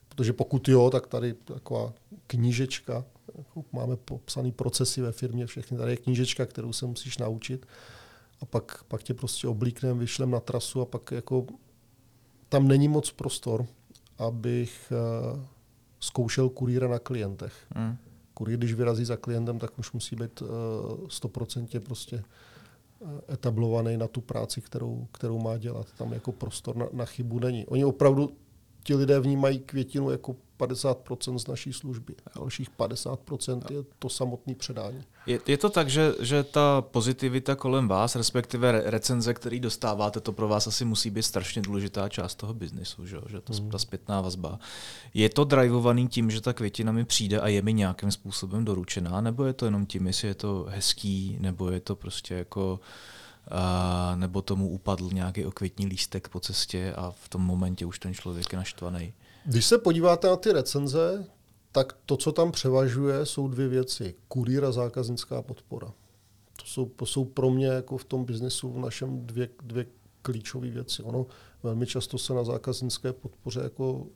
Protože 0.09 0.33
pokud 0.33 0.69
jo, 0.69 0.91
tak 0.91 1.07
tady 1.07 1.35
taková 1.35 1.93
knížečka, 2.27 3.05
jako 3.39 3.65
máme 3.73 3.97
popsaný 3.97 4.53
procesy 4.53 5.01
ve 5.01 5.13
firmě, 5.13 5.47
všechny, 5.47 5.79
tady 5.79 5.93
je 5.93 5.97
knížečka, 5.97 6.47
kterou 6.47 6.73
se 6.73 6.87
musíš 6.87 7.19
naučit 7.19 7.67
a 8.41 8.47
pak, 8.47 8.85
pak 8.85 9.03
tě 9.03 9.15
prostě 9.15 9.49
oblíknem, 9.49 9.99
vyšlem 9.99 10.31
na 10.31 10.41
trasu 10.41 10.81
a 10.81 10.85
pak 10.85 11.11
jako 11.11 11.47
tam 12.49 12.69
není 12.69 12.89
moc 12.89 13.11
prostor, 13.11 13.67
abych 14.19 14.93
uh, 15.33 15.41
zkoušel 16.01 16.49
kurýra 16.49 16.89
na 16.89 16.99
klientech. 16.99 17.53
Hmm. 17.75 17.97
Kurýr, 18.35 18.59
když 18.59 18.75
vyrazí 18.75 19.05
za 19.05 19.17
klientem, 19.17 19.59
tak 19.59 19.79
už 19.79 19.93
musí 19.93 20.17
být 20.17 20.43
stoprocentně 21.09 21.81
uh, 21.81 21.87
prostě 21.87 22.25
eh, 23.03 23.35
etablovaný 23.35 23.97
na 23.97 24.09
tu 24.09 24.21
práci, 24.21 24.61
kterou, 24.61 25.07
kterou 25.13 25.39
má 25.39 25.59
dělat. 25.59 25.87
Tam 25.99 26.13
jako 26.13 26.33
prostor 26.33 26.77
na, 26.77 26.87
na 26.93 27.05
chybu 27.05 27.39
není. 27.39 27.67
Oni 27.67 27.85
opravdu 27.85 28.37
ti 28.85 28.95
lidé 28.95 29.21
vnímají 29.21 29.59
květinu 29.59 30.11
jako 30.11 30.37
50% 30.59 31.39
z 31.39 31.47
naší 31.47 31.73
služby. 31.73 32.15
A 32.27 32.39
dalších 32.39 32.71
50% 32.79 33.63
je 33.71 33.85
to 33.99 34.09
samotné 34.09 34.55
předání. 34.55 35.05
Je, 35.27 35.41
je 35.47 35.57
to 35.57 35.71
tak, 35.71 35.91
že, 35.91 36.15
že 36.21 36.43
ta 36.43 36.83
pozitivita 36.83 37.55
kolem 37.55 37.89
vás, 37.89 38.17
respektive 38.17 38.83
recenze, 38.85 39.35
který 39.35 39.61
dostáváte, 39.61 40.21
to 40.21 40.33
pro 40.33 40.49
vás 40.49 40.67
asi 40.67 40.85
musí 40.85 41.11
být 41.11 41.23
strašně 41.23 41.63
důležitá 41.63 42.09
část 42.09 42.35
toho 42.35 42.55
biznisu, 42.55 43.07
že, 43.07 43.17
že 43.29 43.41
to, 43.41 43.53
mm. 43.53 43.71
ta 43.71 43.79
zpětná 43.79 44.21
vazba. 44.21 44.59
Je 45.15 45.29
to 45.29 45.45
drivovaný 45.45 46.09
tím, 46.09 46.31
že 46.31 46.41
ta 46.41 46.53
květina 46.53 46.93
mi 46.93 47.05
přijde 47.05 47.41
a 47.41 47.49
je 47.49 47.63
mi 47.63 47.73
nějakým 47.73 48.11
způsobem 48.11 48.65
doručená, 48.65 49.21
nebo 49.21 49.45
je 49.45 49.53
to 49.53 49.65
jenom 49.65 49.87
tím, 49.87 50.07
jestli 50.07 50.29
je 50.29 50.35
to 50.35 50.67
hezký, 50.69 51.37
nebo 51.41 51.71
je 51.71 51.81
to 51.81 51.97
prostě 51.97 52.35
jako 52.35 52.81
a 53.51 54.13
nebo 54.17 54.43
tomu 54.43 54.69
upadl 54.69 55.11
nějaký 55.13 55.45
okvětní 55.45 55.87
lístek 55.87 56.29
po 56.29 56.41
cestě 56.41 56.93
a 56.97 57.11
v 57.11 57.29
tom 57.29 57.43
momentě 57.43 57.87
už 57.87 57.99
ten 57.99 58.15
člověk 58.15 58.53
je 58.53 58.59
naštvaný. 58.59 59.13
Když 59.49 59.67
se 59.67 59.79
podíváte 59.79 60.29
na 60.29 60.37
ty 60.37 60.53
recenze, 60.53 61.27
tak 61.73 61.97
to, 62.07 62.17
co 62.17 62.33
tam 62.33 62.53
převažuje, 62.53 63.27
jsou 63.27 63.49
dvě 63.49 63.69
věci. 63.69 64.15
Kurýr 64.29 64.65
a 64.65 64.73
zákaznická 64.73 65.43
podpora. 65.43 65.93
To 66.57 66.65
jsou, 66.65 66.87
to 66.87 67.07
jsou 67.07 67.25
pro 67.25 67.51
mě 67.51 67.67
jako 67.67 67.97
v 67.97 68.05
tom 68.05 68.25
biznesu 68.25 68.73
v 68.73 68.79
našem 68.79 69.27
dvě, 69.27 69.49
dvě 69.63 69.87
klíčové 70.23 70.71
věci. 70.71 71.03
Ono 71.03 71.27
velmi 71.63 71.87
často 71.87 72.19
se 72.19 72.35
na 72.35 72.45
zákaznické 72.45 73.13
podpoře 73.13 73.61
jako 73.61 74.07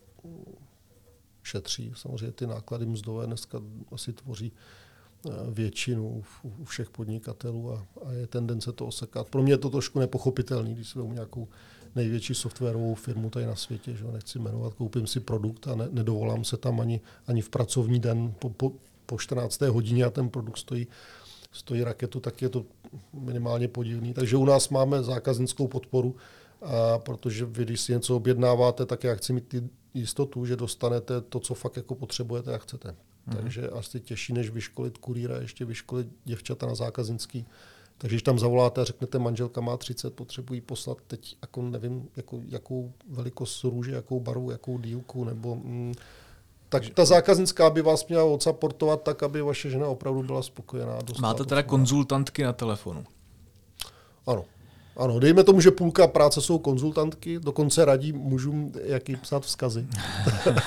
šetří. 1.43 1.93
Samozřejmě 1.97 2.33
ty 2.33 2.47
náklady 2.47 2.87
mzdové 2.87 3.27
dneska 3.27 3.59
asi 3.93 4.13
tvoří 4.13 4.53
Eh, 5.27 5.31
většinu 5.51 6.23
u 6.43 6.65
všech 6.65 6.91
podnikatelů 6.91 7.73
a, 7.73 7.87
a 8.05 8.13
je 8.13 8.27
tendence 8.27 8.73
to 8.73 8.87
osekat. 8.87 9.31
Pro 9.31 9.43
mě 9.43 9.53
je 9.53 9.59
to 9.59 9.71
trošku 9.71 9.99
nepochopitelný, 9.99 10.75
když 10.75 10.89
jsem 10.89 11.15
nějakou 11.15 11.49
největší 11.95 12.35
softwarovou 12.35 12.95
firmu 12.95 13.31
tady 13.31 13.47
na 13.47 13.57
světě, 13.57 13.95
že 13.95 14.05
nechci 14.05 14.39
jmenovat, 14.39 14.75
koupím 14.75 15.07
si 15.07 15.21
produkt 15.21 15.69
a 15.69 15.75
ne, 15.75 15.89
nedovolám 15.91 16.45
se 16.45 16.57
tam 16.57 16.81
ani, 16.81 17.01
ani 17.27 17.43
v 17.43 17.49
pracovní 17.49 18.01
den 18.01 18.35
po, 18.39 18.51
po, 18.51 18.73
po 19.07 19.19
14. 19.19 19.61
hodině 19.61 20.05
a 20.05 20.11
ten 20.11 20.29
produkt 20.29 20.59
stojí, 20.59 20.87
stojí 21.53 21.85
raketu, 21.85 22.21
tak 22.21 22.43
je 22.43 22.49
to 22.49 22.65
minimálně 23.13 23.69
podivný. 23.69 24.15
Takže 24.15 24.37
u 24.37 24.45
nás 24.45 24.69
máme 24.69 25.03
zákaznickou 25.03 25.69
podporu, 25.69 26.17
a 26.63 26.99
protože 26.99 27.45
vy, 27.45 27.65
když 27.65 27.81
si 27.81 27.93
něco 27.93 28.17
objednáváte, 28.17 28.87
tak 28.87 29.05
já 29.05 29.15
chci 29.15 29.33
mít 29.33 29.49
ty 29.49 29.63
jistotu, 29.95 30.47
že 30.47 30.57
dostanete 30.57 31.21
to, 31.21 31.41
co 31.41 31.55
fakt 31.55 31.77
jako 31.77 31.95
potřebujete 31.95 32.55
a 32.55 32.59
chcete. 32.59 32.89
Mm-hmm. 32.89 33.37
Takže 33.37 33.69
asi 33.69 34.01
těžší, 34.01 34.33
než 34.33 34.51
vyškolit 34.51 34.99
kurýra, 34.99 35.41
ještě 35.41 35.65
vyškolit 35.65 36.09
děvčata 36.25 36.67
na 36.67 36.75
zákaznický. 36.75 37.47
Takže 38.03 38.15
když 38.15 38.23
tam 38.23 38.39
zavoláte 38.39 38.81
a 38.81 38.85
řeknete, 38.85 39.19
manželka 39.19 39.61
má 39.61 39.77
30, 39.77 40.15
potřebují 40.15 40.61
poslat 40.61 40.99
teď, 41.07 41.37
jako 41.43 41.63
nevím, 41.63 42.09
jako, 42.17 42.41
jakou 42.49 42.93
velikost 43.09 43.65
růže, 43.65 43.93
jakou 43.93 44.21
barvu, 44.21 44.51
jakou 44.51 44.79
dílku, 44.79 45.25
nebo... 45.25 45.55
Mm, 45.55 45.95
tak 46.69 46.83
ta 46.95 47.05
zákaznická 47.05 47.71
by 47.71 47.83
vás 47.83 48.07
měla 48.07 48.25
odsaportovat 48.25 49.03
tak, 49.03 49.23
aby 49.23 49.43
vaše 49.43 49.71
žena 49.71 49.87
opravdu 49.87 50.23
byla 50.23 50.43
spokojená. 50.43 50.99
Máte 51.21 51.45
teda 51.45 51.63
konzultantky 51.63 52.43
na 52.43 52.53
telefonu? 52.53 53.05
Ano. 54.27 54.45
Ano, 54.97 55.19
dejme 55.19 55.45
tomu, 55.45 55.61
že 55.61 55.71
půlka 55.71 56.07
práce 56.07 56.41
jsou 56.41 56.59
konzultantky, 56.59 57.39
dokonce 57.39 57.85
radí 57.85 58.13
mužům, 58.13 58.73
jak 58.85 59.09
jim 59.09 59.19
psát 59.19 59.43
vzkazy. 59.43 59.87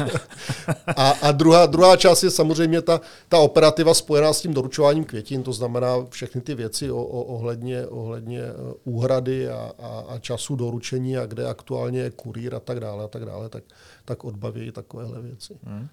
a 0.88 1.10
a 1.10 1.32
druhá, 1.32 1.66
druhá 1.66 1.98
část 1.98 2.24
je 2.24 2.32
samozřejmě 2.32 2.82
ta, 2.82 3.02
ta 3.30 3.38
operativa 3.38 3.94
spojená 3.94 4.34
s 4.34 4.42
tím 4.42 4.54
doručováním 4.54 5.04
květin, 5.04 5.44
to 5.44 5.54
znamená 5.54 6.06
všechny 6.10 6.42
ty 6.42 6.56
věci 6.56 6.92
o, 6.92 6.98
o, 6.98 7.24
ohledně, 7.24 7.88
ohledně 7.88 8.42
eh, 8.42 8.54
úhrady 8.84 9.50
a, 9.50 9.72
a, 9.80 10.04
a 10.10 10.20
času 10.20 10.56
doručení 10.56 11.18
a 11.18 11.26
kde 11.26 11.48
aktuálně 11.48 12.00
je 12.00 12.10
kurýr 12.10 12.56
a 12.56 12.60
tak 12.60 12.80
dále, 12.80 13.04
a 13.04 13.08
tak 13.08 13.26
dále, 13.26 13.50
tak, 13.50 13.64
tak 14.06 14.24
odbaví 14.24 14.72
takovéhle 14.72 15.22
věci. 15.22 15.58
Hmm. 15.64 15.88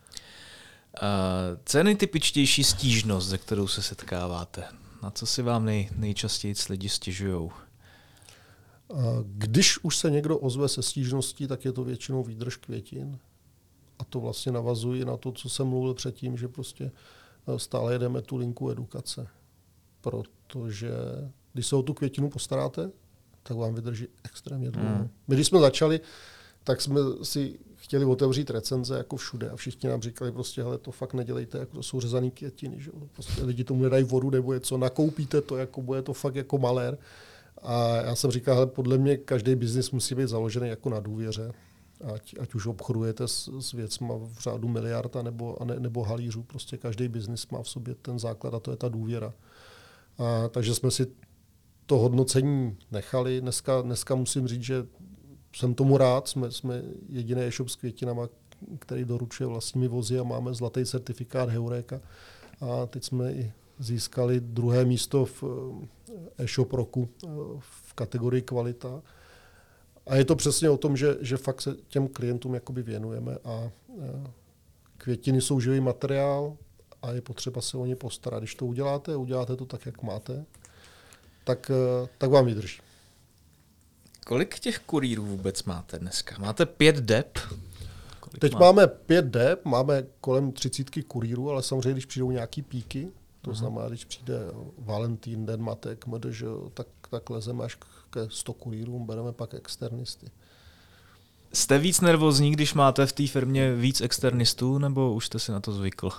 Uh, 1.03 1.59
co 1.65 1.79
je 1.79 1.85
nejtypičtější 1.85 2.65
stížnost, 2.65 3.29
ze 3.29 3.39
kterou 3.39 3.67
se 3.67 3.83
setkáváte? 3.83 4.65
Na 5.03 5.11
co 5.11 5.27
si 5.27 5.43
vám 5.43 5.65
nej, 5.65 5.89
nejčastěji 5.97 6.55
lidi 6.71 6.89
stěžují? 6.89 7.51
Když 9.25 9.85
už 9.85 9.97
se 9.97 10.11
někdo 10.11 10.39
ozve 10.39 10.69
se 10.69 10.83
stížností, 10.83 11.47
tak 11.47 11.65
je 11.65 11.73
to 11.73 11.85
většinou 11.85 12.23
výdrž 12.23 12.57
květin. 12.57 13.19
A 13.99 14.05
to 14.05 14.21
vlastně 14.21 14.53
navazuje 14.53 15.05
na 15.05 15.17
to, 15.17 15.33
co 15.33 15.49
jsem 15.49 15.67
mluvil 15.67 15.95
předtím, 15.95 16.37
že 16.37 16.49
prostě 16.49 16.93
eh, 17.49 17.59
stále 17.59 17.93
jedeme 17.93 18.23
tu 18.23 18.37
linku 18.37 18.71
edukace. 18.71 19.27
Protože 20.01 20.91
když 21.53 21.67
se 21.67 21.77
o 21.77 21.83
tu 21.83 21.95
květinu 21.95 22.31
postaráte, 22.31 22.91
tak 23.43 23.57
vám 23.57 23.75
vydrží 23.75 24.09
extrémně 24.25 24.71
dlouho. 24.71 24.99
Mm. 24.99 25.11
My 25.29 25.35
když 25.35 25.47
jsme 25.47 25.61
začali, 25.61 26.01
tak 26.65 26.81
jsme 26.81 27.01
si 27.23 27.59
chtěli 27.77 28.05
otevřít 28.05 28.51
recenze 28.51 28.97
jako 28.97 29.17
všude 29.17 29.51
a 29.51 29.57
všichni 29.57 29.89
nám 29.89 30.03
říkali 30.03 30.33
prostě, 30.33 30.63
hele, 30.63 30.79
to 30.79 30.91
fakt 30.91 31.15
nedělejte, 31.15 31.59
jako 31.59 31.77
to 31.77 31.83
jsou 31.83 32.01
řezaný 32.01 32.31
květiny, 32.31 32.81
že? 32.81 32.91
Prostě 33.13 33.45
lidi 33.45 33.65
tomu 33.65 33.83
nedají 33.83 34.05
vodu 34.05 34.31
nebo 34.31 34.53
je 34.53 34.61
co, 34.61 34.79
nakoupíte 34.79 35.41
to, 35.41 35.57
jako 35.57 35.83
bude 35.83 36.03
to 36.03 36.13
fakt 36.13 36.35
jako 36.35 36.59
malér. 36.59 36.99
A 37.63 37.97
já 37.97 38.15
jsem 38.15 38.31
říkal, 38.31 38.55
hele, 38.55 38.67
podle 38.67 38.99
mě 38.99 39.17
každý 39.17 39.55
biznis 39.55 39.91
musí 39.91 40.15
být 40.15 40.29
založený 40.29 40.69
jako 40.69 40.91
na 40.91 41.01
důvěře. 41.01 41.53
Ať, 42.15 42.35
ať 42.41 42.55
už 42.55 42.67
obchodujete 42.67 43.29
s, 43.29 43.61
s 43.61 43.73
věcma 43.73 44.15
v 44.15 44.39
řádu 44.41 44.69
miliarda 44.69 45.23
nebo, 45.23 45.57
ne, 45.65 45.81
nebo 45.81 46.03
halířů, 46.03 46.43
prostě 46.43 46.77
každý 46.77 47.09
biznis 47.09 47.49
má 47.49 47.63
v 47.63 47.69
sobě 47.69 47.95
ten 47.95 48.19
základ 48.19 48.55
a 48.55 48.61
to 48.61 48.71
je 48.71 48.77
ta 48.77 48.89
důvěra. 48.89 49.35
A, 50.19 50.49
takže 50.49 50.75
jsme 50.75 50.91
si 50.91 51.07
to 51.87 51.99
hodnocení 51.99 52.77
nechali. 52.91 53.41
Dneska, 53.41 53.83
dneska 53.83 54.15
musím 54.15 54.49
říct, 54.49 54.63
že 54.63 54.87
jsem 55.57 55.75
tomu 55.75 55.97
rád. 55.97 56.29
Jsme, 56.29 56.51
jsme 56.51 56.83
jediný 57.09 57.43
e-shop 57.43 57.69
s 57.69 57.77
květinama, 57.77 58.29
který 58.79 59.05
doručuje 59.05 59.47
vlastními 59.47 59.89
vozy 59.89 60.19
a 60.19 60.23
máme 60.23 60.55
zlatý 60.55 60.85
certifikát 60.85 61.49
Heureka. 61.49 62.01
A 62.61 62.87
teď 62.87 63.05
jsme 63.05 63.33
i 63.33 63.53
získali 63.79 64.41
druhé 64.41 64.85
místo 64.85 65.25
v 65.25 65.45
eh, 66.39 66.45
e-shop 66.45 66.73
roku 66.73 67.09
eh, 67.25 67.29
v 67.59 67.95
kategorii 67.95 68.43
kvalita. 68.43 69.03
A 70.07 70.17
je 70.17 70.25
to 70.25 70.37
přesně 70.37 70.71
o 70.71 70.77
tom, 70.77 70.97
že, 70.97 71.17
že 71.21 71.37
fakt 71.37 71.61
se 71.61 71.77
těm 71.89 72.09
klientům 72.09 72.55
jakoby 72.55 72.83
věnujeme 72.83 73.37
a 73.45 73.71
eh, 74.01 74.31
květiny 74.97 75.41
jsou 75.41 75.61
živý 75.61 75.81
materiál 75.81 76.57
a 77.03 77.11
je 77.13 77.21
potřeba 77.21 77.61
se 77.61 77.77
o 77.77 77.87
ně 77.87 77.97
postarat. 77.97 78.41
Když 78.41 78.55
to 78.55 78.67
uděláte, 78.67 79.17
uděláte 79.17 79.57
to 79.57 79.67
tak, 79.67 79.87
jak 79.87 80.03
máte, 80.03 80.45
tak, 81.45 81.71
tak 82.19 82.31
vám 82.31 82.47
vydrží. 82.47 82.81
Kolik 84.27 84.59
těch 84.59 84.79
kurýrů 84.79 85.27
vůbec 85.27 85.65
máte 85.65 85.99
dneska? 85.99 86.37
Máte 86.39 86.67
pět 86.67 86.97
dep? 86.97 87.39
Kolik 88.21 88.39
Teď 88.39 88.53
má? 88.53 88.59
máme 88.59 88.87
pět 88.87 89.25
dep, 89.25 89.65
máme 89.65 90.07
kolem 90.21 90.53
třicítky 90.53 91.03
kurýrů, 91.03 91.51
ale 91.51 91.63
samozřejmě, 91.63 91.93
když 91.93 92.07
přijdou 92.07 92.31
nějaký 92.31 92.63
píky, 92.63 93.09
to 93.43 93.51
uh-huh. 93.51 93.55
znamená, 93.55 93.89
když 93.89 94.05
přijde 94.05 94.39
Valentín, 94.79 95.47
Den 95.47 95.63
matek, 95.63 96.07
MDŽ, 96.07 96.45
tak, 96.75 96.87
tak 97.11 97.31
lezeme 97.31 97.65
až 97.65 97.79
ke 98.11 98.21
100 98.31 98.53
kurýrům, 98.53 99.07
bereme 99.07 99.33
pak 99.33 99.55
externisty. 99.55 100.31
Jste 101.53 101.79
víc 101.79 102.01
nervózní, 102.01 102.53
když 102.53 102.75
máte 102.75 103.07
v 103.07 103.13
té 103.13 103.27
firmě 103.27 103.75
víc 103.75 104.01
externistů, 104.01 104.79
nebo 104.79 105.15
už 105.15 105.27
jste 105.27 105.39
si 105.39 105.53
na 105.53 105.61
to 105.61 105.73
zvykl? 105.73 106.11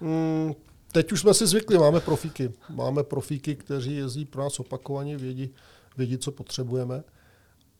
Mm, 0.00 0.54
teď 0.92 1.12
už 1.12 1.20
jsme 1.20 1.34
si 1.34 1.46
zvykli, 1.46 1.78
máme 1.78 2.00
profíky. 2.00 2.52
Máme 2.68 3.02
profíky, 3.02 3.56
kteří 3.56 3.96
jezdí 3.96 4.24
pro 4.24 4.42
nás 4.42 4.60
opakovaně, 4.60 5.16
vědí, 5.16 5.50
vědí 5.96 6.18
co 6.18 6.32
potřebujeme 6.32 7.04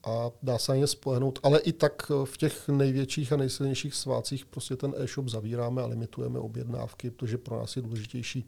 a 0.03 0.31
dá 0.43 0.57
se 0.57 0.71
na 0.71 0.75
ně 0.75 0.87
spolehnout. 0.87 1.39
Ale 1.43 1.59
i 1.59 1.73
tak 1.73 2.11
v 2.25 2.37
těch 2.37 2.69
největších 2.69 3.33
a 3.33 3.37
nejsilnějších 3.37 3.95
svácích 3.95 4.45
prostě 4.45 4.75
ten 4.75 4.93
e-shop 4.97 5.27
zavíráme 5.27 5.81
a 5.81 5.85
limitujeme 5.85 6.39
objednávky, 6.39 7.11
protože 7.11 7.37
pro 7.37 7.59
nás 7.59 7.75
je 7.75 7.81
důležitější 7.81 8.47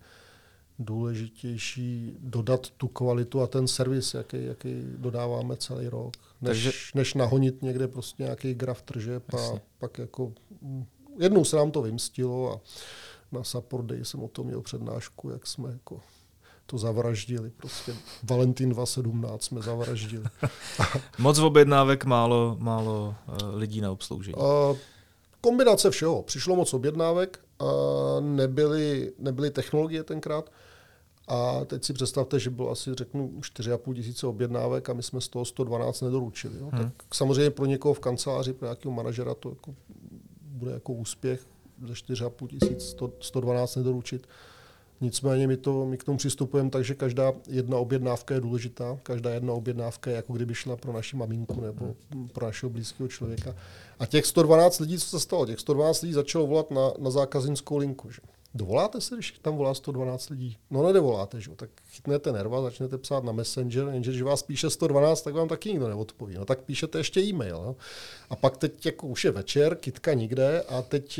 důležitější 0.85 2.17
dodat 2.19 2.69
tu 2.69 2.87
kvalitu 2.87 3.41
a 3.41 3.47
ten 3.47 3.67
servis, 3.67 4.13
jaký, 4.13 4.45
jaký 4.45 4.83
dodáváme 4.97 5.57
celý 5.57 5.87
rok, 5.87 6.13
než, 6.41 6.63
Takže... 6.63 6.71
než 6.95 7.13
nahonit 7.13 7.61
někde 7.61 7.87
prostě 7.87 8.23
nějaký 8.23 8.53
graf 8.53 8.81
tržeb 8.81 9.33
a 9.33 9.59
pak 9.79 9.97
jako 9.97 10.33
mm, 10.61 10.85
jednou 11.19 11.45
se 11.45 11.55
nám 11.55 11.71
to 11.71 11.81
vymstilo 11.81 12.53
a 12.53 12.59
na 13.31 13.43
Support 13.43 13.85
Day 13.85 14.05
jsem 14.05 14.23
o 14.23 14.27
tom 14.27 14.47
měl 14.47 14.61
přednášku, 14.61 15.29
jak 15.29 15.47
jsme 15.47 15.71
jako 15.71 15.99
to 16.65 16.77
zavraždili. 16.77 17.51
Prostě 17.57 17.95
Valentín 18.23 18.69
2017 18.69 19.43
jsme 19.43 19.61
zavraždili. 19.61 20.25
Moc 21.19 21.39
objednávek, 21.39 22.05
málo, 22.05 22.57
málo 22.59 23.15
uh, 23.27 23.55
lidí 23.55 23.81
na 23.81 23.91
obsloužení. 23.91 24.35
Uh, 24.35 24.77
kombinace 25.41 25.91
všeho. 25.91 26.21
Přišlo 26.21 26.55
moc 26.55 26.73
objednávek, 26.73 27.39
a 27.61 27.65
nebyly, 28.19 29.13
nebyly 29.19 29.51
technologie 29.51 30.03
tenkrát. 30.03 30.51
A 31.31 31.65
teď 31.65 31.83
si 31.83 31.93
představte, 31.93 32.39
že 32.39 32.49
bylo 32.49 32.71
asi, 32.71 32.93
řeknu, 32.93 33.31
4,5 33.39 33.93
tisíce 33.93 34.27
objednávek 34.27 34.89
a 34.89 34.93
my 34.93 35.03
jsme 35.03 35.21
z 35.21 35.27
toho 35.27 35.45
112 35.45 36.01
nedoručili. 36.01 36.59
Jo. 36.59 36.69
Hmm. 36.73 36.83
Tak 36.83 37.15
samozřejmě 37.15 37.51
pro 37.51 37.65
někoho 37.65 37.93
v 37.93 37.99
kanceláři, 37.99 38.53
pro 38.53 38.67
nějakého 38.67 38.91
manažera 38.91 39.33
to 39.33 39.49
jako 39.49 39.75
bude 40.45 40.71
jako 40.71 40.93
úspěch 40.93 41.47
ze 41.87 41.93
4,5 41.93 42.47
tisíc 42.47 42.95
112 43.19 43.75
nedoručit. 43.75 44.27
Nicméně 45.01 45.47
my, 45.47 45.57
to, 45.57 45.85
my 45.85 45.97
k 45.97 46.03
tomu 46.03 46.17
přistupujeme 46.17 46.69
tak, 46.69 46.85
že 46.85 46.95
každá 46.95 47.33
jedna 47.49 47.77
objednávka 47.77 48.33
je 48.33 48.41
důležitá. 48.41 48.99
Každá 49.03 49.29
jedna 49.29 49.53
objednávka 49.53 50.09
je 50.09 50.15
jako 50.15 50.33
kdyby 50.33 50.55
šla 50.55 50.75
pro 50.75 50.93
naši 50.93 51.15
maminku 51.15 51.61
nebo 51.61 51.95
pro 52.33 52.45
našeho 52.45 52.69
blízkého 52.69 53.07
člověka. 53.07 53.55
A 53.99 54.05
těch 54.05 54.25
112 54.25 54.79
lidí, 54.79 54.97
co 54.97 55.05
se 55.05 55.19
stalo? 55.19 55.45
Těch 55.45 55.59
112 55.59 56.01
lidí 56.01 56.13
začalo 56.13 56.47
volat 56.47 56.71
na, 56.71 56.91
na 56.99 57.09
zákaznickou 57.09 57.77
linku. 57.77 58.11
Že? 58.11 58.21
Dovoláte 58.53 59.01
se, 59.01 59.15
když 59.15 59.31
tam 59.41 59.55
volá 59.55 59.73
112 59.73 60.29
lidí? 60.29 60.57
No 60.69 60.87
nedovoláte, 60.87 61.41
že? 61.41 61.51
tak 61.55 61.69
chytnete 61.89 62.31
nerva, 62.31 62.61
začnete 62.61 62.97
psát 62.97 63.23
na 63.23 63.31
Messenger, 63.31 63.87
jenže 63.87 64.11
když 64.11 64.21
vás 64.21 64.43
píše 64.43 64.69
112, 64.69 65.21
tak 65.21 65.33
vám 65.33 65.47
taky 65.47 65.69
nikdo 65.69 65.87
neodpoví. 65.87 66.35
No 66.35 66.45
tak 66.45 66.59
píšete 66.59 66.97
ještě 66.97 67.21
e-mail. 67.21 67.61
No? 67.65 67.75
A 68.29 68.35
pak 68.35 68.57
teď 68.57 68.85
jako 68.85 69.07
už 69.07 69.25
je 69.25 69.31
večer, 69.31 69.75
kitka 69.75 70.13
nikde 70.13 70.61
a 70.61 70.81
teď 70.81 71.19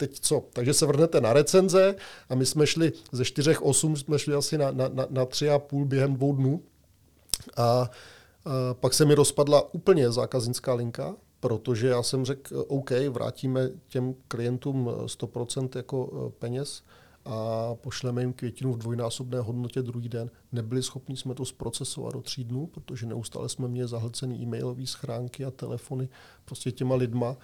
teď 0.00 0.20
co? 0.20 0.44
Takže 0.52 0.74
se 0.74 0.86
vrhnete 0.86 1.20
na 1.20 1.32
recenze 1.32 1.94
a 2.28 2.34
my 2.34 2.46
jsme 2.46 2.66
šli 2.66 2.92
ze 3.12 3.22
4,8 3.22 3.94
jsme 3.94 4.18
šli 4.18 4.34
asi 4.34 4.58
na, 4.58 4.70
na, 4.70 4.88
na, 4.88 5.06
na 5.10 5.26
3,5 5.26 5.84
během 5.84 6.14
dvou 6.14 6.32
dnů. 6.32 6.62
A, 7.56 7.62
a 7.62 7.90
pak 8.74 8.94
se 8.94 9.04
mi 9.04 9.14
rozpadla 9.14 9.74
úplně 9.74 10.12
zákaznická 10.12 10.74
linka, 10.74 11.16
protože 11.40 11.88
já 11.88 12.02
jsem 12.02 12.24
řekl, 12.24 12.64
OK, 12.68 12.90
vrátíme 13.08 13.70
těm 13.88 14.14
klientům 14.28 14.86
100% 14.86 15.68
jako 15.76 16.10
e, 16.12 16.30
peněz 16.38 16.82
a 17.24 17.74
pošleme 17.74 18.22
jim 18.22 18.32
květinu 18.32 18.72
v 18.72 18.78
dvojnásobné 18.78 19.40
hodnotě 19.40 19.82
druhý 19.82 20.08
den. 20.08 20.30
Nebyli 20.52 20.82
schopni 20.82 21.16
jsme 21.16 21.34
to 21.34 21.44
zprocesovat 21.44 22.12
do 22.12 22.20
tří 22.20 22.44
dnů, 22.44 22.66
protože 22.66 23.06
neustále 23.06 23.48
jsme 23.48 23.68
měli 23.68 23.88
zahlcený 23.88 24.42
e-mailové 24.42 24.86
schránky 24.86 25.44
a 25.44 25.50
telefony 25.50 26.08
prostě 26.44 26.72
těma 26.72 26.94
lidma. 26.94 27.36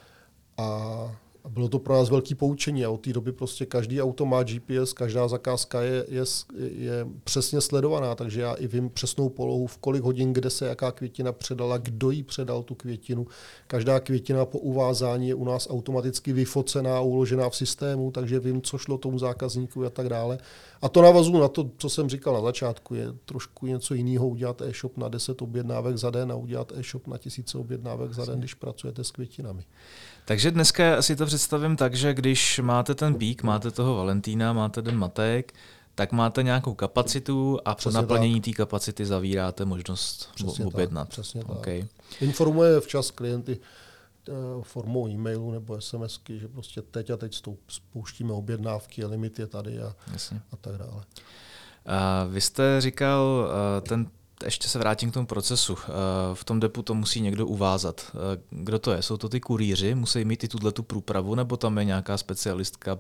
A 0.56 1.16
a 1.46 1.48
bylo 1.48 1.68
to 1.68 1.78
pro 1.78 1.94
nás 1.94 2.10
velký 2.10 2.34
poučení 2.34 2.84
a 2.84 2.90
od 2.90 3.00
té 3.00 3.12
doby 3.12 3.32
prostě 3.32 3.66
každý 3.66 4.02
auto 4.02 4.26
má 4.26 4.42
GPS, 4.42 4.92
každá 4.92 5.28
zakázka 5.28 5.82
je, 5.82 6.04
je, 6.08 6.24
je 6.58 7.06
přesně 7.24 7.60
sledovaná, 7.60 8.14
takže 8.14 8.40
já 8.40 8.54
i 8.54 8.66
vím 8.66 8.90
přesnou 8.90 9.28
polohu, 9.28 9.66
v 9.66 9.78
kolik 9.78 10.02
hodin, 10.02 10.32
kde 10.32 10.50
se 10.50 10.66
jaká 10.66 10.92
květina 10.92 11.32
předala, 11.32 11.78
kdo 11.78 12.10
jí 12.10 12.22
předal 12.22 12.62
tu 12.62 12.74
květinu. 12.74 13.26
Každá 13.66 14.00
květina 14.00 14.44
po 14.44 14.58
uvázání 14.58 15.28
je 15.28 15.34
u 15.34 15.44
nás 15.44 15.70
automaticky 15.70 16.32
vyfocená, 16.32 17.00
uložená 17.00 17.50
v 17.50 17.56
systému, 17.56 18.10
takže 18.10 18.40
vím, 18.40 18.62
co 18.62 18.78
šlo 18.78 18.98
tomu 18.98 19.18
zákazníku 19.18 19.84
a 19.84 19.90
tak 19.90 20.08
dále. 20.08 20.38
A 20.82 20.88
to 20.88 21.02
navazu 21.02 21.38
na 21.38 21.48
to, 21.48 21.70
co 21.78 21.90
jsem 21.90 22.08
říkal 22.08 22.34
na 22.34 22.40
začátku, 22.40 22.94
je 22.94 23.06
trošku 23.24 23.66
něco 23.66 23.94
jiného 23.94 24.28
udělat 24.28 24.60
e-shop 24.60 24.96
na 24.96 25.08
10 25.08 25.42
objednávek 25.42 25.96
za 25.96 26.10
den 26.10 26.32
a 26.32 26.34
udělat 26.34 26.72
e-shop 26.76 27.06
na 27.06 27.18
tisíce 27.18 27.58
objednávek 27.58 28.12
za 28.12 28.24
den, 28.24 28.38
když 28.38 28.54
pracujete 28.54 29.04
s 29.04 29.10
květinami. 29.10 29.64
Takže 30.24 30.50
dneska 30.50 31.02
si 31.02 31.16
to 31.16 31.26
představím 31.26 31.76
tak, 31.76 31.94
že 31.94 32.14
když 32.14 32.60
máte 32.64 32.94
ten 32.94 33.14
pík, 33.14 33.42
máte 33.42 33.70
toho 33.70 33.96
Valentína, 33.96 34.52
máte 34.52 34.82
den 34.82 34.98
matek, 34.98 35.54
tak 35.94 36.12
máte 36.12 36.42
nějakou 36.42 36.74
kapacitu 36.74 37.58
a 37.64 37.74
před 37.74 37.94
naplnění 37.94 38.40
té 38.40 38.50
kapacity 38.50 39.06
zavíráte 39.06 39.64
možnost 39.64 40.30
přesně 40.34 40.64
objednat. 40.64 41.04
Tak, 41.04 41.10
přesně 41.10 41.44
okay. 41.44 41.80
tak. 41.80 42.22
Informuje 42.22 42.80
včas 42.80 43.10
klienty 43.10 43.58
formou 44.62 45.08
e-mailu 45.08 45.50
nebo 45.50 45.80
SMSky, 45.80 46.38
že 46.38 46.48
prostě 46.48 46.82
teď 46.82 47.10
a 47.10 47.16
teď 47.16 47.42
spouštíme 47.68 48.32
objednávky, 48.32 49.04
limit 49.04 49.38
je 49.38 49.46
tady 49.46 49.80
a, 49.80 49.96
a 50.52 50.56
tak 50.56 50.76
dále. 50.76 51.04
A 51.86 52.24
vy 52.24 52.40
jste 52.40 52.80
říkal, 52.80 53.50
eh, 53.78 53.80
ten 53.80 54.06
ještě 54.44 54.68
se 54.68 54.78
vrátím 54.78 55.10
k 55.10 55.14
tomu 55.14 55.26
procesu. 55.26 55.76
Eh, 55.78 55.90
v 56.34 56.44
tom 56.44 56.60
depu 56.60 56.82
to 56.82 56.94
musí 56.94 57.20
někdo 57.20 57.46
uvázat. 57.46 58.10
Eh, 58.10 58.42
kdo 58.50 58.78
to 58.78 58.92
je? 58.92 59.02
Jsou 59.02 59.16
to 59.16 59.28
ty 59.28 59.40
kurýři? 59.40 59.94
Musí 59.94 60.24
mít 60.24 60.44
i 60.44 60.48
tuhle 60.48 60.72
tu 60.72 60.82
průpravu, 60.82 61.34
nebo 61.34 61.56
tam 61.56 61.78
je 61.78 61.84
nějaká 61.84 62.18
specialistka, 62.18 62.98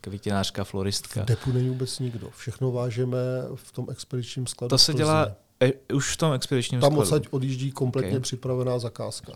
květinářka, 0.00 0.64
floristka? 0.64 1.22
V 1.22 1.26
depu 1.26 1.52
není 1.52 1.68
vůbec 1.68 1.98
nikdo. 1.98 2.30
Všechno 2.36 2.72
vážeme 2.72 3.18
v 3.54 3.72
tom 3.72 3.86
expedičním 3.90 4.46
skladu. 4.46 4.68
To 4.68 4.78
se 4.78 4.94
dělá 4.94 5.28
e, 5.62 5.94
už 5.94 6.12
v 6.12 6.16
tom 6.16 6.32
expedičním 6.32 6.80
tam 6.80 6.92
skladu? 6.92 7.10
Tam 7.10 7.16
odsaď 7.16 7.32
odjíždí 7.32 7.70
kompletně 7.70 8.10
okay. 8.10 8.20
připravená 8.20 8.78
zakázka. 8.78 9.32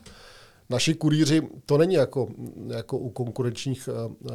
Naši 0.71 0.95
kurýři, 0.95 1.43
to 1.67 1.79
není 1.79 1.95
jako, 1.95 2.29
jako 2.69 2.99
u 2.99 3.11
konkurenčních 3.11 3.89
uh, 3.89 4.31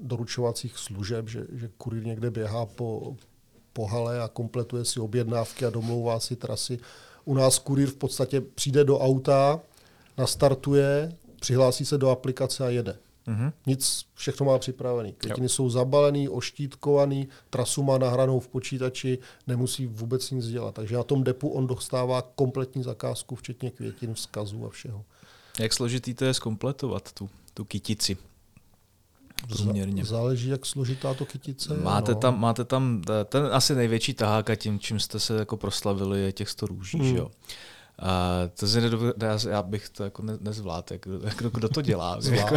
doručovacích 0.00 0.78
služeb, 0.78 1.28
že, 1.28 1.46
že 1.52 1.70
kurýr 1.78 2.06
někde 2.06 2.30
běhá 2.30 2.66
po, 2.66 3.16
po 3.72 3.86
hale 3.86 4.20
a 4.20 4.28
kompletuje 4.28 4.84
si 4.84 5.00
objednávky 5.00 5.64
a 5.64 5.70
domlouvá 5.70 6.20
si 6.20 6.36
trasy. 6.36 6.78
U 7.24 7.34
nás 7.34 7.58
kurýr 7.58 7.88
v 7.88 7.96
podstatě 7.96 8.40
přijde 8.40 8.84
do 8.84 8.98
auta, 8.98 9.60
nastartuje, 10.18 11.12
přihlásí 11.40 11.84
se 11.84 11.98
do 11.98 12.10
aplikace 12.10 12.64
a 12.64 12.68
jede. 12.68 12.98
Mm-hmm. 13.26 13.52
Nic, 13.66 14.06
všechno 14.14 14.46
má 14.46 14.58
připravený. 14.58 15.12
Květiny 15.12 15.48
jsou 15.48 15.70
zabalený, 15.70 16.28
oštítkovaný, 16.28 17.28
trasu 17.50 17.82
má 17.82 17.98
nahranou 17.98 18.40
v 18.40 18.48
počítači, 18.48 19.18
nemusí 19.46 19.86
vůbec 19.86 20.30
nic 20.30 20.46
dělat. 20.46 20.74
Takže 20.74 20.96
na 20.96 21.02
tom 21.02 21.24
depu 21.24 21.48
on 21.48 21.66
dostává 21.66 22.22
kompletní 22.22 22.82
zakázku, 22.82 23.34
včetně 23.34 23.70
květin, 23.70 24.14
vzkazů 24.14 24.66
a 24.66 24.68
všeho. 24.68 25.04
Jak 25.58 25.72
složitý 25.72 26.14
to 26.14 26.24
je 26.24 26.34
zkompletovat 26.34 27.12
tu, 27.12 27.30
tu 27.54 27.64
kytici? 27.64 28.16
průměrně. 29.48 30.04
Záleží, 30.04 30.48
jak 30.48 30.66
složitá 30.66 31.14
to 31.14 31.26
kytice 31.26 31.74
máte, 31.74 32.12
no. 32.12 32.18
tam, 32.18 32.40
máte 32.40 32.64
tam 32.64 33.02
ten 33.24 33.48
asi 33.52 33.74
největší 33.74 34.14
tahák 34.14 34.50
a 34.50 34.54
tím, 34.54 34.78
čím 34.78 35.00
jste 35.00 35.20
se 35.20 35.38
jako 35.38 35.56
proslavili, 35.56 36.20
je 36.20 36.32
těch 36.32 36.48
100 36.48 36.66
růží. 36.66 36.98
Hmm. 36.98 37.16
Jo. 37.16 37.30
A 37.98 38.40
to 38.60 38.66
si 38.66 38.80
nedovedu, 38.80 39.12
já 39.48 39.62
bych 39.62 39.88
to 39.88 40.04
jako 40.04 40.22
ne, 40.22 40.36
nezvládl, 40.40 40.86
jak, 40.90 41.06
kdo, 41.36 41.50
kdo 41.50 41.68
to 41.68 41.82
dělá. 41.82 42.18
Jako, 42.30 42.54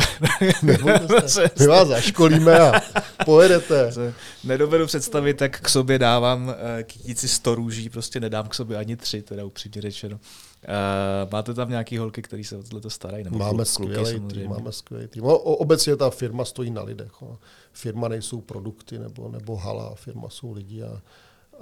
My 1.59 1.67
vás 1.67 1.87
zaškolíme 1.87 2.59
a 2.59 2.81
pojedete. 3.25 3.93
Nedovedu 4.43 4.85
představit, 4.85 5.41
jak 5.41 5.59
k 5.61 5.69
sobě 5.69 5.99
dávám 5.99 6.53
eh, 6.79 6.83
kytici 6.83 7.27
100 7.27 7.55
růží, 7.55 7.89
prostě 7.89 8.19
nedám 8.19 8.47
k 8.47 8.53
sobě 8.53 8.77
ani 8.77 8.97
tři, 8.97 9.21
teda 9.21 9.45
upřímně 9.45 9.81
řečeno. 9.81 10.19
Uh, 10.67 11.31
máte 11.31 11.53
tam 11.53 11.69
nějaký 11.69 11.97
holky, 11.97 12.21
které 12.21 12.43
se 12.43 12.57
o 12.57 12.63
tohle 12.63 12.89
starají? 12.89 13.23
Nebo 13.23 13.37
máme 13.37 13.65
skvělý 13.65 14.19
tým, 14.19 14.49
máme 14.49 14.71
skvělý 14.71 15.07
tým. 15.07 15.23
O, 15.23 15.37
obecně 15.37 15.95
ta 15.95 16.09
firma 16.09 16.45
stojí 16.45 16.71
na 16.71 16.83
lidech. 16.83 17.21
O. 17.21 17.37
Firma 17.71 18.07
nejsou 18.07 18.41
produkty 18.41 18.99
nebo, 18.99 19.29
nebo 19.29 19.55
hala, 19.55 19.95
firma 19.95 20.29
jsou 20.29 20.51
lidi 20.51 20.83
a, 20.83 21.01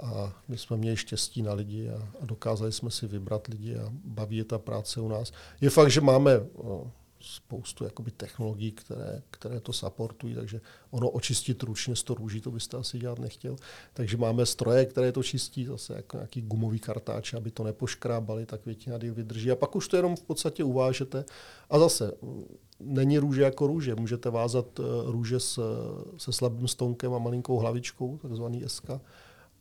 a 0.02 0.32
my 0.48 0.58
jsme 0.58 0.76
měli 0.76 0.96
štěstí 0.96 1.42
na 1.42 1.52
lidi 1.52 1.90
a, 1.90 2.08
a 2.22 2.26
dokázali 2.26 2.72
jsme 2.72 2.90
si 2.90 3.06
vybrat 3.06 3.46
lidi 3.46 3.76
a 3.76 3.92
baví 4.04 4.36
je 4.36 4.44
ta 4.44 4.58
práce 4.58 5.00
u 5.00 5.08
nás. 5.08 5.32
Je 5.60 5.70
fakt, 5.70 5.90
že 5.90 6.00
máme 6.00 6.40
spoustu 7.24 7.84
jakoby, 7.84 8.10
technologií, 8.10 8.72
které, 8.72 9.22
které 9.30 9.60
to 9.60 9.72
supportují, 9.72 10.34
takže 10.34 10.60
ono 10.90 11.10
očistit 11.10 11.62
ručně 11.62 11.96
100 11.96 12.14
růží, 12.14 12.40
to 12.40 12.50
byste 12.50 12.76
asi 12.76 12.98
dělat 12.98 13.18
nechtěl. 13.18 13.56
Takže 13.92 14.16
máme 14.16 14.46
stroje, 14.46 14.86
které 14.86 15.12
to 15.12 15.22
čistí, 15.22 15.64
zase 15.64 15.94
jako 15.94 16.16
nějaký 16.16 16.42
gumový 16.42 16.78
kartáč, 16.78 17.34
aby 17.34 17.50
to 17.50 17.64
nepoškrábali, 17.64 18.46
tak 18.46 18.66
většina 18.66 18.98
díl 18.98 19.14
vydrží. 19.14 19.50
A 19.50 19.56
pak 19.56 19.76
už 19.76 19.88
to 19.88 19.96
jenom 19.96 20.16
v 20.16 20.22
podstatě 20.22 20.64
uvážete. 20.64 21.24
A 21.70 21.78
zase, 21.78 22.12
není 22.80 23.18
růže 23.18 23.42
jako 23.42 23.66
růže. 23.66 23.94
Můžete 23.94 24.30
vázat 24.30 24.80
eh, 24.80 24.82
růže 25.04 25.40
se, 25.40 25.62
se 26.16 26.32
slabým 26.32 26.68
stonkem 26.68 27.14
a 27.14 27.18
malinkou 27.18 27.56
hlavičkou, 27.56 28.18
takzvaný 28.18 28.62
SK 28.66 28.90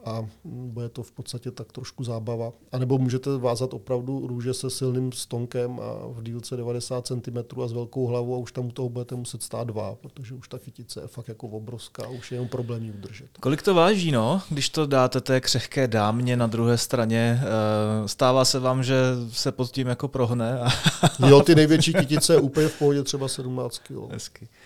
a 0.05 0.25
bude 0.43 0.89
to 0.89 1.03
v 1.03 1.11
podstatě 1.11 1.51
tak 1.51 1.71
trošku 1.71 2.03
zábava. 2.03 2.51
A 2.71 2.77
nebo 2.77 2.97
můžete 2.97 3.37
vázat 3.37 3.73
opravdu 3.73 4.27
růže 4.27 4.53
se 4.53 4.69
silným 4.69 5.11
stonkem 5.11 5.79
a 5.79 6.07
v 6.07 6.23
dílce 6.23 6.57
90 6.57 7.07
cm 7.07 7.61
a 7.63 7.67
s 7.67 7.73
velkou 7.73 8.07
hlavou 8.07 8.35
a 8.35 8.37
už 8.37 8.51
tam 8.51 8.65
u 8.65 8.71
toho 8.71 8.89
budete 8.89 9.15
muset 9.15 9.43
stát 9.43 9.67
dva, 9.67 9.95
protože 9.95 10.35
už 10.35 10.47
ta 10.47 10.57
chytice 10.57 11.01
je 11.01 11.07
fakt 11.07 11.27
jako 11.27 11.47
obrovská 11.47 12.03
a 12.03 12.07
už 12.07 12.31
je 12.31 12.35
jenom 12.35 12.47
problém 12.47 12.83
ji 12.83 12.91
udržet. 12.91 13.27
Kolik 13.39 13.61
to 13.61 13.73
váží, 13.73 14.11
no, 14.11 14.41
když 14.49 14.69
to 14.69 14.85
dáte 14.85 15.21
té 15.21 15.41
křehké 15.41 15.87
dámě 15.87 16.37
na 16.37 16.47
druhé 16.47 16.77
straně? 16.77 17.41
Eh, 17.43 18.07
stává 18.07 18.45
se 18.45 18.59
vám, 18.59 18.83
že 18.83 18.95
se 19.31 19.51
pod 19.51 19.71
tím 19.71 19.87
jako 19.87 20.07
prohne? 20.07 20.59
A... 20.59 20.69
jo, 21.27 21.41
ty 21.41 21.55
největší 21.55 21.93
kytice 21.93 22.37
úplně 22.37 22.67
v 22.67 22.79
pohodě 22.79 23.03
třeba 23.03 23.27
17 23.27 23.79
kg. 23.79 23.93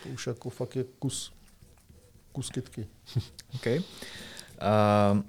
To 0.03 0.09
už 0.13 0.27
jako 0.27 0.49
fakt 0.49 0.75
je 0.75 0.85
kus, 0.99 1.31
kus 2.31 2.49
kytky. 2.49 2.87
okay. 3.55 3.81
Uh, 4.61 5.21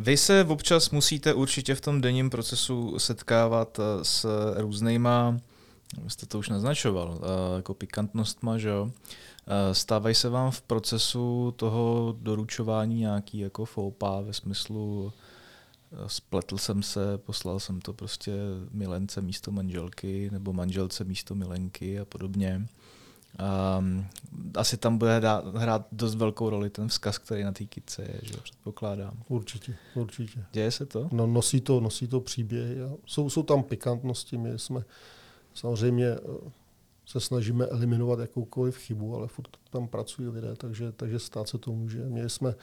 vy 0.00 0.16
se 0.16 0.44
občas 0.44 0.90
musíte 0.90 1.34
určitě 1.34 1.74
v 1.74 1.80
tom 1.80 2.00
denním 2.00 2.30
procesu 2.30 2.98
setkávat 2.98 3.78
eh, 3.78 4.04
s 4.04 4.26
různýma, 4.56 5.36
jste 6.08 6.26
to 6.26 6.38
už 6.38 6.48
naznačoval, 6.48 7.20
eh, 7.22 7.56
jako 7.56 7.74
pikantnostma, 7.74 8.58
že 8.58 8.68
jo? 8.68 8.90
Stávají 9.72 10.14
se 10.14 10.28
vám 10.28 10.50
v 10.50 10.62
procesu 10.62 11.54
toho 11.56 12.16
doručování 12.18 12.98
nějaký 12.98 13.38
jako 13.38 13.64
foupa 13.64 14.20
ve 14.20 14.32
smyslu 14.32 15.12
spletl 16.06 16.58
jsem 16.58 16.82
se, 16.82 17.18
poslal 17.18 17.60
jsem 17.60 17.80
to 17.80 17.92
prostě 17.92 18.32
milence 18.70 19.20
místo 19.20 19.50
manželky 19.50 20.30
nebo 20.32 20.52
manželce 20.52 21.04
místo 21.04 21.34
milenky 21.34 22.00
a 22.00 22.04
podobně. 22.04 22.68
Um, 23.38 24.06
asi 24.54 24.76
tam 24.76 24.98
bude 24.98 25.20
dát, 25.20 25.54
hrát 25.56 25.86
dost 25.92 26.14
velkou 26.14 26.50
roli 26.50 26.70
ten 26.70 26.88
vzkaz, 26.88 27.18
který 27.18 27.44
na 27.44 27.52
té 27.52 27.64
kytce 27.64 28.02
je, 28.02 28.20
že 28.22 28.36
předpokládám. 28.42 29.22
Určitě, 29.28 29.74
určitě. 29.94 30.44
Děje 30.52 30.70
se 30.70 30.86
to? 30.86 31.08
No, 31.12 31.26
nosí 31.26 31.60
to, 31.60 31.80
nosí 31.80 32.08
to 32.08 32.20
příběhy. 32.20 32.76
Jsou, 33.06 33.30
jsou 33.30 33.42
tam 33.42 33.62
pikantnosti, 33.62 34.38
my 34.38 34.58
jsme 34.58 34.84
samozřejmě 35.54 36.06
eh, 36.06 36.50
se 37.06 37.20
snažíme 37.20 37.66
eliminovat 37.66 38.18
jakoukoliv 38.18 38.76
chybu, 38.76 39.16
ale 39.16 39.28
furt 39.28 39.48
tam 39.70 39.88
pracují 39.88 40.28
lidé, 40.28 40.56
takže, 40.56 40.92
takže 40.92 41.18
stát 41.18 41.48
se 41.48 41.58
to 41.58 41.72
může. 41.72 42.04
Měli 42.04 42.30
jsme, 42.30 42.54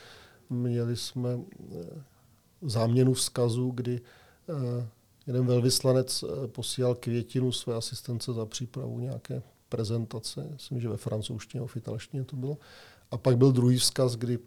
měli 0.49 0.95
jsme 0.95 1.29
eh, 1.71 2.03
záměnu 2.61 3.13
vzkazu, 3.13 3.71
kdy 3.75 4.01
eh, 4.49 4.87
jeden 5.27 5.45
velvyslanec 5.45 6.23
posílal 6.47 6.95
květinu 6.95 7.51
své 7.51 7.75
asistence 7.75 8.33
za 8.33 8.45
přípravu 8.45 8.99
nějaké 8.99 9.41
prezentace, 9.69 10.47
myslím, 10.53 10.79
že 10.79 10.89
ve 10.89 10.97
francouzštině, 10.97 11.67
v 11.67 11.77
italštině 11.77 12.23
to 12.23 12.35
bylo. 12.35 12.57
A 13.11 13.17
pak 13.17 13.37
byl 13.37 13.51
druhý 13.51 13.77
vzkaz, 13.77 14.15
kdy 14.15 14.39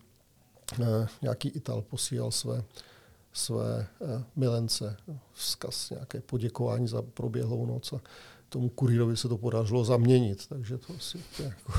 eh, 0.82 1.08
nějaký 1.22 1.48
Ital 1.48 1.82
posílal 1.82 2.30
své, 2.30 2.64
své 3.32 3.86
eh, 4.02 4.24
milence 4.36 4.96
vzkaz, 5.32 5.90
nějaké 5.90 6.20
poděkování 6.20 6.88
za 6.88 7.02
proběhlou 7.02 7.66
noc. 7.66 7.92
A 7.92 8.00
tomu 8.50 8.68
kurýrovi 8.68 9.16
se 9.16 9.28
to 9.28 9.38
podařilo 9.38 9.84
zaměnit, 9.84 10.46
takže 10.46 10.78
to 10.78 10.92
asi 10.96 11.18
to 11.36 11.42
je 11.42 11.48
jako, 11.48 11.72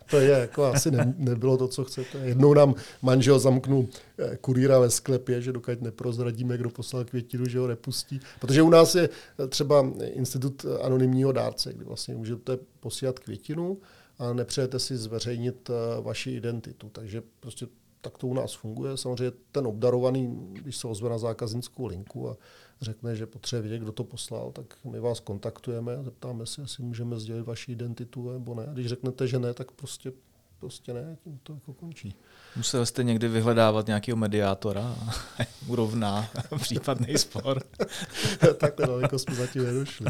to 0.10 0.20
je 0.20 0.30
jako 0.30 0.64
asi 0.64 0.90
ne, 0.90 1.14
nebylo 1.18 1.56
to, 1.56 1.68
co 1.68 1.84
chcete. 1.84 2.18
Jednou 2.18 2.54
nám 2.54 2.74
manžel 3.02 3.38
zamknul 3.38 3.86
eh, 4.18 4.36
kurýra 4.36 4.78
ve 4.78 4.90
sklepě, 4.90 5.42
že 5.42 5.52
dokud 5.52 5.82
neprozradíme, 5.82 6.58
kdo 6.58 6.70
poslal 6.70 7.04
květinu, 7.04 7.46
že 7.46 7.58
ho 7.58 7.68
nepustí. 7.68 8.20
Protože 8.40 8.62
u 8.62 8.70
nás 8.70 8.94
je 8.94 9.08
třeba 9.48 9.92
institut 10.04 10.66
anonymního 10.82 11.32
dárce, 11.32 11.72
kdy 11.72 11.84
vlastně 11.84 12.14
můžete 12.14 12.58
posílat 12.80 13.18
květinu 13.18 13.78
a 14.18 14.32
nepřejete 14.32 14.78
si 14.78 14.96
zveřejnit 14.96 15.70
eh, 15.70 16.00
vaši 16.00 16.30
identitu. 16.30 16.88
Takže 16.88 17.22
prostě 17.40 17.66
tak 18.04 18.18
to 18.18 18.26
u 18.26 18.34
nás 18.34 18.54
funguje. 18.54 18.96
Samozřejmě 18.96 19.32
ten 19.52 19.66
obdarovaný, 19.66 20.48
když 20.52 20.76
se 20.76 20.88
ozve 20.88 21.10
na 21.10 21.18
zákaznickou 21.18 21.86
linku 21.86 22.30
a 22.30 22.36
řekne, 22.80 23.16
že 23.16 23.26
potřebuje 23.26 23.62
vědět, 23.62 23.82
kdo 23.82 23.92
to 23.92 24.04
poslal, 24.04 24.52
tak 24.52 24.66
my 24.84 25.00
vás 25.00 25.20
kontaktujeme 25.20 25.96
a 25.96 26.02
zeptáme 26.02 26.46
se, 26.46 26.60
jestli 26.60 26.84
můžeme 26.84 27.18
sdělit 27.18 27.42
vaši 27.42 27.72
identitu 27.72 28.32
nebo 28.32 28.54
ne. 28.54 28.66
A 28.66 28.72
když 28.72 28.86
řeknete, 28.86 29.26
že 29.26 29.38
ne, 29.38 29.54
tak 29.54 29.70
prostě, 29.70 30.12
prostě 30.60 30.94
ne, 30.94 31.16
tím 31.24 31.38
to 31.42 31.52
jako 31.52 31.72
končí. 31.72 32.14
Musel 32.56 32.86
jste 32.86 33.04
někdy 33.04 33.28
vyhledávat 33.28 33.86
nějakého 33.86 34.16
mediátora 34.16 34.82
a 34.82 35.12
urovná 35.66 36.28
případný 36.60 37.18
spor. 37.18 37.62
tak 38.58 38.74
daleko 38.78 39.18
jsme 39.18 39.34
zatím 39.34 39.64
nedošli. 39.64 40.06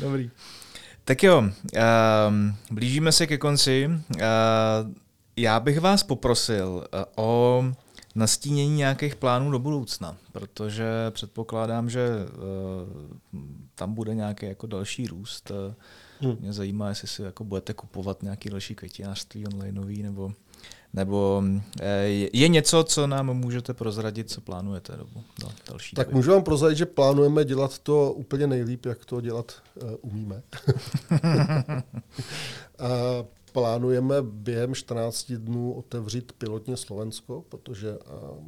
Dobrý. 0.00 0.30
Tak 1.04 1.22
jo, 1.22 1.38
uh, 1.38 1.48
blížíme 2.70 3.12
se 3.12 3.26
ke 3.26 3.38
konci. 3.38 3.88
Uh, 3.88 4.22
já 5.40 5.60
bych 5.60 5.80
vás 5.80 6.02
poprosil 6.02 6.68
uh, 6.94 7.00
o 7.16 7.64
nastínění 8.14 8.76
nějakých 8.76 9.16
plánů 9.16 9.50
do 9.50 9.58
budoucna, 9.58 10.16
protože 10.32 10.84
předpokládám, 11.10 11.90
že 11.90 12.08
uh, 13.32 13.40
tam 13.74 13.94
bude 13.94 14.14
nějaký 14.14 14.46
jako 14.46 14.66
další 14.66 15.06
růst. 15.06 15.52
Hmm. 16.20 16.36
Mě 16.40 16.52
zajímá, 16.52 16.88
jestli 16.88 17.08
si 17.08 17.22
jako 17.22 17.44
budete 17.44 17.74
kupovat 17.74 18.22
nějaký 18.22 18.50
další 18.50 18.74
květinářství 18.74 19.46
onlineový, 19.46 20.02
nebo, 20.02 20.32
nebo 20.92 21.42
je 22.32 22.48
něco, 22.48 22.84
co 22.84 23.06
nám 23.06 23.34
můžete 23.36 23.74
prozradit, 23.74 24.30
co 24.30 24.40
plánujete 24.40 24.96
dobu, 24.96 25.22
do 25.40 25.48
další 25.68 25.96
Tak 25.96 26.06
doby. 26.06 26.16
můžu 26.16 26.30
vám 26.30 26.42
prozradit, 26.42 26.78
že 26.78 26.86
plánujeme 26.86 27.44
dělat 27.44 27.78
to 27.78 28.12
úplně 28.12 28.46
nejlíp, 28.46 28.86
jak 28.86 29.04
to 29.04 29.20
dělat 29.20 29.52
uh, 29.82 29.90
umíme. 30.00 30.42
uh, 32.80 33.26
plánujeme 33.52 34.22
během 34.22 34.74
14 34.74 35.32
dnů 35.32 35.72
otevřít 35.72 36.32
pilotně 36.32 36.76
Slovensko, 36.76 37.44
protože 37.48 37.98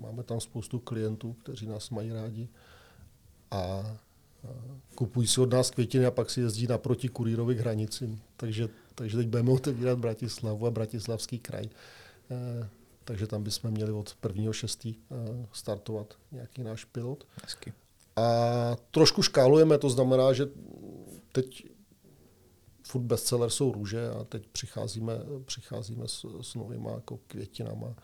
máme 0.00 0.22
tam 0.22 0.40
spoustu 0.40 0.78
klientů, 0.78 1.32
kteří 1.32 1.66
nás 1.66 1.90
mají 1.90 2.12
rádi 2.12 2.48
a 3.50 3.96
kupují 4.94 5.28
si 5.28 5.40
od 5.40 5.52
nás 5.52 5.70
květiny 5.70 6.06
a 6.06 6.10
pak 6.10 6.30
si 6.30 6.40
jezdí 6.40 6.66
naproti 6.66 7.08
kurýrovi 7.08 7.54
k 7.54 7.60
hranicím. 7.60 8.20
Takže, 8.36 8.68
takže 8.94 9.16
teď 9.16 9.28
budeme 9.28 9.50
otevírat 9.50 9.98
Bratislavu 9.98 10.66
a 10.66 10.70
Bratislavský 10.70 11.38
kraj. 11.38 11.64
E, 11.64 12.68
takže 13.04 13.26
tam 13.26 13.42
bychom 13.42 13.70
měli 13.70 13.92
od 13.92 14.16
1.6. 14.22 14.94
E, 14.94 15.46
startovat 15.52 16.14
nějaký 16.32 16.62
náš 16.62 16.84
pilot. 16.84 17.26
Hezky. 17.42 17.72
A 18.16 18.76
trošku 18.90 19.22
škálujeme, 19.22 19.78
to 19.78 19.90
znamená, 19.90 20.32
že 20.32 20.48
teď 21.32 21.66
furt 22.92 23.02
bestseller 23.02 23.50
jsou 23.50 23.72
růže 23.72 24.10
a 24.10 24.24
teď 24.24 24.46
přicházíme, 24.46 25.12
přicházíme 25.44 26.08
s, 26.08 26.26
s 26.40 26.54
novýma 26.54 26.90
jako 26.90 27.18
květinama, 27.26 27.94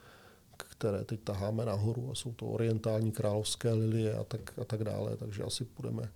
které 0.56 1.04
teď 1.04 1.20
taháme 1.20 1.64
nahoru 1.64 2.10
a 2.10 2.14
jsou 2.14 2.32
to 2.32 2.46
orientální 2.46 3.12
královské 3.12 3.72
lilie 3.72 4.14
a 4.14 4.24
tak, 4.24 4.58
a 4.60 4.64
tak 4.64 4.84
dále, 4.84 5.16
takže 5.16 5.42
asi 5.42 5.64
půjdeme, 5.64 6.08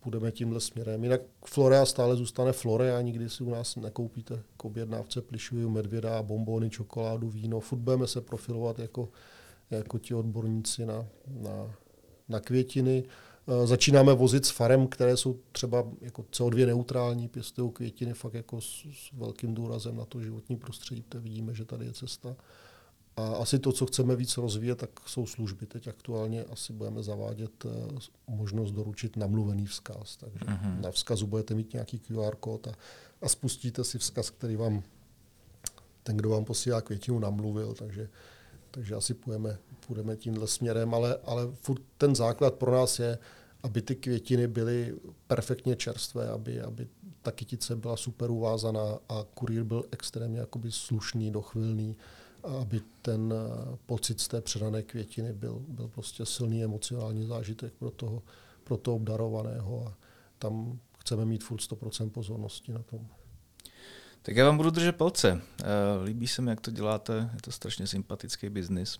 půjdeme 0.00 0.32
tímhle 0.32 0.60
směrem. 0.60 1.04
Jinak 1.04 1.20
Florea 1.44 1.86
stále 1.86 2.16
zůstane 2.16 2.52
Florea, 2.52 3.00
nikdy 3.00 3.30
si 3.30 3.44
u 3.44 3.50
nás 3.50 3.76
nekoupíte 3.76 4.42
k 4.56 4.64
objednávce 4.64 5.20
plišuju 5.20 5.70
medvěda, 5.70 6.22
bombony, 6.22 6.70
čokoládu, 6.70 7.28
víno. 7.28 7.60
Furt 7.60 7.78
budeme 7.78 8.06
se 8.06 8.20
profilovat 8.20 8.78
jako, 8.78 9.08
jako 9.70 9.98
ti 9.98 10.14
odborníci 10.14 10.86
na, 10.86 11.06
na, 11.26 11.74
na 12.28 12.40
květiny. 12.40 13.04
Eh, 13.48 13.66
začínáme 13.66 14.14
vozit 14.14 14.46
s 14.46 14.50
farem, 14.50 14.86
které 14.86 15.16
jsou 15.16 15.40
třeba 15.52 15.84
jako 16.00 16.22
CO2 16.22 16.66
neutrální, 16.66 17.28
pěstují 17.28 17.72
květiny 17.72 18.14
fakt 18.14 18.34
jako 18.34 18.60
s, 18.60 18.86
s 18.92 19.12
velkým 19.12 19.54
důrazem 19.54 19.96
na 19.96 20.04
to 20.04 20.20
životní 20.20 20.56
prostředí, 20.56 21.02
to 21.08 21.20
vidíme, 21.20 21.54
že 21.54 21.64
tady 21.64 21.86
je 21.86 21.92
cesta. 21.92 22.36
A 23.16 23.26
asi 23.26 23.58
to, 23.58 23.72
co 23.72 23.86
chceme 23.86 24.16
víc 24.16 24.36
rozvíjet, 24.36 24.78
tak 24.78 24.90
jsou 25.06 25.26
služby. 25.26 25.66
Teď 25.66 25.88
aktuálně 25.88 26.44
asi 26.44 26.72
budeme 26.72 27.02
zavádět 27.02 27.64
eh, 27.64 27.98
možnost 28.26 28.72
doručit 28.72 29.16
namluvený 29.16 29.66
vzkaz. 29.66 30.16
Takže 30.16 30.44
uh-huh. 30.44 30.80
na 30.80 30.90
vzkazu 30.90 31.26
budete 31.26 31.54
mít 31.54 31.72
nějaký 31.72 31.98
QR 31.98 32.36
kód 32.36 32.66
a, 32.66 32.72
a 33.22 33.28
spustíte 33.28 33.84
si 33.84 33.98
vzkaz, 33.98 34.30
který 34.30 34.56
vám 34.56 34.82
ten, 36.02 36.16
kdo 36.16 36.28
vám 36.28 36.44
posílá 36.44 36.80
květinu, 36.80 37.18
namluvil. 37.18 37.74
Takže, 37.74 38.08
takže 38.70 38.94
asi 38.94 39.14
půjdeme, 39.14 39.58
půjdeme 39.86 40.16
tímhle 40.16 40.46
směrem, 40.46 40.94
ale, 40.94 41.18
ale 41.24 41.48
furt 41.54 41.82
ten 41.98 42.14
základ 42.14 42.54
pro 42.54 42.72
nás 42.72 42.98
je, 42.98 43.18
aby 43.62 43.82
ty 43.82 43.96
květiny 43.96 44.46
byly 44.46 44.94
perfektně 45.26 45.76
čerstvé, 45.76 46.28
aby, 46.28 46.60
aby 46.60 46.88
ta 47.22 47.32
kytice 47.32 47.76
byla 47.76 47.96
super 47.96 48.30
uvázaná 48.30 48.98
a 49.08 49.24
kurýr 49.34 49.64
byl 49.64 49.84
extrémně 49.90 50.38
jakoby 50.38 50.72
slušný, 50.72 51.30
dochvilný, 51.30 51.96
aby 52.42 52.80
ten 53.02 53.34
eh, 53.36 53.76
pocit 53.86 54.20
z 54.20 54.28
té 54.28 54.40
předané 54.40 54.82
květiny 54.82 55.32
byl, 55.32 55.62
byl 55.68 55.88
prostě 55.88 56.26
silný 56.26 56.64
emocionální 56.64 57.26
zážitek 57.26 57.72
pro 57.72 57.90
toho, 57.90 58.22
pro 58.64 58.76
toho 58.76 58.96
obdarovaného 58.96 59.86
a 59.86 59.94
tam 60.38 60.78
chceme 60.98 61.24
mít 61.24 61.44
furt 61.44 61.60
100% 61.60 62.10
pozornosti 62.10 62.72
na 62.72 62.82
tom. 62.82 63.08
Tak 64.24 64.36
já 64.36 64.44
vám 64.44 64.56
budu 64.56 64.70
držet 64.70 64.96
palce. 64.96 65.42
Eh, 65.60 65.66
líbí 66.04 66.26
se 66.26 66.42
mi, 66.42 66.50
jak 66.50 66.60
to 66.60 66.70
děláte, 66.70 67.30
je 67.34 67.40
to 67.40 67.52
strašně 67.52 67.86
sympatický 67.86 68.48
biznis. 68.48 68.98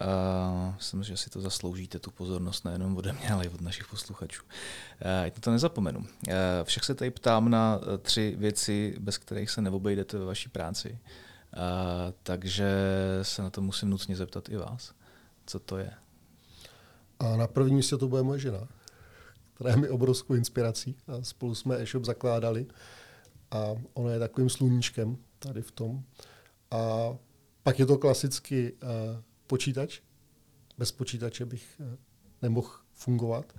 Uh, 0.00 0.74
myslím, 0.74 1.02
že 1.02 1.16
si 1.16 1.30
to 1.30 1.40
zasloužíte, 1.40 1.98
tu 1.98 2.10
pozornost 2.10 2.64
nejenom 2.64 2.96
ode 2.96 3.12
mě, 3.12 3.30
ale 3.30 3.44
i 3.44 3.48
od 3.48 3.60
našich 3.60 3.88
posluchačů. 3.88 4.42
Uh, 4.44 5.40
to 5.40 5.50
nezapomenu. 5.50 5.98
Uh, 5.98 6.34
však 6.64 6.84
se 6.84 6.94
tady 6.94 7.10
ptám 7.10 7.48
na 7.48 7.80
tři 8.02 8.34
věci, 8.38 8.96
bez 9.00 9.18
kterých 9.18 9.50
se 9.50 9.60
neobejdete 9.60 10.18
ve 10.18 10.24
vaší 10.24 10.48
práci. 10.48 10.98
Uh, 11.56 11.58
takže 12.22 12.74
se 13.22 13.42
na 13.42 13.50
to 13.50 13.60
musím 13.60 13.90
nutně 13.90 14.16
zeptat 14.16 14.48
i 14.48 14.56
vás. 14.56 14.92
Co 15.46 15.58
to 15.58 15.78
je? 15.78 15.90
A 17.18 17.36
na 17.36 17.46
prvním 17.46 17.76
místě 17.76 17.96
to 17.96 18.08
bude 18.08 18.22
moje 18.22 18.40
žena, 18.40 18.68
která 19.54 19.70
je 19.70 19.76
mi 19.76 19.88
obrovskou 19.88 20.34
inspirací. 20.34 20.96
A 21.08 21.22
spolu 21.22 21.54
jsme 21.54 21.82
e-shop 21.82 22.04
zakládali 22.04 22.66
a 23.50 23.74
ona 23.94 24.12
je 24.12 24.18
takovým 24.18 24.50
sluníčkem 24.50 25.16
tady 25.38 25.62
v 25.62 25.70
tom. 25.70 26.02
A 26.70 27.10
pak 27.62 27.78
je 27.78 27.86
to 27.86 27.98
klasicky 27.98 28.72
uh, 28.72 28.88
počítač. 29.46 30.00
Bez 30.78 30.92
počítače 30.92 31.44
bych 31.44 31.80
uh, 31.80 31.86
nemohl 32.42 32.70
fungovat. 32.92 33.52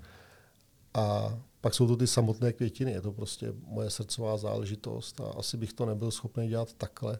A 0.93 1.37
pak 1.61 1.73
jsou 1.73 1.87
to 1.87 1.97
ty 1.97 2.07
samotné 2.07 2.53
květiny. 2.53 2.91
Je 2.91 3.01
to 3.01 3.11
prostě 3.11 3.53
moje 3.65 3.89
srdcová 3.89 4.37
záležitost 4.37 5.21
a 5.21 5.23
asi 5.23 5.57
bych 5.57 5.73
to 5.73 5.85
nebyl 5.85 6.11
schopný 6.11 6.47
dělat 6.47 6.73
takhle. 6.73 7.19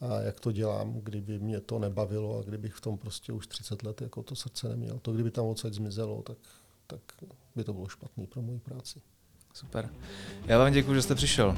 a 0.00 0.20
jak 0.20 0.40
to 0.40 0.52
dělám, 0.52 1.00
kdyby 1.00 1.38
mě 1.38 1.60
to 1.60 1.78
nebavilo 1.78 2.38
a 2.38 2.42
kdybych 2.42 2.74
v 2.74 2.80
tom 2.80 2.98
prostě 2.98 3.32
už 3.32 3.46
30 3.46 3.82
let 3.82 4.00
jako 4.00 4.22
to 4.22 4.36
srdce 4.36 4.68
neměl. 4.68 4.98
To 4.98 5.12
kdyby 5.12 5.30
tam 5.30 5.46
odsaď 5.46 5.72
zmizelo, 5.72 6.22
tak, 6.22 6.38
tak 6.86 7.00
by 7.56 7.64
to 7.64 7.72
bylo 7.72 7.88
špatný 7.88 8.26
pro 8.26 8.42
moji 8.42 8.58
práci. 8.58 9.00
Super. 9.56 9.88
Já 10.46 10.58
vám 10.58 10.72
děkuji, 10.72 10.94
že 10.94 11.02
jste 11.02 11.14
přišel. 11.14 11.56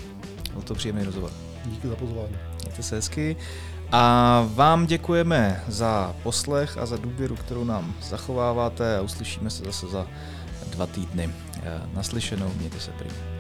Byl 0.53 0.63
to 0.63 0.75
příjemný 0.75 1.05
rozhovor. 1.05 1.31
Díky 1.65 1.89
za 1.89 1.97
pozvání. 1.97 2.37
Mějte 2.63 2.83
se 2.83 2.97
hezky. 2.97 3.37
A 3.93 4.41
vám 4.55 4.87
děkujeme 4.87 5.65
za 5.69 6.17
poslech 6.23 6.79
a 6.79 6.87
za 6.87 6.97
důvěru, 6.97 7.37
kterou 7.37 7.65
nám 7.65 7.95
zachováváte 8.03 8.99
a 8.99 9.03
uslyšíme 9.03 9.51
se 9.51 9.65
zase 9.65 9.87
za 9.87 10.07
dva 10.71 10.87
týdny. 10.87 11.31
Naslyšenou, 11.95 12.53
mějte 12.59 12.81
se 12.81 12.91
prý. 12.91 13.36